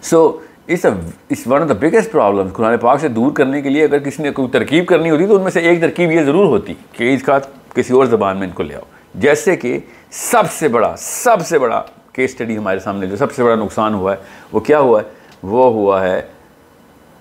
سو 0.01 0.37
اس 0.67 0.85
اس 1.29 1.47
one 1.47 1.61
of 1.61 1.69
the 1.69 1.73
biggest 1.73 2.11
problem 2.11 2.47
Quran 2.53 2.77
پاک 2.77 2.99
سے 2.99 3.07
دور 3.07 3.31
کرنے 3.31 3.61
کے 3.61 3.69
لیے 3.69 3.83
اگر 3.83 3.99
کسی 3.99 4.23
نے 4.23 4.31
کوئی 4.31 4.47
ترکیب 4.47 4.85
کرنی 4.85 5.09
ہوتی 5.09 5.27
تو 5.27 5.35
ان 5.35 5.41
میں 5.41 5.51
سے 5.51 5.59
ایک 5.59 5.81
ترکیب 5.81 6.11
یہ 6.11 6.23
ضرور 6.23 6.45
ہوتی 6.45 6.73
کہ 6.91 7.13
اس 7.13 7.23
کا 7.23 7.39
کسی 7.73 7.93
اور 7.93 8.05
زبان 8.05 8.37
میں 8.37 8.47
ان 8.47 8.53
کو 8.53 8.63
لے 8.63 8.75
آؤ۔ 8.75 8.81
جیسے 9.15 9.55
کہ 9.55 9.79
سب 10.11 10.43
سے 10.51 10.67
بڑا 10.67 10.93
سب 10.97 11.47
سے 11.47 11.59
بڑا 11.59 11.83
کیس 12.17 12.31
اسٹڈی 12.31 12.57
ہمارے 12.57 12.79
سامنے 12.79 13.07
جو 13.07 13.15
سب 13.15 13.33
سے 13.33 13.43
بڑا 13.43 13.55
نقصان 13.55 13.93
ہوا 13.93 14.11
ہے، 14.11 14.17
وہ 14.51 14.59
کیا 14.59 14.79
ہوا 14.79 15.01
ہے؟ 15.01 15.09
وہ 15.43 15.65
ہوا 15.73 16.03
ہے 16.03 16.21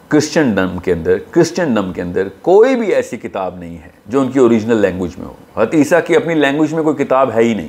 کرسچن 0.09 0.55
ڈم 0.55 0.79
کے 0.85 0.93
اندر 0.93 1.19
کرسچن 1.31 1.75
ڈم 1.75 1.93
کے 1.93 2.03
اندر 2.03 2.29
کوئی 2.43 2.77
بھی 2.77 2.95
ایسی 2.95 3.17
کتاب 3.17 3.59
نہیں 3.59 3.79
ہے 3.79 3.89
جو 4.07 4.21
ان 4.21 4.31
کی 4.31 4.39
اوریجنل 4.39 4.77
لینگویج 4.77 5.19
میں 5.19 5.27
ہو۔ 5.27 5.63
عیسیٰ 5.73 6.01
کی 6.07 6.17
اپنی 6.17 6.35
لینگویج 6.35 6.75
میں 6.75 6.83
کوئی 6.83 7.05
کتاب 7.05 7.31
ہے 7.35 7.43
ہی 7.43 7.55
نہیں۔ 7.55 7.69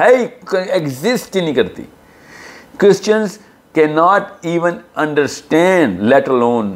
ہے 0.00 0.16
ہی 0.16 0.56
ایگزسٹ 0.70 1.36
ہی 1.36 1.40
نہیں 1.40 1.54
کرتی۔ 1.54 1.82
کرسچنس 2.76 3.38
کی 3.74 3.84
not 3.84 4.22
even 4.42 4.72
understand 4.96 6.00
let 6.00 6.28
alone 6.28 6.74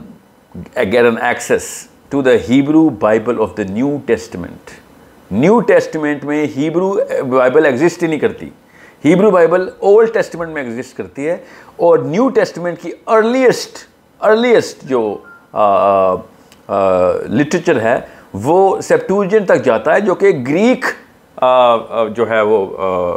get 0.77 1.05
an 1.05 1.19
access 1.23 1.89
to 2.09 2.23
the 2.23 2.33
Hebrew 2.49 2.89
Bible 2.89 3.41
of 3.41 3.57
the 3.59 3.63
New 3.71 3.97
Testament 4.07 4.71
New 5.31 5.61
Testament 5.61 6.25
میں 6.25 6.47
ہیبرو 6.57 6.99
بائبل 7.31 7.67
ایگزسٹ 7.67 8.03
ہی 8.03 8.09
نہیں 8.09 8.21
کرتی۔ 8.21 8.51
ہیبرو 9.05 9.31
بائبل 9.31 9.69
اولڈ 9.79 10.13
ٹیسٹمنٹ 10.15 10.53
میں 10.53 10.63
ایگزسٹ 10.63 10.97
کرتی 10.97 11.29
ہے 11.29 11.37
اور 11.77 11.99
نیو 11.99 12.29
ٹیسٹمنٹ 12.35 12.81
کی 12.83 12.91
ارلیسٹ 13.07 13.79
ارلیسٹ 14.21 14.85
جو 14.89 15.03
لٹریچر 17.29 17.81
ہے 17.83 17.99
وہ 18.45 18.81
سیپٹوجن 18.81 19.45
تک 19.47 19.65
جاتا 19.65 19.95
ہے 19.95 20.01
جو 20.01 20.15
کہ 20.15 20.31
گریک 20.49 20.85
جو 22.17 22.29
ہے 22.29 22.41
وہ 22.41 22.67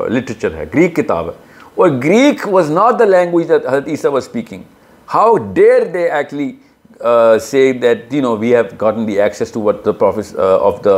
لٹریچر 0.10 0.56
ہے 0.56 0.66
گریک 0.74 0.96
کتاب 0.96 1.28
ہے۔ 1.28 1.34
اور 1.76 1.90
Greek 2.04 2.48
was 2.52 2.72
not 2.72 3.00
the 3.00 3.06
language 3.06 3.52
حضرت 3.52 3.88
Isa 3.88 4.12
was 4.12 4.24
speaking 4.28 4.62
how 5.14 5.36
dare 5.54 5.84
they 5.94 6.08
actually 6.10 6.52
say 7.40 7.72
that 7.74 8.12
you 8.12 8.22
know 8.22 8.34
we 8.34 8.50
have 8.50 8.70
gotten 8.78 9.06
the 9.06 9.20
access 9.24 9.52
to 9.52 9.60
what 9.60 9.84
the 9.84 9.94
prophets 9.94 10.34
uh, 10.36 10.70
of 10.70 10.82
the 10.82 10.96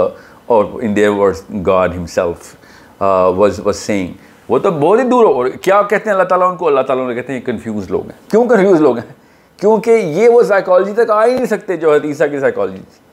or 0.47 0.81
in 0.81 0.93
their 0.93 1.13
words 1.13 1.41
God 1.61 1.91
himself 1.91 2.55
uh, 3.01 3.33
was 3.35 3.59
was 3.61 3.77
saying 3.77 4.17
وہ 4.49 4.59
تو 4.59 4.71
بہت 4.71 4.99
ہی 4.99 5.09
دور 5.09 5.25
ہو 5.25 5.51
کیا 5.61 5.81
کہتے 5.81 6.03
ہیں 6.05 6.11
اللہ 6.11 6.23
تعالیٰ 6.23 6.51
ان 6.51 6.57
کو؟ 6.57 6.67
اللہ 6.67 6.81
تعالیٰ 6.81 7.15
کہتے 7.15 7.33
ہیں 7.33 7.41
کنفیوز 7.41 7.91
لوگ 7.91 8.01
ہیں۔ 8.01 8.31
کیوں 8.31 8.45
کنفیوز 8.45 8.81
لوگ 8.81 8.97
ہیں؟ 8.97 9.13
کیونکہ 9.57 9.91
یہ 9.91 10.29
وہ 10.29 10.43
سائیکالوجی 10.43 10.93
تک 10.93 11.11
آ 11.11 11.25
ہی 11.25 11.33
نہیں 11.33 11.45
سکتے 11.45 11.77
جو 11.77 11.93
حدیثہ 11.93 12.23
کی 12.31 12.39
سائیکالوجی 12.39 12.81
تھی۔ 12.81 13.09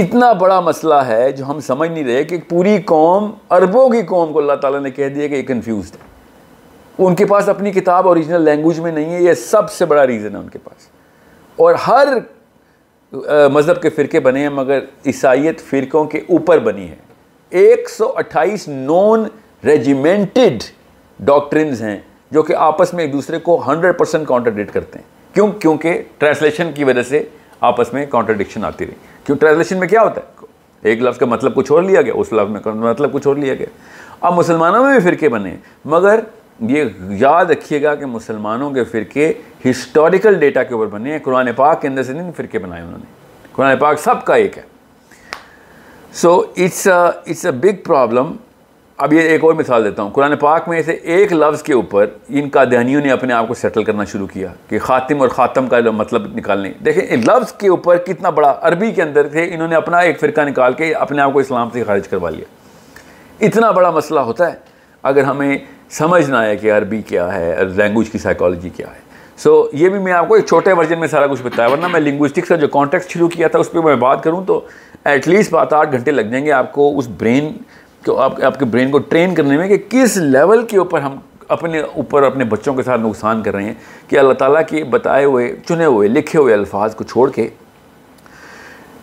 اتنا 0.00 0.32
بڑا 0.32 0.60
مسئلہ 0.60 0.94
ہے 0.94 1.32
جو 1.32 1.44
ہم 1.44 1.60
سمجھ 1.60 1.90
نہیں 1.90 2.04
رہے 2.04 2.24
کہ 2.24 2.36
پوری 2.48 2.78
قوم 2.84 3.30
عربوں 3.48 3.88
کی 3.88 4.02
قوم 4.02 4.32
کو 4.32 4.38
اللہ 4.38 4.52
تعالیٰ 4.52 4.80
نے 4.80 4.90
کہہ 4.90 5.08
دیا 5.08 5.28
کہ 5.28 5.34
یہ 5.34 5.42
کنفیوزڈ 5.42 5.94
ہے۔ 5.94 6.00
ان 6.98 7.14
کے 7.14 7.24
پاس 7.24 7.48
اپنی 7.48 7.72
کتاب 7.72 8.08
اوریجنل 8.08 8.42
لینگویج 8.42 8.80
میں 8.80 8.92
نہیں 8.92 9.14
ہے، 9.14 9.22
یہ 9.22 9.34
سب 9.34 9.70
سے 9.70 9.84
بڑا 9.86 10.06
ریزن 10.06 10.34
ہے 10.34 10.40
ان 10.40 10.48
کے 10.48 10.58
پاس۔ 10.58 10.86
اور 11.56 11.74
ہر 11.74 12.08
مذہب 13.48 13.82
کے 13.82 13.90
فرقے 13.90 14.20
بنے 14.20 14.40
ہیں، 14.40 14.48
مگر 14.48 14.78
عیسائیت 15.06 15.60
فرقوں 15.60 16.04
کے 16.04 16.18
اوپر 16.18 16.58
بنی 16.58 16.88
ہے۔ 16.88 16.96
ایک 17.50 17.90
سو 17.90 18.12
اٹھائیس 18.16 18.68
نون 18.68 19.24
ریجیمنٹڈ 19.64 20.62
ڈاکٹرنز 21.20 21.82
ہیں 21.82 21.98
جو 22.30 22.42
کہ 22.42 22.52
آپس 22.56 22.94
میں 22.94 23.04
ایک 23.04 23.12
دوسرے 23.12 23.38
کو 23.38 23.62
ہنڈریڈ 23.66 23.98
پرسینٹ 23.98 24.28
کانٹرڈکٹ 24.28 24.74
کرتے 24.74 24.98
ہیں۔ 24.98 25.34
کیوں؟ 25.34 25.48
کیونکہ 25.48 26.02
ٹرانسلیشن 26.18 26.72
کی 26.74 26.84
وجہ 26.84 27.02
سے 27.02 27.24
آپس 27.60 27.92
میں 27.92 28.06
کانٹرڈکشن 28.06 28.64
آتی 28.64 28.86
رہی۔ 28.86 28.94
کیوں؟ 29.24 29.38
ٹرانسلیشن 29.38 29.76
میں 29.76 29.88
کیا 29.88 30.02
ہوتا 30.02 30.20
ہے؟ 30.20 30.46
ایک 30.82 31.02
لفظ 31.02 31.18
کا 31.18 31.26
مطلب 31.26 31.54
کچھ 31.54 31.72
اور 31.72 31.82
لیا 31.82 32.02
گیا، 32.02 32.12
اس 32.16 32.32
لفظ 32.32 32.50
میں 32.50 32.60
مطلب 32.74 33.12
کچھ 33.12 33.26
اور 33.26 33.36
لیا 33.36 33.54
گیا۔ 33.54 33.66
اب 34.20 34.34
مسلمانوں 34.34 34.84
میں 34.84 34.98
بھی 34.98 35.10
فرقے 35.10 35.28
بنے 35.28 35.56
مگر 35.84 36.20
یہ 36.60 36.84
یاد 37.08 37.44
رکھیے 37.44 37.82
گا 37.82 37.94
کہ 37.94 38.06
مسلمانوں 38.06 38.70
کے 38.70 38.84
فرقے 38.84 39.32
ہسٹوریکل 39.70 40.34
ڈیٹا 40.34 40.62
کے 40.62 40.74
اوپر 40.74 40.86
بنے 40.86 41.12
ہیں۔ 41.12 41.18
قرآن 41.18 41.48
پاک 41.56 41.82
کے 41.82 41.88
اندر 41.88 42.02
سے 42.02 42.12
نہیں 42.12 42.30
فرقے 42.36 42.58
بنائے 42.58 42.82
انہوں 42.82 42.98
نے۔ 42.98 43.04
قرآن 43.52 43.76
پاک 43.76 44.00
سب 44.00 44.24
کا 44.24 44.34
ایک 44.34 44.58
ہے۔ 44.58 44.62
So 46.12 46.44
it's 46.56 46.88
it's 46.88 47.44
a 47.44 47.52
big 47.52 47.82
problem 47.84 48.32
اب 48.98 49.12
یہ 49.12 49.20
ایک 49.20 49.44
اور 49.44 49.54
مثال 49.54 49.84
دیتا 49.84 50.02
ہوں۔ 50.02 50.10
قرآن 50.10 50.36
پاک 50.36 50.68
میں 50.68 50.82
سے 50.82 50.92
ایک 50.92 51.32
لفظ 51.32 51.62
کے 51.62 51.72
اوپر 51.72 52.06
ان 52.28 52.48
کا 52.48 52.64
دہنیوں 52.64 53.00
نے 53.00 53.10
اپنے 53.10 53.34
آپ 53.34 53.48
کو 53.48 53.54
سیٹل 53.54 53.84
کرنا 53.84 54.04
شروع 54.04 54.26
کیا 54.26 54.48
کہ 54.68 54.78
خاتم 54.78 55.20
اور 55.20 55.28
خاتم 55.28 55.66
کا 55.66 55.76
مطلب 55.80 56.36
نکالنے۔ 56.36 56.72
دیکھیں 56.84 57.16
لفظ 57.16 57.52
کے 57.52 57.68
اوپر 57.68 57.96
کتنا 57.96 58.30
بڑا 58.30 58.58
عربی 58.62 58.90
کے 58.90 59.02
اندر 59.02 59.28
تھے 59.28 59.54
انہوں 59.54 59.68
نے 59.68 59.74
اپنا 59.74 59.98
ایک 59.98 60.20
فرقہ 60.20 60.40
نکال 60.40 60.72
کے 60.72 60.94
اپنے 60.94 61.22
آپ 61.22 61.32
کو 61.32 61.38
اسلام 61.38 61.68
سے 61.72 61.82
خارج 61.84 62.08
کروا 62.08 62.30
لیا۔ 62.30 62.44
اتنا 63.40 63.70
بڑا 63.70 63.90
مسئلہ 63.90 64.20
ہوتا 64.20 64.52
ہے۔ 64.52 64.56
اگر 65.02 65.22
ہمیں 65.22 65.58
سمجھ 65.90 66.30
نہ 66.30 66.36
آئے 66.36 66.56
کہ 66.56 66.72
عربی 66.72 67.02
کیا 67.02 67.34
ہے 67.34 67.56
لینگویج 67.76 68.10
کی 68.10 68.18
سائیکالوجی 68.18 68.68
کیا 68.68 68.86
ہے۔ 68.86 69.06
سو 69.36 69.62
so, 69.62 69.68
یہ 69.72 69.88
بھی 69.88 69.98
میں 69.98 70.12
آپ 70.12 70.28
کو 70.28 70.34
ایک 70.34 70.46
چھوٹے 70.46 70.72
ورژن 70.72 71.00
میں 71.00 71.08
سارا 71.08 71.26
کچھ 71.26 71.42
بتایا 71.42 71.68
ورنہ 71.68 71.86
میں 71.86 72.00
لنگوسٹکس 72.00 72.48
کا 72.48 72.56
جو 72.56 72.68
کانٹیکٹ 72.68 73.10
شروع 73.10 73.28
کیا 73.28 73.48
تھا 73.48 73.58
اس 73.58 73.72
پہ 73.72 73.78
میں 73.78 73.96
بات 73.96 74.24
کروں 74.24 74.44
تو 74.44 74.60
ایٹ 75.04 75.28
لیسٹ 75.28 75.52
بات 75.52 75.72
آٹھ 75.72 75.92
گھنٹے 75.92 76.10
لگ 76.10 76.20
جائیں 76.20 76.46
گے 76.46 76.52
آپ 76.52 76.72
کو 76.72 76.98
اس 76.98 77.08
برین 77.08 77.52
کو 78.06 78.18
آپ 78.20 78.44
آپ 78.44 78.58
کے 78.58 78.64
برین 78.64 78.90
کو 78.90 78.98
ٹرین 78.98 79.34
کرنے 79.34 79.56
میں 79.56 79.68
کہ 79.68 79.76
کس 79.88 80.16
لیول 80.16 80.66
کے 80.66 80.78
اوپر 80.78 81.00
ہم 81.00 81.16
اپنے 81.48 81.80
اوپر 81.80 82.22
اپنے 82.22 82.44
بچوں 82.44 82.74
کے 82.74 82.82
ساتھ 82.82 83.00
نقصان 83.00 83.42
کر 83.42 83.54
رہے 83.54 83.64
ہیں 83.64 83.74
کہ 84.08 84.18
اللہ 84.18 84.32
تعالیٰ 84.32 84.62
کے 84.68 84.84
بتائے 84.84 85.24
ہوئے، 85.24 85.54
چنے 85.68 85.84
ہوئے، 85.84 86.08
لکھے 86.08 86.38
ہوئے 86.38 86.54
الفاظ 86.54 86.94
کو 86.94 87.04
چھوڑ 87.04 87.30
کے، 87.30 87.48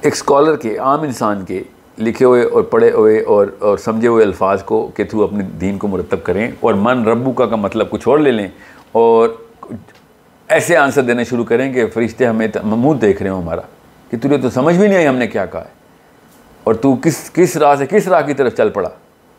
ایک 0.01 0.13
اسکالر 0.13 0.55
کے، 0.55 0.77
عام 0.77 1.01
انسان 1.01 1.45
کے 1.45 1.61
لکھے 1.97 2.25
ہوئے 2.25 2.43
اور 2.43 2.63
پڑھے 2.63 2.91
ہوئے 2.91 3.19
اور 3.21 3.47
اور 3.59 3.77
سمجھے 3.77 4.07
ہوئے 4.07 4.23
الفاظ 4.25 4.63
کو 4.63 4.87
کے 4.95 5.03
تھرو 5.03 5.23
اپنے 5.23 5.43
دین 5.61 5.77
کو 5.77 5.87
مرتب 5.87 6.23
کریں 6.23 6.51
اور 6.59 6.73
من 6.73 7.03
ربو 7.03 7.31
کا 7.31 7.45
کا 7.45 7.55
مطلب 7.55 7.89
کچھ 7.89 8.07
اور 8.07 8.19
لے 8.19 8.31
لیں 8.31 8.47
اور 8.91 9.29
ایسے 10.49 10.77
آنسر 10.77 11.01
دینے 11.01 11.23
شروع 11.23 11.43
کریں 11.43 11.73
کہ 11.73 11.85
فرشتے 11.87 12.25
ہمیں 12.25 12.47
منہ 12.63 12.93
دیکھ 12.93 13.21
رہے 13.23 13.29
ہوں 13.29 13.41
ہمارا 13.41 13.61
کہ 14.09 14.17
تجھے 14.21 14.37
تو 14.37 14.49
سمجھ 14.49 14.75
بھی 14.77 14.87
نہیں 14.87 14.97
آئی 14.97 15.07
ہم 15.07 15.15
نے 15.15 15.27
کیا 15.27 15.45
کہا 15.45 15.61
ہے۔ 15.61 15.82
اور 16.63 16.73
تو 16.75 16.95
کس 17.03 17.29
کس 17.33 17.55
راہ 17.57 17.75
سے، 17.75 17.85
کس 17.85 18.07
راہ 18.07 18.21
کی 18.25 18.33
طرف 18.33 18.55
چل 18.57 18.69
پڑا؟ 18.69 18.89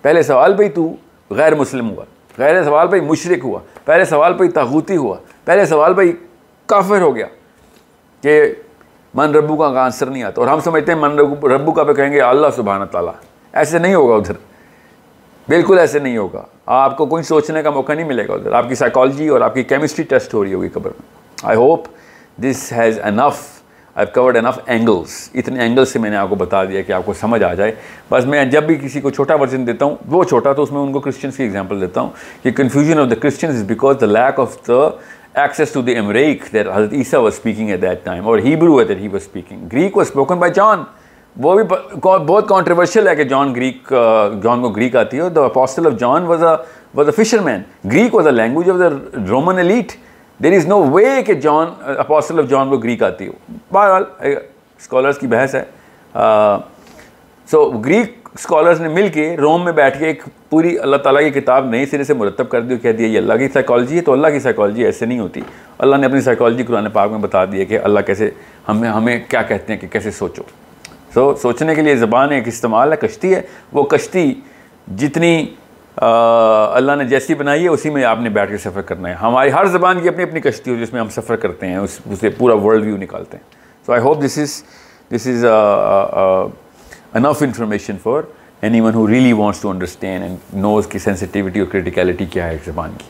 پہلے 0.05 0.23
سوال 0.23 0.57
پہ 0.57 0.63
ہی 0.65 0.69
تو 0.69 0.89
غیر 1.31 1.55
مسلم 1.55 1.91
ہوا، 1.91 2.05
پہلے 2.37 2.65
سوال 2.65 2.89
پہ 2.89 2.97
ہی 2.97 3.01
مشرق 3.01 3.45
ہوا، 3.45 3.61
پہلے 3.85 4.05
سوال 4.05 4.35
پہ 4.39 4.45
ہی 4.45 4.49
تاغوتی 4.51 4.97
ہوا، 4.97 5.17
پہلے 5.45 5.67
سوال 5.67 5.95
پہ 5.95 6.03
ہی 6.03 6.13
کافر 6.69 7.01
ہو 7.01 7.15
گیا 7.17 7.27
کہ 8.23 8.41
من 9.15 9.35
ربو 9.35 9.57
کا 9.57 9.69
آنسر 9.83 10.07
نہیں 10.07 10.23
آتا، 10.23 10.41
اور 10.41 10.49
ہم 10.51 10.61
سمجھتے 10.61 10.93
ہیں 10.93 10.99
من 11.01 11.19
ربو 11.51 11.73
کا 11.73 11.85
پہ 11.85 11.93
کہیں 11.93 12.13
گے 12.13 12.21
اللہ 12.21 12.47
سبحانہ 12.57 12.85
تعالیٰ، 12.93 13.13
ایسے 13.55 13.79
نہیں 13.79 13.95
ہوگا 13.95 14.15
ادھر، 14.15 14.35
بالکل 15.49 15.79
ایسے 15.79 15.99
نہیں 15.99 16.17
ہوگا، 16.17 16.43
آپ 16.67 16.97
کو 16.97 17.07
کوئی 17.07 17.23
سوچنے 17.23 17.63
کا 17.63 17.71
موقع 17.71 17.93
نہیں 17.93 18.07
ملے 18.07 18.27
گا 18.29 18.35
ادھر، 18.35 18.53
آپ 18.53 18.69
کی 18.69 18.75
سائیکالوجی 18.75 19.29
اور 19.29 19.41
آپ 19.41 19.55
کی 19.55 19.63
کیمسٹری 19.63 20.05
ٹیسٹ 20.05 20.35
ہو 20.35 20.45
رہی 20.45 20.55
ہوگی 20.55 20.69
قبر 20.69 20.91
میں۔ 20.91 21.07
I 21.43 21.57
hope 21.59 21.87
this 22.43 22.73
has 22.73 22.99
enough 23.03 23.43
I 23.95 24.07
covered 24.15 24.37
enough 24.37 24.59
angles 24.67 25.29
اتنے 25.35 25.61
اینگلس 25.61 25.93
سے 25.93 25.99
میں 25.99 26.11
نے 26.11 26.17
آپ 26.17 26.29
کو 26.29 26.35
بتا 26.35 26.63
دیا 26.65 26.81
کہ 26.83 26.93
آپ 26.93 27.03
کو 27.07 27.13
سمجھ 27.21 27.43
آ 27.43 27.53
جائے۔ 27.55 27.73
بس 28.11 28.25
میں 28.27 28.45
جب 28.45 28.65
بھی 28.67 28.75
کسی 28.83 29.01
کو 29.01 29.11
چھوٹا 29.11 29.35
ورژن 29.41 29.67
دیتا 29.67 29.85
ہوں، 29.85 29.97
وہ 30.11 30.23
چھوٹا 30.25 30.53
تو 30.53 30.63
اس 30.63 30.73
میں 30.73 30.81
ان 30.81 30.93
کو 30.93 31.01
کرسچنس 31.01 31.37
کی 31.37 31.43
ایگزامپل 31.43 31.81
دیتا 31.81 32.01
ہوں 32.01 32.11
کہ 32.43 32.51
confusion 32.57 32.99
of 33.01 33.11
the 33.11 33.15
Christians 33.21 33.57
is 33.57 33.63
because 33.69 34.01
the 34.01 34.07
lack 34.07 34.41
of 34.41 34.57
the 34.69 34.89
access 35.43 35.73
to 35.73 35.83
the 35.83 35.97
امیریک 35.97 36.45
that 36.53 36.67
حضرت 36.75 36.93
Isa 36.93 37.21
was 37.21 37.33
speaking 37.35 37.71
at 37.71 37.83
that 37.83 38.05
time 38.05 38.27
اور 38.29 38.39
ہیبرو 38.45 38.79
ہے 38.81 38.85
that 38.85 38.99
he 39.01 39.09
was 39.09 39.23
speaking 39.23 39.67
Greek 39.73 39.97
was 39.97 40.07
spoken 40.07 40.39
by 40.39 40.53
John 40.55 40.83
وہ 41.37 41.55
بھی 41.55 41.63
بہت 41.93 42.49
controversial 42.49 43.09
ہے 43.09 43.15
کہ 43.17 43.25
جان 43.25 43.55
Greek 43.55 43.93
جان 44.43 44.63
کو 44.63 44.69
Greek 44.69 44.97
آتی 44.97 45.21
ہے 45.21 45.29
the 45.35 45.45
apostle 45.45 45.87
of 45.87 45.99
John 46.01 46.27
was 46.27 46.45
a 46.45 46.55
was 46.95 47.09
a 47.09 47.23
fisherman 47.45 47.63
Greek 47.93 48.15
was 48.15 48.27
a 48.27 48.33
language 48.33 48.71
of 48.71 48.79
the 48.81 48.89
Roman 49.31 49.59
elite 49.59 49.93
there 50.43 50.53
is 50.53 50.67
no 50.67 50.83
way 50.91 51.23
کہ 51.27 51.35
John 51.35 51.67
اپاسٹل 51.99 52.39
of 52.39 52.49
جان 52.51 52.71
کو 52.71 52.77
گریک 52.77 53.03
آتی 53.03 53.29
ہو۔ 53.29 53.33
بہرحال 53.73 54.05
اسکالرس 54.19 55.19
کی 55.19 55.27
بحث 55.27 55.55
ہے۔ 55.55 55.65
سو 57.51 57.71
گریک 57.71 58.29
اسکالرس 58.35 58.81
نے 58.81 58.89
مل 58.89 59.09
کے 59.09 59.37
روم 59.37 59.65
میں 59.65 59.73
بیٹھ 59.73 59.99
کے 59.99 60.07
ایک 60.07 60.23
پوری 60.51 60.79
اللہ 60.79 60.97
تعالیٰ 60.97 61.23
کی 61.23 61.41
کتاب 61.41 61.69
نئی 61.71 61.87
سرے 61.87 62.05
سے 62.05 62.15
مرتب 62.15 62.49
کر 62.49 62.61
دی 62.61 62.77
کہہ 62.77 62.93
دیا 62.93 63.07
یہ 63.07 63.19
اللہ 63.19 63.35
کی 63.35 63.49
سائیکالوجی 63.49 63.97
ہے 63.97 64.01
تو 64.01 64.13
اللہ 64.13 64.27
کی 64.27 64.41
سائیکالوجی 64.41 64.85
ایسے 64.85 65.07
نہیں 65.07 65.19
ہوتی۔ 65.19 65.41
اللہ 65.79 65.97
نے 65.97 66.07
اپنی 66.07 66.21
سائیکالوجی 66.21 66.63
قرآن 66.63 66.91
پاک 66.91 67.11
میں 67.11 67.19
بتا 67.19 67.45
دی 67.45 67.61
ہے 67.61 67.65
کہ 67.65 67.79
اللہ 67.79 68.01
کیسے، 68.01 68.31
ہمیں 68.69 68.89
ہمیں 68.89 69.19
کیا 69.29 69.43
کہتے 69.43 69.73
ہیں 69.73 69.81
کہ 69.81 69.87
کیسے 69.87 70.11
سوچو۔ 70.11 70.43
سو 71.15 71.35
سوچنے 71.35 71.75
کے 71.75 71.83
لیے 71.83 71.97
زبان 71.97 72.33
ایک 72.33 72.49
استعمال 72.49 72.93
ہے، 72.93 72.97
کشتی 72.97 73.35
ہے۔ 73.35 73.43
وہ 73.73 73.83
کشتی 73.83 74.35
جتنی 74.97 75.47
اللہ 75.97 76.93
نے 76.99 77.05
جیسی 77.05 77.35
بنائی 77.35 77.63
ہے، 77.65 77.69
اسی 77.69 77.91
میں 77.91 78.05
آپ 78.05 78.21
نے 78.21 78.29
بیٹھ 78.29 78.51
کے 78.51 78.59
سفر 78.59 78.83
کرنا 78.83 79.09
ہے۔ 79.09 79.15
ہماری 79.15 79.53
ہر 79.53 79.67
زبان 79.67 80.01
کی 80.01 80.09
اپنی 80.09 80.23
اپنی 80.23 80.41
کشتی 80.41 80.71
ہو 80.71 80.77
جس 80.77 80.93
میں 80.93 81.01
ہم 81.01 81.09
سفر 81.09 81.37
کرتے 81.37 81.67
ہیں، 81.67 81.77
اس 81.77 82.01
سے 82.21 82.29
پورا 82.29 82.55
ورلڈ 82.55 82.85
ویو 82.85 82.97
نکالتے 82.97 83.37
ہیں۔ 83.37 83.45
So 83.87 83.93
I 83.93 84.03
hope 84.03 84.23
this 84.25 84.39
is 84.39 84.63
this 85.15 85.27
is 85.27 85.45
enough 87.15 87.43
information 87.43 87.97
for 88.03 88.23
anyone 88.81 88.95
who 88.95 89.07
really 89.09 89.33
wants 89.33 89.61
to 89.61 89.71
understand 89.71 90.23
and 90.23 90.37
knows 90.55 90.87
کی 90.87 90.99
سینسٹیوٹی 90.99 91.61
اور 91.61 91.69
کرٹیکیلٹی 91.73 92.25
کیا 92.25 92.47
ہے 92.47 92.53
ایک 92.53 92.65
زبان 92.65 92.91
کی۔ 92.99 93.05